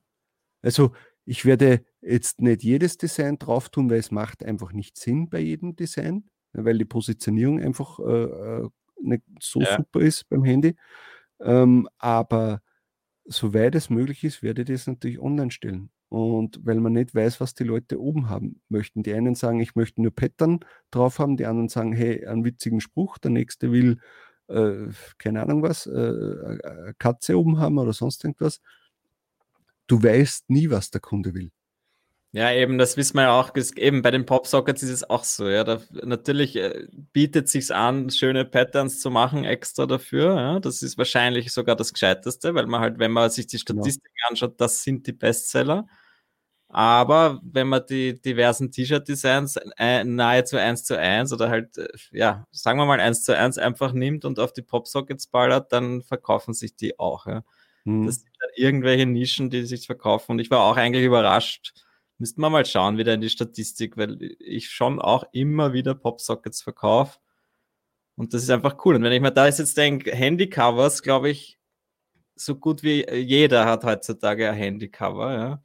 Also 0.61 0.93
ich 1.25 1.45
werde 1.45 1.85
jetzt 2.01 2.41
nicht 2.41 2.63
jedes 2.63 2.97
Design 2.97 3.37
drauf 3.37 3.69
tun, 3.69 3.89
weil 3.89 3.99
es 3.99 4.11
macht 4.11 4.43
einfach 4.43 4.73
nicht 4.73 4.97
Sinn 4.97 5.29
bei 5.29 5.39
jedem 5.39 5.75
Design 5.75 6.29
weil 6.53 6.77
die 6.77 6.85
Positionierung 6.85 7.59
einfach 7.59 7.99
äh, 7.99 8.23
äh, 8.23 8.69
nicht 9.01 9.23
so 9.39 9.61
ja. 9.61 9.77
super 9.77 10.01
ist 10.01 10.27
beim 10.29 10.43
Handy. 10.43 10.75
Ähm, 11.39 11.87
aber 11.97 12.61
soweit 13.25 13.75
es 13.75 13.89
möglich 13.89 14.23
ist, 14.23 14.43
werde 14.43 14.63
ich 14.63 14.67
das 14.67 14.87
natürlich 14.87 15.19
online 15.19 15.51
stellen. 15.51 15.89
Und 16.09 16.59
weil 16.65 16.79
man 16.79 16.93
nicht 16.93 17.13
weiß, 17.13 17.39
was 17.39 17.53
die 17.53 17.63
Leute 17.63 18.01
oben 18.01 18.29
haben 18.29 18.61
möchten. 18.67 19.03
Die 19.03 19.13
einen 19.13 19.35
sagen, 19.35 19.59
ich 19.59 19.75
möchte 19.75 20.01
nur 20.01 20.13
Pattern 20.13 20.59
drauf 20.89 21.19
haben, 21.19 21.37
die 21.37 21.45
anderen 21.45 21.69
sagen, 21.69 21.93
hey, 21.93 22.25
einen 22.25 22.43
witzigen 22.43 22.81
Spruch, 22.81 23.19
der 23.19 23.29
nächste 23.29 23.71
will, 23.71 23.99
äh, 24.47 24.87
keine 25.19 25.43
Ahnung 25.43 25.61
was, 25.61 25.85
äh, 25.85 25.91
eine 25.91 26.95
Katze 26.97 27.37
oben 27.37 27.59
haben 27.59 27.77
oder 27.77 27.93
sonst 27.93 28.23
irgendwas. 28.23 28.59
Du 29.85 30.01
weißt 30.01 30.49
nie, 30.49 30.71
was 30.71 30.89
der 30.89 31.01
Kunde 31.01 31.35
will. 31.35 31.51
Ja, 32.31 32.51
eben, 32.51 32.77
das 32.77 32.95
wissen 32.95 33.15
wir 33.15 33.23
ja 33.23 33.39
auch. 33.39 33.51
Eben 33.75 34.03
bei 34.03 34.11
den 34.11 34.25
Popsockets 34.25 34.83
ist 34.83 34.91
es 34.91 35.09
auch 35.09 35.23
so. 35.23 35.49
Ja, 35.49 35.63
da, 35.63 35.81
natürlich 36.03 36.55
äh, 36.55 36.87
bietet 37.11 37.49
sich 37.49 37.73
an, 37.73 38.11
schöne 38.11 38.45
Patterns 38.45 38.99
zu 38.99 39.09
machen 39.09 39.45
extra 39.45 39.87
dafür. 39.87 40.35
Ja, 40.35 40.59
das 40.59 40.83
ist 40.83 40.97
wahrscheinlich 40.99 41.51
sogar 41.51 41.75
das 41.75 41.91
Gescheiteste, 41.91 42.53
weil 42.53 42.67
man 42.67 42.81
halt, 42.81 42.99
wenn 42.99 43.11
man 43.11 43.31
sich 43.31 43.47
die 43.47 43.57
genau. 43.57 43.81
Statistiken 43.81 44.13
genau. 44.15 44.29
anschaut, 44.29 44.61
das 44.61 44.83
sind 44.83 45.07
die 45.07 45.13
Bestseller. 45.13 45.87
Aber 46.71 47.41
wenn 47.43 47.67
man 47.67 47.83
die 47.89 48.21
diversen 48.21 48.71
T-Shirt-Designs 48.71 49.57
äh, 49.79 50.03
nahezu 50.03 50.57
eins 50.57 50.83
zu 50.83 50.99
eins 50.99 51.33
oder 51.33 51.49
halt, 51.49 51.79
äh, 51.79 51.87
ja, 52.11 52.45
sagen 52.51 52.77
wir 52.77 52.85
mal 52.85 52.99
eins 52.99 53.23
zu 53.23 53.35
eins 53.35 53.57
einfach 53.57 53.91
nimmt 53.91 54.23
und 54.23 54.37
auf 54.37 54.53
die 54.53 54.61
Popsockets 54.61 55.25
ballert, 55.25 55.71
dann 55.71 56.03
verkaufen 56.03 56.53
sich 56.53 56.75
die 56.75 56.99
auch. 56.99 57.25
Ja. 57.25 57.43
Hm. 57.85 58.05
Das 58.05 58.17
sind 58.17 58.29
dann 58.39 58.51
irgendwelche 58.55 59.07
Nischen, 59.07 59.49
die 59.49 59.65
sich 59.65 59.87
verkaufen. 59.87 60.33
Und 60.33 60.39
ich 60.39 60.51
war 60.51 60.59
auch 60.59 60.77
eigentlich 60.77 61.03
überrascht, 61.03 61.73
Müssten 62.19 62.41
wir 62.41 62.49
mal 62.49 62.65
schauen 62.65 62.97
wieder 62.97 63.13
in 63.13 63.21
die 63.21 63.29
Statistik, 63.29 63.95
weil 63.97 64.35
ich 64.39 64.69
schon 64.69 64.99
auch 64.99 65.23
immer 65.31 65.73
wieder 65.73 65.95
Popsockets 65.95 66.61
verkaufe. 66.61 67.17
Und 68.15 68.33
das 68.33 68.43
ist 68.43 68.49
einfach 68.49 68.83
cool. 68.83 68.95
Und 68.95 69.03
wenn 69.03 69.13
ich 69.13 69.21
mir 69.21 69.31
da 69.31 69.47
jetzt 69.47 69.77
denke, 69.77 70.11
Handycovers, 70.11 71.01
glaube 71.01 71.29
ich, 71.29 71.57
so 72.35 72.55
gut 72.55 72.83
wie 72.83 73.09
jeder 73.09 73.65
hat 73.65 73.85
heutzutage 73.85 74.49
ein 74.49 74.55
Handycover, 74.55 75.33
ja. 75.33 75.63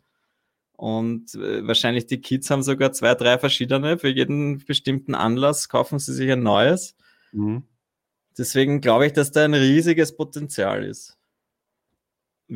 Und 0.77 1.35
äh, 1.35 1.67
wahrscheinlich 1.67 2.07
die 2.07 2.21
Kids 2.21 2.51
haben 2.51 2.62
sogar 2.62 2.93
zwei, 2.93 3.14
drei 3.14 3.38
verschiedene. 3.38 3.99
Für 3.99 4.09
jeden 4.09 4.64
bestimmten 4.64 5.14
Anlass 5.14 5.69
kaufen 5.69 5.99
sie 5.99 6.12
sich 6.12 6.31
ein 6.31 6.43
neues. 6.43 6.97
Mhm. 7.33 7.64
Deswegen 8.37 8.81
glaube 8.81 9.07
ich, 9.07 9.12
dass 9.12 9.31
da 9.31 9.45
ein 9.45 9.55
riesiges 9.55 10.17
Potenzial 10.17 10.85
ist. 10.85 11.17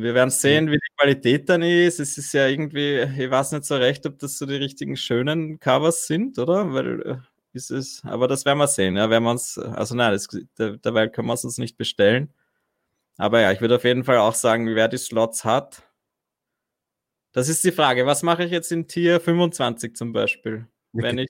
Wir 0.01 0.13
werden 0.13 0.29
sehen, 0.29 0.67
wie 0.67 0.77
die 0.77 0.95
Qualität 0.97 1.49
dann 1.49 1.61
ist. 1.61 1.99
Es 1.99 2.17
ist 2.17 2.33
ja 2.33 2.47
irgendwie, 2.47 2.99
ich 2.99 3.29
weiß 3.29 3.51
nicht 3.51 3.65
so 3.65 3.75
recht, 3.75 4.05
ob 4.05 4.17
das 4.19 4.37
so 4.37 4.45
die 4.45 4.55
richtigen 4.55 4.95
schönen 4.95 5.59
Covers 5.59 6.07
sind, 6.07 6.39
oder? 6.39 6.71
Weil 6.73 7.01
äh, 7.01 7.17
ist 7.51 7.69
es, 7.69 8.01
aber 8.05 8.29
das 8.29 8.45
werden 8.45 8.59
wir 8.59 8.67
sehen. 8.67 8.95
Ja, 8.95 9.09
werden 9.09 9.25
wir 9.25 9.31
uns, 9.31 9.57
also 9.57 9.95
nein, 9.95 10.13
das, 10.13 10.27
derweil 10.57 11.09
können 11.09 11.27
wir 11.27 11.33
es 11.33 11.43
uns 11.43 11.57
nicht 11.57 11.77
bestellen. 11.77 12.33
Aber 13.17 13.41
ja, 13.41 13.51
ich 13.51 13.59
würde 13.59 13.75
auf 13.75 13.83
jeden 13.83 14.05
Fall 14.05 14.17
auch 14.19 14.35
sagen, 14.35 14.73
wer 14.73 14.87
die 14.87 14.97
Slots 14.97 15.43
hat. 15.43 15.83
Das 17.33 17.49
ist 17.49 17.65
die 17.65 17.73
Frage. 17.73 18.05
Was 18.05 18.23
mache 18.23 18.45
ich 18.45 18.51
jetzt 18.51 18.71
in 18.71 18.87
Tier 18.87 19.19
25 19.19 19.97
zum 19.97 20.13
Beispiel? 20.13 20.65
Wenn 20.93 21.17
ich 21.17 21.29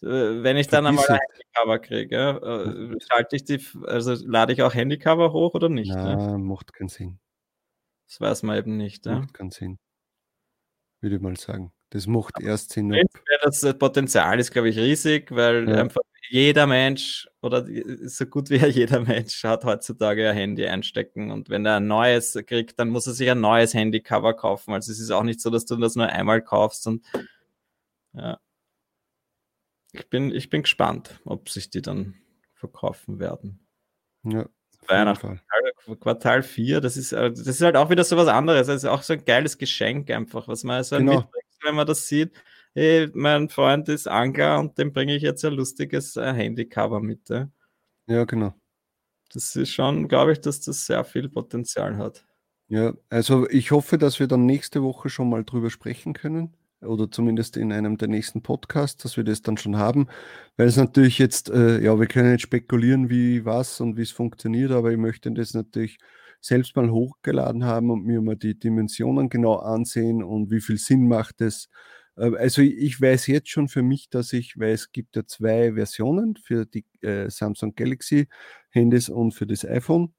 dann, 0.00 0.10
äh, 0.10 0.42
wenn 0.42 0.56
ich 0.56 0.68
dann 0.68 0.86
einmal 0.86 1.04
ein 1.06 1.18
Handycover 1.18 1.78
kriege, 1.80 2.96
äh, 2.96 3.04
schalte 3.06 3.36
ich 3.36 3.44
die, 3.44 3.60
also 3.84 4.14
lade 4.26 4.54
ich 4.54 4.62
auch 4.62 4.72
Handycover 4.72 5.34
hoch 5.34 5.52
oder 5.52 5.68
nicht? 5.68 5.94
Ja? 5.94 6.38
macht 6.38 6.72
keinen 6.72 6.88
Sinn. 6.88 7.18
Das 8.08 8.20
weiß 8.20 8.42
man 8.42 8.58
eben 8.58 8.76
nicht. 8.76 9.06
Ja? 9.06 9.20
Macht 9.20 9.34
keinen 9.34 9.50
Sinn. 9.50 9.78
Würde 11.00 11.16
ich 11.16 11.22
mal 11.22 11.36
sagen. 11.36 11.72
Das 11.90 12.06
macht 12.06 12.34
Aber 12.36 12.46
erst 12.46 12.72
Sinn. 12.72 12.94
Das 13.42 13.78
Potenzial 13.78 14.38
ist, 14.40 14.50
glaube 14.50 14.68
ich, 14.68 14.78
riesig, 14.78 15.30
weil 15.30 15.68
ja. 15.68 15.76
einfach 15.76 16.02
jeder 16.30 16.66
Mensch 16.66 17.28
oder 17.40 17.66
so 18.08 18.26
gut 18.26 18.50
wie 18.50 18.56
jeder 18.56 19.00
Mensch 19.00 19.42
hat 19.44 19.64
heutzutage 19.64 20.28
ein 20.28 20.36
Handy 20.36 20.66
einstecken 20.66 21.30
und 21.30 21.48
wenn 21.48 21.64
er 21.64 21.76
ein 21.76 21.86
neues 21.86 22.38
kriegt, 22.46 22.78
dann 22.78 22.90
muss 22.90 23.06
er 23.06 23.14
sich 23.14 23.30
ein 23.30 23.40
neues 23.40 23.72
Handycover 23.72 24.34
kaufen. 24.34 24.74
Also 24.74 24.92
es 24.92 25.00
ist 25.00 25.10
auch 25.10 25.22
nicht 25.22 25.40
so, 25.40 25.48
dass 25.50 25.64
du 25.64 25.76
das 25.76 25.96
nur 25.96 26.06
einmal 26.06 26.42
kaufst 26.42 26.86
und 26.86 27.06
ja. 28.12 28.38
Ich 29.92 30.10
bin, 30.10 30.34
ich 30.34 30.50
bin 30.50 30.62
gespannt, 30.62 31.18
ob 31.24 31.48
sich 31.48 31.70
die 31.70 31.80
dann 31.80 32.14
verkaufen 32.52 33.18
werden. 33.18 33.66
Ja. 34.22 34.46
Weihnachten. 34.88 35.40
Quartal 36.00 36.42
4, 36.42 36.80
das 36.80 36.96
ist, 36.96 37.12
äh, 37.12 37.30
das 37.30 37.46
ist 37.46 37.60
halt 37.60 37.76
auch 37.76 37.90
wieder 37.90 38.04
so 38.04 38.16
was 38.16 38.28
anderes. 38.28 38.66
Das 38.66 38.76
ist 38.76 38.84
auch 38.84 39.02
so 39.02 39.14
ein 39.14 39.24
geiles 39.24 39.58
Geschenk 39.58 40.10
einfach, 40.10 40.48
was 40.48 40.64
man 40.64 40.82
so 40.84 40.96
genau. 40.96 41.16
mitbringt, 41.16 41.44
wenn 41.62 41.74
man 41.74 41.86
das 41.86 42.06
sieht. 42.08 42.32
Hey, 42.74 43.08
mein 43.14 43.48
Freund 43.48 43.88
ist 43.88 44.06
Angler 44.06 44.58
und 44.58 44.78
dem 44.78 44.92
bringe 44.92 45.14
ich 45.14 45.22
jetzt 45.22 45.44
ein 45.44 45.54
lustiges 45.54 46.16
äh, 46.16 46.32
Handycover 46.32 47.00
mit. 47.00 47.28
Ja? 47.28 47.48
ja, 48.06 48.24
genau. 48.24 48.54
Das 49.32 49.56
ist 49.56 49.70
schon, 49.70 50.08
glaube 50.08 50.32
ich, 50.32 50.40
dass 50.40 50.60
das 50.60 50.86
sehr 50.86 51.04
viel 51.04 51.28
Potenzial 51.28 51.96
hat. 51.96 52.24
Ja, 52.68 52.92
also 53.08 53.48
ich 53.48 53.70
hoffe, 53.70 53.98
dass 53.98 54.20
wir 54.20 54.26
dann 54.26 54.46
nächste 54.46 54.82
Woche 54.82 55.08
schon 55.08 55.30
mal 55.30 55.44
drüber 55.44 55.70
sprechen 55.70 56.12
können 56.12 56.54
oder 56.82 57.10
zumindest 57.10 57.56
in 57.56 57.72
einem 57.72 57.96
der 57.96 58.08
nächsten 58.08 58.42
Podcasts, 58.42 59.02
dass 59.02 59.16
wir 59.16 59.24
das 59.24 59.42
dann 59.42 59.56
schon 59.56 59.76
haben, 59.76 60.06
weil 60.56 60.68
es 60.68 60.76
natürlich 60.76 61.18
jetzt, 61.18 61.50
äh, 61.50 61.82
ja, 61.82 61.98
wir 61.98 62.06
können 62.06 62.30
jetzt 62.30 62.42
spekulieren, 62.42 63.10
wie 63.10 63.44
was 63.44 63.80
und 63.80 63.96
wie 63.96 64.02
es 64.02 64.10
funktioniert, 64.10 64.70
aber 64.70 64.92
ich 64.92 64.98
möchte 64.98 65.30
das 65.32 65.54
natürlich 65.54 65.98
selbst 66.40 66.76
mal 66.76 66.90
hochgeladen 66.90 67.64
haben 67.64 67.90
und 67.90 68.04
mir 68.04 68.20
mal 68.20 68.36
die 68.36 68.58
Dimensionen 68.58 69.28
genau 69.28 69.56
ansehen 69.56 70.22
und 70.22 70.50
wie 70.50 70.60
viel 70.60 70.78
Sinn 70.78 71.08
macht 71.08 71.40
es. 71.40 71.68
Äh, 72.16 72.36
also 72.36 72.62
ich 72.62 73.00
weiß 73.00 73.26
jetzt 73.26 73.50
schon 73.50 73.68
für 73.68 73.82
mich, 73.82 74.08
dass 74.10 74.32
ich, 74.32 74.58
weil 74.58 74.72
es 74.72 74.92
gibt 74.92 75.16
ja 75.16 75.26
zwei 75.26 75.74
Versionen 75.74 76.36
für 76.36 76.66
die 76.66 76.84
äh, 77.02 77.30
Samsung 77.30 77.74
Galaxy 77.74 78.28
Handys 78.70 79.08
und 79.08 79.32
für 79.32 79.46
das 79.46 79.64
iPhone 79.64 80.14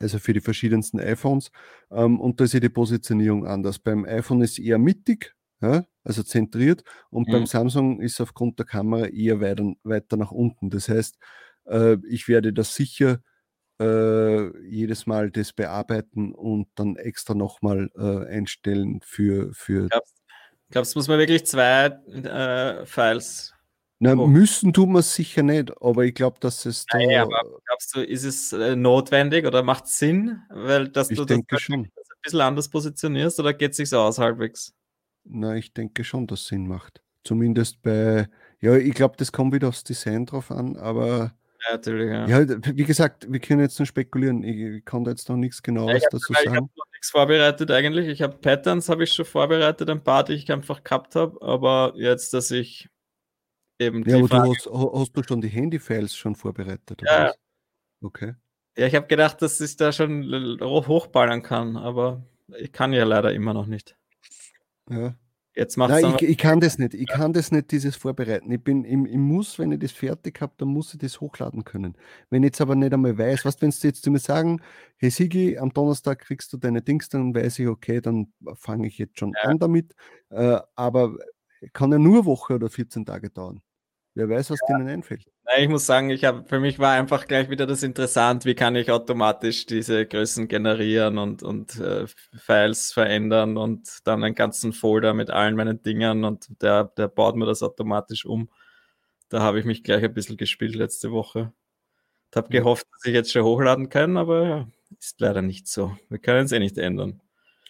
also 0.00 0.18
für 0.18 0.32
die 0.32 0.40
verschiedensten 0.40 0.98
iPhones. 0.98 1.50
Ähm, 1.90 2.20
und 2.20 2.40
da 2.40 2.44
ist 2.44 2.54
ja 2.54 2.60
die 2.60 2.68
Positionierung 2.68 3.46
anders. 3.46 3.78
Beim 3.78 4.04
iPhone 4.04 4.40
ist 4.40 4.58
eher 4.58 4.78
mittig, 4.78 5.34
ja, 5.60 5.84
also 6.04 6.22
zentriert. 6.22 6.84
Und 7.10 7.28
mhm. 7.28 7.32
beim 7.32 7.46
Samsung 7.46 8.00
ist 8.00 8.20
aufgrund 8.20 8.58
der 8.58 8.66
Kamera 8.66 9.06
eher 9.06 9.40
weiter, 9.40 9.72
weiter 9.82 10.16
nach 10.16 10.32
unten. 10.32 10.70
Das 10.70 10.88
heißt, 10.88 11.18
äh, 11.66 11.96
ich 12.08 12.28
werde 12.28 12.52
das 12.52 12.74
sicher 12.74 13.20
äh, 13.80 14.66
jedes 14.66 15.06
Mal 15.06 15.30
das 15.30 15.52
bearbeiten 15.52 16.34
und 16.34 16.68
dann 16.74 16.96
extra 16.96 17.34
nochmal 17.34 17.90
äh, 17.96 18.26
einstellen 18.34 19.00
für. 19.02 19.52
für 19.52 19.88
Glaubst 20.70 20.94
du, 20.94 20.98
muss 20.98 21.08
man 21.08 21.18
wirklich 21.18 21.46
zwei 21.46 21.86
äh, 21.86 22.86
Files 22.86 23.54
na, 24.02 24.14
oh. 24.14 24.26
müssen 24.26 24.72
tun 24.72 24.92
wir 24.92 25.00
es 25.00 25.14
sicher 25.14 25.42
nicht, 25.42 25.70
aber 25.82 26.04
ich 26.04 26.14
glaube, 26.14 26.38
dass 26.40 26.64
es 26.64 26.86
da. 26.86 26.98
Ja, 26.98 27.22
aber 27.22 27.42
glaubst 27.66 27.94
du, 27.94 28.00
ist 28.00 28.24
es 28.24 28.50
äh, 28.50 28.74
notwendig 28.74 29.46
oder 29.46 29.62
macht 29.62 29.84
es 29.84 29.98
Sinn, 29.98 30.40
weil 30.48 30.88
dass 30.88 31.10
ich 31.10 31.18
du 31.18 31.26
denke 31.26 31.44
das 31.50 31.60
schon. 31.60 31.80
ein 31.80 31.92
bisschen 32.22 32.40
anders 32.40 32.70
positionierst 32.70 33.38
oder 33.40 33.52
geht 33.52 33.72
es 33.72 33.76
sich 33.76 33.90
so 33.90 34.00
aus 34.00 34.18
halbwegs? 34.18 34.74
Na, 35.24 35.54
ich 35.56 35.72
denke 35.72 36.04
schon, 36.04 36.26
dass 36.26 36.42
es 36.42 36.46
Sinn 36.48 36.66
macht. 36.66 37.02
Zumindest 37.24 37.82
bei, 37.82 38.28
ja, 38.60 38.76
ich 38.76 38.94
glaube, 38.94 39.16
das 39.18 39.32
kommt 39.32 39.52
wieder 39.52 39.68
aufs 39.68 39.84
Design 39.84 40.26
drauf 40.26 40.50
an, 40.50 40.76
aber. 40.76 41.34
Ja, 41.66 41.72
natürlich, 41.72 42.10
ja. 42.10 42.26
ja 42.26 42.48
wie 42.74 42.84
gesagt, 42.84 43.30
wir 43.30 43.38
können 43.38 43.60
jetzt 43.60 43.78
nur 43.78 43.86
spekulieren. 43.86 44.42
Ich, 44.42 44.56
ich 44.56 44.84
kann 44.84 45.04
da 45.04 45.10
jetzt 45.10 45.28
noch 45.28 45.36
nichts 45.36 45.62
genaues 45.62 46.02
ja, 46.02 46.08
dazu 46.10 46.32
sagen. 46.32 46.48
Ich 46.48 46.56
habe 46.56 46.68
noch 46.74 46.86
nichts 46.92 47.10
vorbereitet 47.10 47.70
eigentlich. 47.70 48.08
Ich 48.08 48.22
habe 48.22 48.38
Patterns, 48.38 48.88
habe 48.88 49.04
ich 49.04 49.12
schon 49.12 49.26
vorbereitet, 49.26 49.90
ein 49.90 50.02
paar, 50.02 50.24
die 50.24 50.32
ich 50.32 50.50
einfach 50.50 50.82
gehabt 50.82 51.14
habe, 51.16 51.40
aber 51.42 51.92
jetzt, 51.96 52.32
dass 52.32 52.50
ich 52.50 52.88
eben 53.78 54.08
ja, 54.08 54.16
aber 54.16 54.28
Frage, 54.28 54.48
du 54.48 54.54
hast, 54.54 55.00
hast, 55.00 55.12
du 55.12 55.22
schon 55.22 55.42
die 55.42 55.48
Handy-Files 55.48 56.14
schon 56.14 56.34
vorbereitet? 56.34 57.02
Ja. 57.02 57.26
Was? 57.26 57.38
Okay. 58.02 58.34
Ja, 58.78 58.86
ich 58.86 58.94
habe 58.94 59.06
gedacht, 59.06 59.42
dass 59.42 59.60
ich 59.60 59.76
da 59.76 59.92
schon 59.92 60.58
hochballern 60.62 61.42
kann, 61.42 61.76
aber 61.76 62.24
ich 62.56 62.72
kann 62.72 62.94
ja 62.94 63.04
leider 63.04 63.32
immer 63.34 63.52
noch 63.52 63.66
nicht. 63.66 63.96
Ja. 64.90 65.14
Jetzt 65.56 65.76
macht 65.76 65.90
Nein, 65.90 66.14
ich, 66.16 66.22
ich, 66.22 66.38
kann 66.38 66.60
das 66.60 66.78
nicht. 66.78 66.94
Ich 66.94 67.08
kann 67.08 67.32
das 67.32 67.50
nicht, 67.50 67.72
dieses 67.72 67.96
Vorbereiten. 67.96 68.52
Ich 68.52 68.62
bin, 68.62 68.84
ich, 68.84 69.12
ich 69.12 69.18
muss, 69.18 69.58
wenn 69.58 69.72
ich 69.72 69.80
das 69.80 69.90
fertig 69.90 70.40
habe, 70.40 70.52
dann 70.56 70.68
muss 70.68 70.94
ich 70.94 71.00
das 71.00 71.20
hochladen 71.20 71.64
können. 71.64 71.96
Wenn 72.30 72.44
ich 72.44 72.48
jetzt 72.48 72.60
aber 72.60 72.76
nicht 72.76 72.94
einmal 72.94 73.18
weiß, 73.18 73.44
was, 73.44 73.60
wenn 73.60 73.70
du 73.70 73.76
jetzt 73.82 74.04
zu 74.04 74.12
mir 74.12 74.20
sagen, 74.20 74.62
hey 74.96 75.10
Sigi, 75.10 75.58
am 75.58 75.72
Donnerstag 75.72 76.20
kriegst 76.20 76.52
du 76.52 76.56
deine 76.56 76.82
Dings, 76.82 77.08
dann 77.08 77.34
weiß 77.34 77.58
ich, 77.58 77.66
okay, 77.66 78.00
dann 78.00 78.32
fange 78.54 78.86
ich 78.86 78.98
jetzt 78.98 79.18
schon 79.18 79.32
ja. 79.42 79.50
an 79.50 79.58
damit. 79.58 79.94
Äh, 80.30 80.60
aber 80.76 81.16
kann 81.72 81.90
ja 81.90 81.98
nur 81.98 82.18
eine 82.18 82.26
Woche 82.26 82.54
oder 82.54 82.70
14 82.70 83.04
Tage 83.04 83.30
dauern. 83.30 83.60
Wer 84.14 84.28
weiß, 84.28 84.50
was 84.50 84.60
ja. 84.68 84.76
denen 84.76 84.88
einfällt. 84.88 85.26
Ich 85.58 85.68
muss 85.68 85.86
sagen, 85.86 86.10
ich 86.10 86.24
habe 86.24 86.44
für 86.44 86.60
mich 86.60 86.78
war 86.78 86.92
einfach 86.92 87.26
gleich 87.26 87.50
wieder 87.50 87.66
das 87.66 87.82
interessant, 87.82 88.44
wie 88.44 88.54
kann 88.54 88.76
ich 88.76 88.90
automatisch 88.90 89.66
diese 89.66 90.06
Größen 90.06 90.46
generieren 90.48 91.18
und, 91.18 91.42
und 91.42 91.78
äh, 91.80 92.06
Files 92.36 92.92
verändern 92.92 93.56
und 93.56 93.98
dann 94.04 94.22
einen 94.22 94.34
ganzen 94.34 94.72
Folder 94.72 95.12
mit 95.12 95.30
allen 95.30 95.56
meinen 95.56 95.82
Dingen 95.82 96.24
und 96.24 96.62
der, 96.62 96.84
der 96.84 97.08
baut 97.08 97.36
mir 97.36 97.46
das 97.46 97.62
automatisch 97.62 98.24
um. 98.24 98.48
Da 99.28 99.40
habe 99.40 99.58
ich 99.58 99.64
mich 99.64 99.82
gleich 99.82 100.04
ein 100.04 100.14
bisschen 100.14 100.36
gespielt 100.36 100.74
letzte 100.76 101.10
Woche. 101.10 101.52
Ich 102.30 102.36
habe 102.36 102.48
gehofft, 102.48 102.86
dass 102.92 103.04
ich 103.06 103.14
jetzt 103.14 103.32
schon 103.32 103.44
hochladen 103.44 103.88
kann, 103.88 104.16
aber 104.16 104.46
ja, 104.46 104.68
ist 104.98 105.20
leider 105.20 105.42
nicht 105.42 105.66
so. 105.68 105.96
Wir 106.08 106.18
können 106.18 106.46
es 106.46 106.52
eh 106.52 106.60
nicht 106.60 106.78
ändern. 106.78 107.20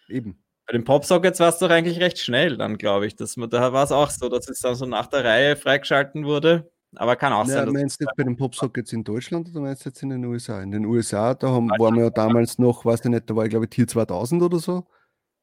Eben. 0.08 0.42
Bei 0.66 0.72
den 0.72 0.84
Popsockets 0.84 1.40
war 1.40 1.48
es 1.48 1.58
doch 1.58 1.70
eigentlich 1.70 1.98
recht 2.00 2.18
schnell 2.18 2.56
dann, 2.56 2.78
glaube 2.78 3.06
ich. 3.06 3.16
Dass 3.16 3.36
man, 3.36 3.50
da 3.50 3.72
war 3.72 3.84
es 3.84 3.92
auch 3.92 4.10
so, 4.10 4.28
dass 4.28 4.48
es 4.48 4.60
dann 4.60 4.74
so 4.74 4.86
nach 4.86 5.06
der 5.06 5.24
Reihe 5.24 5.56
freigeschalten 5.56 6.24
wurde. 6.26 6.70
Aber 6.96 7.16
kann 7.16 7.32
auch 7.32 7.46
ja, 7.46 7.64
sein. 7.64 7.72
Meinst 7.72 8.00
du 8.00 8.04
jetzt 8.04 8.16
bei 8.16 8.24
den 8.24 8.36
Popsockets 8.36 8.92
in 8.92 9.04
Deutschland 9.04 9.48
oder 9.50 9.60
meinst 9.60 9.84
du 9.84 9.90
jetzt 9.90 10.02
in 10.02 10.10
den 10.10 10.24
USA? 10.24 10.60
In 10.60 10.72
den 10.72 10.84
USA, 10.84 11.34
da 11.34 11.48
haben, 11.48 11.70
waren 11.70 11.94
wir 11.94 12.04
ja 12.04 12.10
damals 12.10 12.58
noch, 12.58 12.84
weiß 12.84 13.00
ich 13.04 13.10
nicht, 13.10 13.30
da 13.30 13.36
war 13.36 13.44
ich 13.44 13.50
glaube 13.50 13.66
ich 13.66 13.70
Tier 13.70 13.86
2000 13.86 14.42
oder 14.42 14.58
so. 14.58 14.86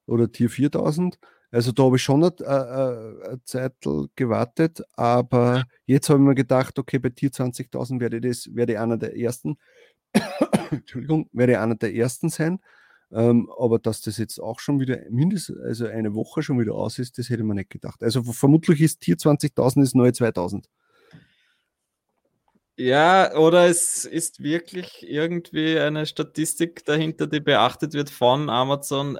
Oder 0.07 0.31
Tier 0.31 0.49
4000. 0.49 1.17
Also 1.49 1.71
da 1.71 1.83
habe 1.83 1.95
ich 1.95 2.03
schon 2.03 2.23
eine, 2.23 2.33
eine, 2.45 3.21
eine 3.25 3.43
Zeit 3.45 3.73
gewartet, 4.15 4.81
aber 4.93 5.63
jetzt 5.85 6.09
habe 6.09 6.19
ich 6.19 6.25
mir 6.25 6.35
gedacht, 6.35 6.77
okay, 6.77 6.99
bei 6.99 7.09
Tier 7.09 7.31
20.000 7.31 8.01
werde 8.01 8.17
ich, 8.17 8.23
das, 8.23 8.53
werde 8.53 8.73
ich 8.73 8.79
einer 8.79 8.97
der 8.97 9.17
ersten, 9.17 9.57
Entschuldigung, 10.71 11.29
werde 11.31 11.61
einer 11.61 11.75
der 11.75 11.95
ersten 11.95 12.29
sein. 12.29 12.59
Ähm, 13.09 13.49
aber 13.57 13.79
dass 13.79 14.01
das 14.01 14.17
jetzt 14.17 14.39
auch 14.39 14.59
schon 14.59 14.81
wieder 14.81 14.99
mindestens 15.09 15.57
also 15.61 15.87
eine 15.87 16.13
Woche 16.13 16.43
schon 16.43 16.59
wieder 16.59 16.75
aus 16.75 16.99
ist, 16.99 17.17
das 17.17 17.29
hätte 17.29 17.45
man 17.45 17.55
nicht 17.55 17.69
gedacht. 17.69 18.03
Also 18.03 18.21
vermutlich 18.23 18.81
ist 18.81 18.99
Tier 18.99 19.15
20.000 19.15 19.79
das 19.79 19.93
neue 19.93 20.11
2000. 20.11 20.67
Ja, 22.79 23.35
oder 23.35 23.65
es 23.67 24.05
ist 24.05 24.43
wirklich 24.43 25.01
irgendwie 25.01 25.79
eine 25.79 26.05
Statistik 26.05 26.85
dahinter, 26.85 27.25
die 27.25 27.39
beachtet 27.39 27.93
wird 27.93 28.11
von 28.11 28.51
Amazon. 28.51 29.19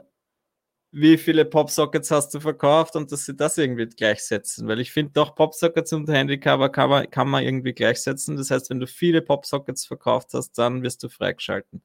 Wie 0.92 1.18
viele 1.18 1.44
Popsockets 1.44 2.12
hast 2.12 2.34
du 2.36 2.40
verkauft 2.40 2.96
und 2.96 3.12
dass 3.12 3.26
sie 3.26 3.36
das 3.36 3.58
irgendwie 3.58 3.88
gleichsetzen? 3.88 4.68
Weil 4.68 4.80
ich 4.80 4.92
finde 4.92 5.14
doch, 5.14 5.36
Popsockets 5.36 5.92
und 5.94 6.08
Handycover 6.10 6.70
kann 6.70 6.90
man, 6.90 7.10
kann 7.10 7.30
man 7.30 7.44
irgendwie 7.44 7.74
gleichsetzen. 7.74 8.38
Das 8.38 8.52
heißt, 8.52 8.70
wenn 8.70 8.80
du 8.80 8.88
viele 8.88 9.24
Popsockets 9.24 9.88
verkauft 9.88 10.30
hast, 10.34 10.58
dann 10.58 10.84
wirst 10.84 11.04
du 11.04 11.10
freigeschalten. 11.10 11.82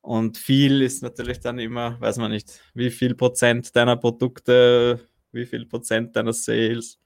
Und 0.00 0.38
viel 0.38 0.82
ist 0.82 1.02
natürlich 1.02 1.40
dann 1.40 1.58
immer, 1.58 2.00
weiß 2.00 2.16
man 2.16 2.30
nicht, 2.30 2.60
wie 2.74 2.90
viel 2.90 3.14
Prozent 3.14 3.76
deiner 3.76 3.96
Produkte, 3.96 5.00
wie 5.32 5.44
viel 5.46 5.66
Prozent 5.66 6.16
deiner 6.16 6.32
Sales. 6.32 6.98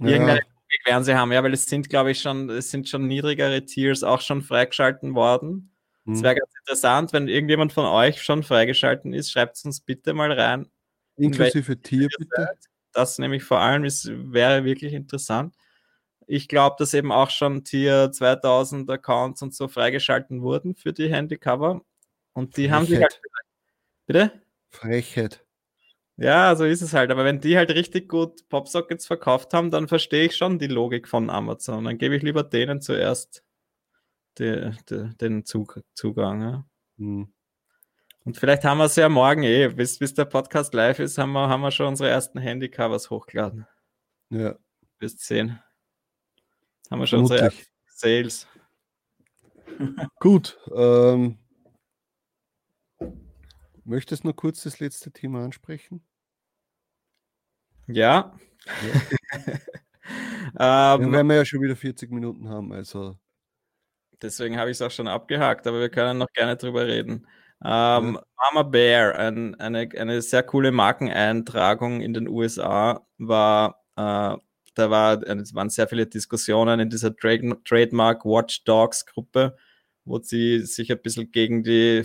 Ja. 0.00 0.38
Logik 0.70 0.86
werden 0.86 1.04
sie 1.04 1.14
haben, 1.14 1.32
ja, 1.32 1.42
weil 1.42 1.52
es 1.52 1.66
sind, 1.66 1.88
glaube 1.88 2.10
ich, 2.10 2.20
schon, 2.20 2.50
es 2.50 2.70
sind 2.70 2.88
schon 2.88 3.06
niedrigere 3.06 3.64
Tiers 3.64 4.02
auch 4.02 4.20
schon 4.20 4.42
freigeschalten 4.42 5.14
worden. 5.14 5.74
Es 6.06 6.18
hm. 6.18 6.22
wäre 6.22 6.34
ganz 6.36 6.52
interessant, 6.60 7.12
wenn 7.12 7.28
irgendjemand 7.28 7.72
von 7.72 7.86
euch 7.86 8.22
schon 8.22 8.42
freigeschalten 8.42 9.14
ist, 9.14 9.30
schreibt 9.30 9.56
es 9.56 9.64
uns 9.64 9.80
bitte 9.80 10.12
mal 10.12 10.32
rein. 10.32 10.68
Inklusive 11.16 11.80
Tier, 11.80 12.08
bitte. 12.18 12.48
Das 12.92 13.18
nämlich 13.18 13.42
vor 13.42 13.58
allem 13.58 13.84
ist, 13.84 14.08
wäre 14.10 14.64
wirklich 14.64 14.92
interessant. 14.92 15.54
Ich 16.26 16.48
glaube, 16.48 16.76
dass 16.78 16.94
eben 16.94 17.12
auch 17.12 17.30
schon 17.30 17.64
Tier 17.64 18.10
2000 18.12 18.88
Accounts 18.90 19.42
und 19.42 19.54
so 19.54 19.68
freigeschalten 19.68 20.42
wurden 20.42 20.74
für 20.74 20.92
die 20.92 21.10
Handycover. 21.10 21.82
Und 22.32 22.56
die 22.56 22.62
Frechheit. 22.62 22.74
haben 22.74 22.86
sich 22.86 23.00
halt. 23.00 23.20
Bitte? 24.06 24.32
Frechheit. 24.70 25.43
Ja, 26.16 26.54
so 26.54 26.64
ist 26.64 26.82
es 26.82 26.92
halt. 26.92 27.10
Aber 27.10 27.24
wenn 27.24 27.40
die 27.40 27.56
halt 27.56 27.70
richtig 27.70 28.08
gut 28.08 28.48
Popsockets 28.48 29.06
verkauft 29.06 29.52
haben, 29.52 29.70
dann 29.70 29.88
verstehe 29.88 30.26
ich 30.26 30.36
schon 30.36 30.58
die 30.58 30.68
Logik 30.68 31.08
von 31.08 31.28
Amazon. 31.28 31.84
Dann 31.84 31.98
gebe 31.98 32.14
ich 32.14 32.22
lieber 32.22 32.44
denen 32.44 32.80
zuerst 32.80 33.42
die, 34.38 34.70
die, 34.88 35.16
den 35.16 35.44
Zug, 35.44 35.82
Zugang. 35.94 36.42
Ja. 36.42 36.64
Hm. 36.98 37.32
Und 38.24 38.38
vielleicht 38.38 38.64
haben 38.64 38.78
wir 38.78 38.84
es 38.84 38.96
ja 38.96 39.08
morgen 39.08 39.42
eh, 39.42 39.68
bis, 39.68 39.98
bis 39.98 40.14
der 40.14 40.24
Podcast 40.24 40.72
live 40.72 40.98
ist, 40.98 41.18
haben 41.18 41.32
wir, 41.32 41.48
haben 41.48 41.60
wir 41.60 41.70
schon 41.70 41.88
unsere 41.88 42.08
ersten 42.08 42.38
Handycovers 42.38 43.10
hochgeladen. 43.10 43.66
Ja. 44.30 44.54
Bis 44.98 45.18
10. 45.18 45.58
Haben 46.90 47.00
wir 47.00 47.06
schon 47.06 47.26
Vermutlich. 47.26 47.42
unsere 47.42 48.24
Sales. 48.24 48.48
Gut. 50.20 50.58
Ähm, 50.74 51.38
Möchtest 53.84 54.24
du 54.24 54.28
nur 54.28 54.36
kurz 54.36 54.62
das 54.62 54.80
letzte 54.80 55.12
Thema 55.12 55.44
ansprechen? 55.44 56.02
Ja. 57.86 58.34
ja. 60.56 60.96
ähm, 60.98 61.12
werden 61.12 61.26
wir 61.28 61.36
ja 61.36 61.44
schon 61.44 61.60
wieder 61.60 61.76
40 61.76 62.10
Minuten 62.10 62.48
haben, 62.48 62.72
also. 62.72 63.18
Deswegen 64.22 64.56
habe 64.56 64.70
ich 64.70 64.76
es 64.78 64.82
auch 64.82 64.90
schon 64.90 65.08
abgehakt, 65.08 65.66
aber 65.66 65.80
wir 65.80 65.90
können 65.90 66.18
noch 66.18 66.32
gerne 66.32 66.56
drüber 66.56 66.86
reden. 66.86 67.26
Ähm, 67.62 68.14
ja. 68.14 68.22
Mama 68.52 68.62
Bear, 68.62 69.18
ein, 69.18 69.54
eine, 69.56 69.88
eine 69.98 70.22
sehr 70.22 70.42
coole 70.42 70.72
Markeneintragung 70.72 72.00
in 72.00 72.14
den 72.14 72.28
USA, 72.28 73.06
war, 73.18 73.82
äh, 73.96 74.36
da 74.74 74.90
war, 74.90 75.22
es 75.22 75.54
waren 75.54 75.68
sehr 75.68 75.88
viele 75.88 76.06
Diskussionen 76.06 76.80
in 76.80 76.90
dieser 76.90 77.14
Trade, 77.14 77.56
Trademark 77.64 78.24
Watchdogs 78.24 79.04
Gruppe 79.04 79.56
wo 80.04 80.18
sie 80.18 80.60
sich 80.60 80.92
ein 80.92 81.00
bisschen 81.00 81.30
gegen 81.32 81.62
die 81.62 82.02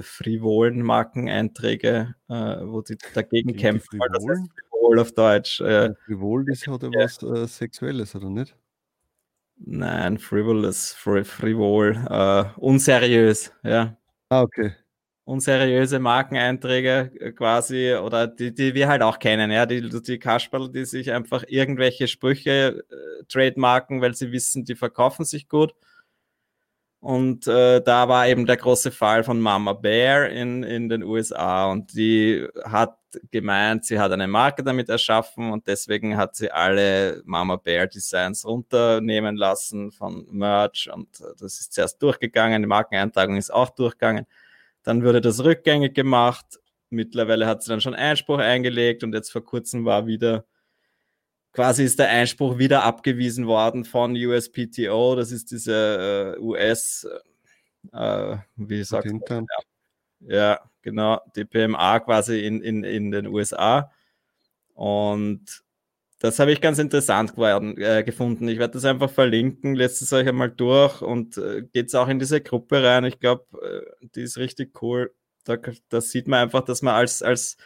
frivolen 0.00 0.82
Markeneinträge, 0.82 2.14
äh, 2.28 2.34
wo 2.34 2.82
sie 2.84 2.96
dagegen 3.14 3.48
gegen 3.48 3.60
kämpfen. 3.60 4.00
Die 4.00 4.12
das 4.12 4.26
heißt 4.26 4.50
frivol 4.70 4.98
auf 4.98 5.12
Deutsch. 5.12 5.60
Äh, 5.60 5.94
frivol 6.06 6.50
ist 6.50 6.66
ja 6.66 6.72
was 6.72 7.22
äh, 7.22 7.46
Sexuelles, 7.46 8.14
oder 8.14 8.30
nicht? 8.30 8.56
Nein, 9.56 10.18
frivolous, 10.18 10.92
fri 10.92 11.24
frivol, 11.24 11.96
äh, 12.08 12.44
unseriös, 12.56 13.52
ja. 13.62 13.96
Ah, 14.28 14.42
okay. 14.42 14.72
Unseriöse 15.24 16.00
Markeneinträge 16.00 17.12
äh, 17.20 17.32
quasi, 17.32 17.94
oder 17.94 18.26
die, 18.26 18.52
die 18.52 18.74
wir 18.74 18.88
halt 18.88 19.02
auch 19.02 19.20
kennen, 19.20 19.52
ja, 19.52 19.66
die, 19.66 19.88
die 19.88 20.18
Kasperl, 20.18 20.72
die 20.72 20.84
sich 20.84 21.12
einfach 21.12 21.44
irgendwelche 21.46 22.08
Sprüche 22.08 22.84
äh, 22.90 23.24
trademarken, 23.28 24.00
weil 24.00 24.14
sie 24.14 24.32
wissen, 24.32 24.64
die 24.64 24.74
verkaufen 24.74 25.24
sich 25.24 25.48
gut 25.48 25.74
und 27.02 27.48
äh, 27.48 27.82
da 27.82 28.08
war 28.08 28.28
eben 28.28 28.46
der 28.46 28.56
große 28.56 28.92
Fall 28.92 29.24
von 29.24 29.40
Mama 29.40 29.72
Bear 29.72 30.28
in, 30.28 30.62
in 30.62 30.88
den 30.88 31.02
USA. 31.02 31.68
Und 31.68 31.94
die 31.94 32.46
hat 32.64 32.96
gemeint, 33.32 33.84
sie 33.84 33.98
hat 33.98 34.12
eine 34.12 34.28
Marke 34.28 34.62
damit 34.62 34.88
erschaffen 34.88 35.50
und 35.50 35.66
deswegen 35.66 36.16
hat 36.16 36.36
sie 36.36 36.52
alle 36.52 37.20
Mama 37.24 37.56
Bear 37.56 37.88
Designs 37.88 38.46
runternehmen 38.46 39.34
lassen 39.34 39.90
von 39.90 40.28
Merch. 40.30 40.90
Und 40.94 41.08
das 41.40 41.58
ist 41.58 41.72
zuerst 41.72 42.00
durchgegangen, 42.00 42.62
die 42.62 42.68
Markeneintragung 42.68 43.36
ist 43.36 43.52
auch 43.52 43.70
durchgegangen. 43.70 44.26
Dann 44.84 45.02
wurde 45.02 45.20
das 45.20 45.42
rückgängig 45.42 45.94
gemacht. 45.94 46.60
mittlerweile 46.88 47.48
hat 47.48 47.64
sie 47.64 47.70
dann 47.70 47.80
schon 47.80 47.96
Einspruch 47.96 48.38
eingelegt 48.38 49.02
und 49.02 49.12
jetzt 49.12 49.32
vor 49.32 49.44
kurzem 49.44 49.84
war 49.84 50.06
wieder 50.06 50.44
quasi 51.52 51.84
ist 51.84 51.98
der 51.98 52.08
Einspruch 52.08 52.58
wieder 52.58 52.82
abgewiesen 52.82 53.46
worden 53.46 53.84
von 53.84 54.16
USPTO. 54.16 55.16
Das 55.16 55.32
ist 55.32 55.50
diese 55.50 56.36
äh, 56.36 56.40
US, 56.40 57.06
äh, 57.92 58.36
wie 58.56 58.84
sagt 58.84 59.06
man? 59.28 59.46
Ja, 60.20 60.36
ja, 60.36 60.60
genau, 60.82 61.20
die 61.36 61.44
PMA 61.44 62.00
quasi 62.00 62.40
in, 62.46 62.62
in, 62.62 62.84
in 62.84 63.10
den 63.10 63.26
USA. 63.26 63.90
Und 64.74 65.62
das 66.22 66.38
habe 66.38 66.52
ich 66.52 66.60
ganz 66.60 66.78
interessant 66.78 67.32
geworden, 67.32 67.76
äh, 67.78 68.04
gefunden. 68.04 68.46
Ich 68.48 68.58
werde 68.58 68.74
das 68.74 68.84
einfach 68.84 69.10
verlinken, 69.10 69.74
lässt 69.74 70.02
es 70.02 70.12
euch 70.12 70.28
einmal 70.28 70.50
durch 70.50 71.02
und 71.02 71.36
äh, 71.36 71.62
geht 71.62 71.88
es 71.88 71.94
auch 71.96 72.08
in 72.08 72.20
diese 72.20 72.40
Gruppe 72.40 72.82
rein. 72.82 73.04
Ich 73.04 73.18
glaube, 73.18 73.44
äh, 73.60 74.06
die 74.14 74.22
ist 74.22 74.38
richtig 74.38 74.80
cool. 74.82 75.12
Da, 75.44 75.56
da, 75.88 76.00
sieht 76.00 76.28
man 76.28 76.38
einfach, 76.38 76.62
dass 76.62 76.80
man 76.82 76.94
als, 76.94 77.24
als, 77.24 77.56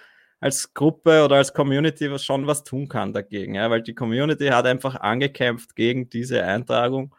als 0.41 0.74
Gruppe 0.74 1.24
oder 1.24 1.37
als 1.37 1.53
Community 1.53 2.18
schon 2.18 2.47
was 2.47 2.64
tun 2.64 2.89
kann 2.89 3.12
dagegen. 3.12 3.55
Ja? 3.55 3.70
Weil 3.70 3.82
die 3.82 3.95
Community 3.95 4.49
hat 4.49 4.66
einfach 4.66 4.97
angekämpft 4.97 5.76
gegen 5.76 6.09
diese 6.11 6.43
Eintragung 6.45 7.14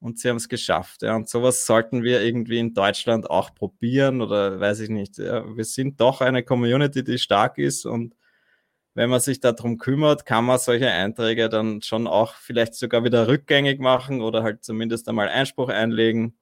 und 0.00 0.18
sie 0.18 0.28
haben 0.28 0.36
es 0.36 0.48
geschafft. 0.48 1.02
Ja? 1.02 1.16
Und 1.16 1.28
sowas 1.28 1.66
sollten 1.66 2.02
wir 2.02 2.22
irgendwie 2.22 2.58
in 2.58 2.74
Deutschland 2.74 3.30
auch 3.30 3.54
probieren 3.54 4.22
oder 4.22 4.60
weiß 4.60 4.80
ich 4.80 4.90
nicht. 4.90 5.18
Ja? 5.18 5.44
Wir 5.56 5.64
sind 5.64 6.00
doch 6.00 6.20
eine 6.20 6.42
Community, 6.42 7.04
die 7.04 7.18
stark 7.18 7.58
ist 7.58 7.84
und 7.86 8.14
wenn 8.94 9.10
man 9.10 9.20
sich 9.20 9.40
darum 9.40 9.76
kümmert, 9.76 10.24
kann 10.24 10.46
man 10.46 10.58
solche 10.58 10.90
Einträge 10.90 11.50
dann 11.50 11.82
schon 11.82 12.06
auch 12.06 12.34
vielleicht 12.34 12.74
sogar 12.74 13.04
wieder 13.04 13.28
rückgängig 13.28 13.78
machen 13.78 14.22
oder 14.22 14.42
halt 14.42 14.64
zumindest 14.64 15.06
einmal 15.08 15.28
Einspruch 15.28 15.68
einlegen. 15.68 16.38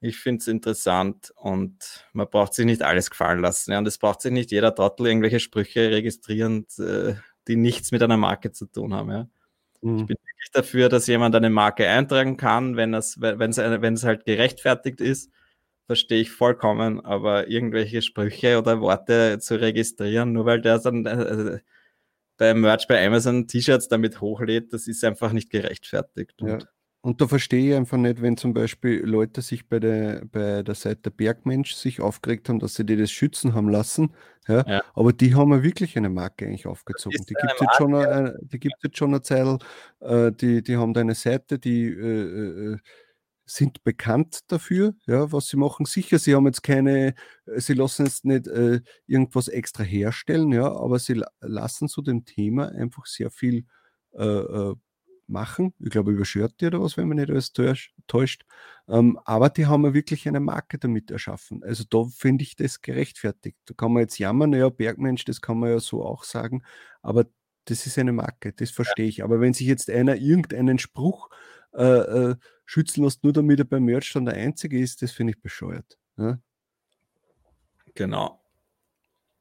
Ich 0.00 0.18
finde 0.18 0.40
es 0.40 0.48
interessant 0.48 1.32
und 1.36 2.06
man 2.12 2.28
braucht 2.28 2.54
sich 2.54 2.64
nicht 2.64 2.82
alles 2.82 3.10
gefallen 3.10 3.40
lassen. 3.40 3.72
Ja, 3.72 3.78
und 3.78 3.86
es 3.86 3.98
braucht 3.98 4.22
sich 4.22 4.32
nicht 4.32 4.50
jeder 4.50 4.74
Trottel 4.74 5.06
irgendwelche 5.06 5.40
Sprüche 5.40 5.90
registrieren, 5.90 6.66
äh, 6.78 7.14
die 7.48 7.56
nichts 7.56 7.92
mit 7.92 8.02
einer 8.02 8.16
Marke 8.16 8.52
zu 8.52 8.66
tun 8.66 8.94
haben. 8.94 9.10
Ja. 9.10 9.28
Mhm. 9.82 9.98
Ich 9.98 10.06
bin 10.06 10.16
wirklich 10.16 10.50
dafür, 10.52 10.88
dass 10.88 11.06
jemand 11.06 11.34
eine 11.34 11.50
Marke 11.50 11.88
eintragen 11.88 12.36
kann, 12.36 12.76
wenn 12.76 12.94
es, 12.94 13.20
wenn 13.20 13.50
es 13.50 14.04
halt 14.04 14.24
gerechtfertigt 14.24 15.00
ist 15.00 15.30
verstehe 15.90 16.20
ich 16.20 16.30
vollkommen, 16.30 17.04
aber 17.04 17.48
irgendwelche 17.48 18.00
Sprüche 18.00 18.60
oder 18.60 18.80
Worte 18.80 19.40
zu 19.40 19.60
registrieren, 19.60 20.32
nur 20.32 20.46
weil 20.46 20.60
der 20.60 20.78
dann 20.78 21.04
äh, 21.04 21.58
beim 22.36 22.60
Merch 22.60 22.86
bei 22.86 23.04
Amazon 23.04 23.48
T-Shirts 23.48 23.88
damit 23.88 24.20
hochlädt, 24.20 24.72
das 24.72 24.86
ist 24.86 25.02
einfach 25.02 25.32
nicht 25.32 25.50
gerechtfertigt. 25.50 26.34
Ja. 26.42 26.52
und 26.52 26.68
da 27.02 27.26
verstehe 27.26 27.70
ich 27.70 27.76
einfach 27.76 27.96
nicht, 27.96 28.20
wenn 28.20 28.36
zum 28.36 28.52
Beispiel 28.52 29.00
Leute 29.04 29.40
sich 29.40 29.68
bei 29.68 29.80
der, 29.80 30.22
bei 30.26 30.62
der 30.62 30.74
Seite 30.74 31.10
Bergmensch 31.10 31.74
sich 31.74 32.00
aufgeregt 32.00 32.48
haben, 32.48 32.58
dass 32.58 32.74
sie 32.74 32.84
die 32.84 32.96
das 32.96 33.10
schützen 33.10 33.54
haben 33.54 33.70
lassen. 33.70 34.14
Ja, 34.46 34.64
ja. 34.66 34.82
Aber 34.94 35.12
die 35.12 35.34
haben 35.34 35.50
ja 35.52 35.62
wirklich 35.62 35.96
eine 35.96 36.10
Marke 36.10 36.46
eigentlich 36.46 36.66
aufgezogen. 36.66 37.24
Die 37.26 37.34
gibt 37.34 37.52
es 37.54 37.60
jetzt, 37.60 37.76
schon 37.76 37.94
eine, 37.94 38.38
die 38.42 38.58
gibt's 38.58 38.82
jetzt 38.82 38.98
schon 38.98 39.10
eine 39.10 39.22
Zeit. 39.22 39.64
Äh, 40.00 40.32
die, 40.32 40.62
die 40.62 40.76
haben 40.76 40.92
da 40.92 41.00
eine 41.00 41.14
Seite, 41.14 41.58
die 41.58 41.86
äh, 41.86 42.74
äh 42.74 42.76
sind 43.50 43.82
bekannt 43.82 44.40
dafür, 44.46 44.94
ja, 45.06 45.32
was 45.32 45.48
sie 45.48 45.56
machen. 45.56 45.84
Sicher, 45.84 46.20
sie 46.20 46.36
haben 46.36 46.46
jetzt 46.46 46.62
keine, 46.62 47.14
äh, 47.46 47.60
sie 47.60 47.74
lassen 47.74 48.06
jetzt 48.06 48.24
nicht 48.24 48.46
äh, 48.46 48.80
irgendwas 49.06 49.48
extra 49.48 49.82
herstellen, 49.82 50.52
ja, 50.52 50.70
aber 50.70 50.98
sie 51.00 51.20
lassen 51.40 51.88
zu 51.88 52.00
dem 52.00 52.24
Thema 52.24 52.68
einfach 52.68 53.06
sehr 53.06 53.30
viel 53.30 53.64
äh, 54.12 54.24
äh, 54.24 54.74
machen. 55.30 55.74
Ich 55.78 55.90
glaube, 55.90 56.12
über 56.12 56.24
Shirt 56.24 56.62
oder 56.62 56.80
was, 56.80 56.96
wenn 56.96 57.08
man 57.08 57.18
nicht 57.18 57.30
alles 57.30 57.52
täuscht. 57.52 58.44
Ähm, 58.88 59.18
aber 59.24 59.48
die 59.50 59.66
haben 59.66 59.84
ja 59.84 59.94
wirklich 59.94 60.26
eine 60.28 60.40
Marke 60.40 60.78
damit 60.78 61.10
erschaffen. 61.10 61.62
Also 61.62 61.84
da 61.88 62.04
finde 62.04 62.42
ich 62.42 62.56
das 62.56 62.82
gerechtfertigt. 62.82 63.56
Da 63.66 63.74
kann 63.74 63.92
man 63.92 64.02
jetzt 64.02 64.18
jammern, 64.18 64.52
ja, 64.52 64.68
Bergmensch, 64.68 65.24
das 65.24 65.40
kann 65.40 65.58
man 65.58 65.70
ja 65.70 65.80
so 65.80 66.04
auch 66.04 66.24
sagen, 66.24 66.62
aber 67.02 67.26
das 67.66 67.86
ist 67.86 67.98
eine 67.98 68.12
Marke, 68.12 68.52
das 68.52 68.70
verstehe 68.70 69.06
ich. 69.06 69.22
Aber 69.22 69.40
wenn 69.40 69.52
sich 69.52 69.66
jetzt 69.66 69.90
einer 69.90 70.16
irgendeinen 70.16 70.78
Spruch 70.78 71.30
äh, 71.72 71.84
äh, 71.84 72.36
schützen 72.66 73.04
lässt, 73.04 73.22
nur 73.22 73.32
damit 73.32 73.58
er 73.60 73.64
beim 73.64 73.84
Merch 73.84 74.12
dann 74.12 74.24
der 74.24 74.34
Einzige 74.34 74.78
ist, 74.78 75.02
das 75.02 75.12
finde 75.12 75.32
ich 75.34 75.40
bescheuert. 75.40 75.98
Ja? 76.16 76.38
Genau. 77.94 78.42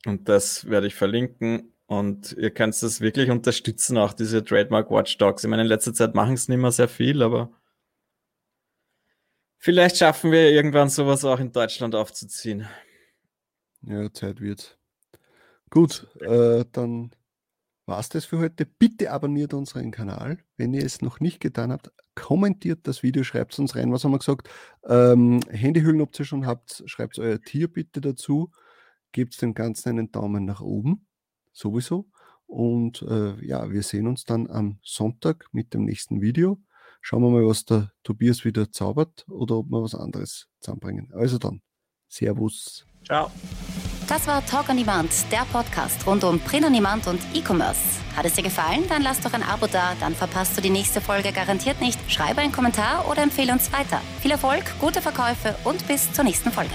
Und 0.05 0.29
das 0.29 0.69
werde 0.69 0.87
ich 0.87 0.95
verlinken. 0.95 1.73
Und 1.89 2.33
ihr 2.33 2.51
könnt 2.51 2.79
das 2.83 3.01
wirklich 3.01 3.31
unterstützen, 3.31 3.97
auch 3.97 4.13
diese 4.13 4.43
Trademark 4.43 4.91
Watchdogs. 4.91 5.43
Ich 5.43 5.49
meine, 5.49 5.63
in 5.63 5.67
letzter 5.67 5.91
Zeit 5.91 6.13
machen 6.13 6.35
es 6.35 6.47
nicht 6.47 6.59
mehr 6.59 6.71
sehr 6.71 6.87
viel, 6.87 7.23
aber 7.23 7.49
vielleicht 9.57 9.97
schaffen 9.97 10.31
wir 10.31 10.51
irgendwann 10.51 10.89
sowas 10.89 11.25
auch 11.25 11.39
in 11.39 11.51
Deutschland 11.51 11.95
aufzuziehen. 11.95 12.67
Ja, 13.81 14.13
Zeit 14.13 14.39
wird. 14.39 14.77
Gut, 15.71 16.05
äh, 16.19 16.63
dann 16.71 17.15
war 17.87 17.99
es 17.99 18.09
das 18.09 18.25
für 18.25 18.37
heute. 18.37 18.67
Bitte 18.67 19.09
abonniert 19.09 19.55
unseren 19.55 19.89
Kanal. 19.89 20.37
Wenn 20.57 20.75
ihr 20.75 20.85
es 20.85 21.01
noch 21.01 21.19
nicht 21.19 21.39
getan 21.39 21.71
habt, 21.71 21.91
kommentiert 22.13 22.81
das 22.83 23.01
Video, 23.01 23.23
schreibt 23.23 23.53
es 23.53 23.59
uns 23.59 23.75
rein. 23.75 23.91
Was 23.91 24.03
haben 24.03 24.11
wir 24.11 24.19
gesagt? 24.19 24.47
Ähm, 24.87 25.39
Handyhüllen, 25.49 26.01
ob 26.01 26.19
ihr 26.19 26.25
schon 26.25 26.45
habt, 26.45 26.83
schreibt 26.85 27.17
euer 27.17 27.41
Tier 27.41 27.67
bitte 27.67 27.99
dazu. 27.99 28.51
Gebt 29.11 29.41
dem 29.41 29.55
Ganzen 29.55 29.89
einen 29.89 30.11
Daumen 30.11 30.45
nach 30.45 30.61
oben. 30.61 31.08
Sowieso. 31.59 32.07
Und 32.47 33.03
äh, 33.03 33.35
ja, 33.45 33.69
wir 33.69 33.83
sehen 33.83 34.07
uns 34.07 34.23
dann 34.23 34.49
am 34.49 34.79
Sonntag 34.81 35.47
mit 35.51 35.73
dem 35.73 35.85
nächsten 35.85 36.21
Video. 36.21 36.59
Schauen 37.01 37.21
wir 37.21 37.29
mal, 37.29 37.45
was 37.45 37.65
der 37.65 37.91
Tobias 38.03 38.43
wieder 38.43 38.71
zaubert 38.71 39.25
oder 39.29 39.57
ob 39.57 39.69
wir 39.69 39.83
was 39.83 39.93
anderes 39.93 40.47
zusammenbringen. 40.59 41.11
Also 41.13 41.37
dann, 41.37 41.61
Servus. 42.07 42.85
Ciao. 43.05 43.29
Das 44.07 44.25
war 44.25 44.43
Talk 44.45 44.69
on 44.69 44.77
Demand, 44.77 45.11
der 45.31 45.45
Podcast 45.51 46.07
rund 46.07 46.23
um 46.23 46.39
Print 46.39 46.65
on 46.65 46.73
Demand 46.73 47.05
und 47.05 47.21
E-Commerce. 47.35 47.99
Hat 48.15 48.25
es 48.25 48.33
dir 48.33 48.43
gefallen? 48.43 48.85
Dann 48.89 49.03
lass 49.03 49.21
doch 49.21 49.33
ein 49.33 49.43
Abo 49.43 49.67
da, 49.67 49.93
dann 49.99 50.15
verpasst 50.15 50.57
du 50.57 50.61
die 50.61 50.71
nächste 50.71 50.99
Folge 50.99 51.31
garantiert 51.31 51.79
nicht. 51.79 51.99
Schreibe 52.11 52.41
einen 52.41 52.51
Kommentar 52.51 53.07
oder 53.07 53.21
empfehle 53.21 53.53
uns 53.53 53.71
weiter. 53.71 54.01
Viel 54.21 54.31
Erfolg, 54.31 54.63
gute 54.79 55.01
Verkäufe 55.01 55.55
und 55.63 55.87
bis 55.87 56.11
zur 56.11 56.23
nächsten 56.23 56.51
Folge. 56.51 56.73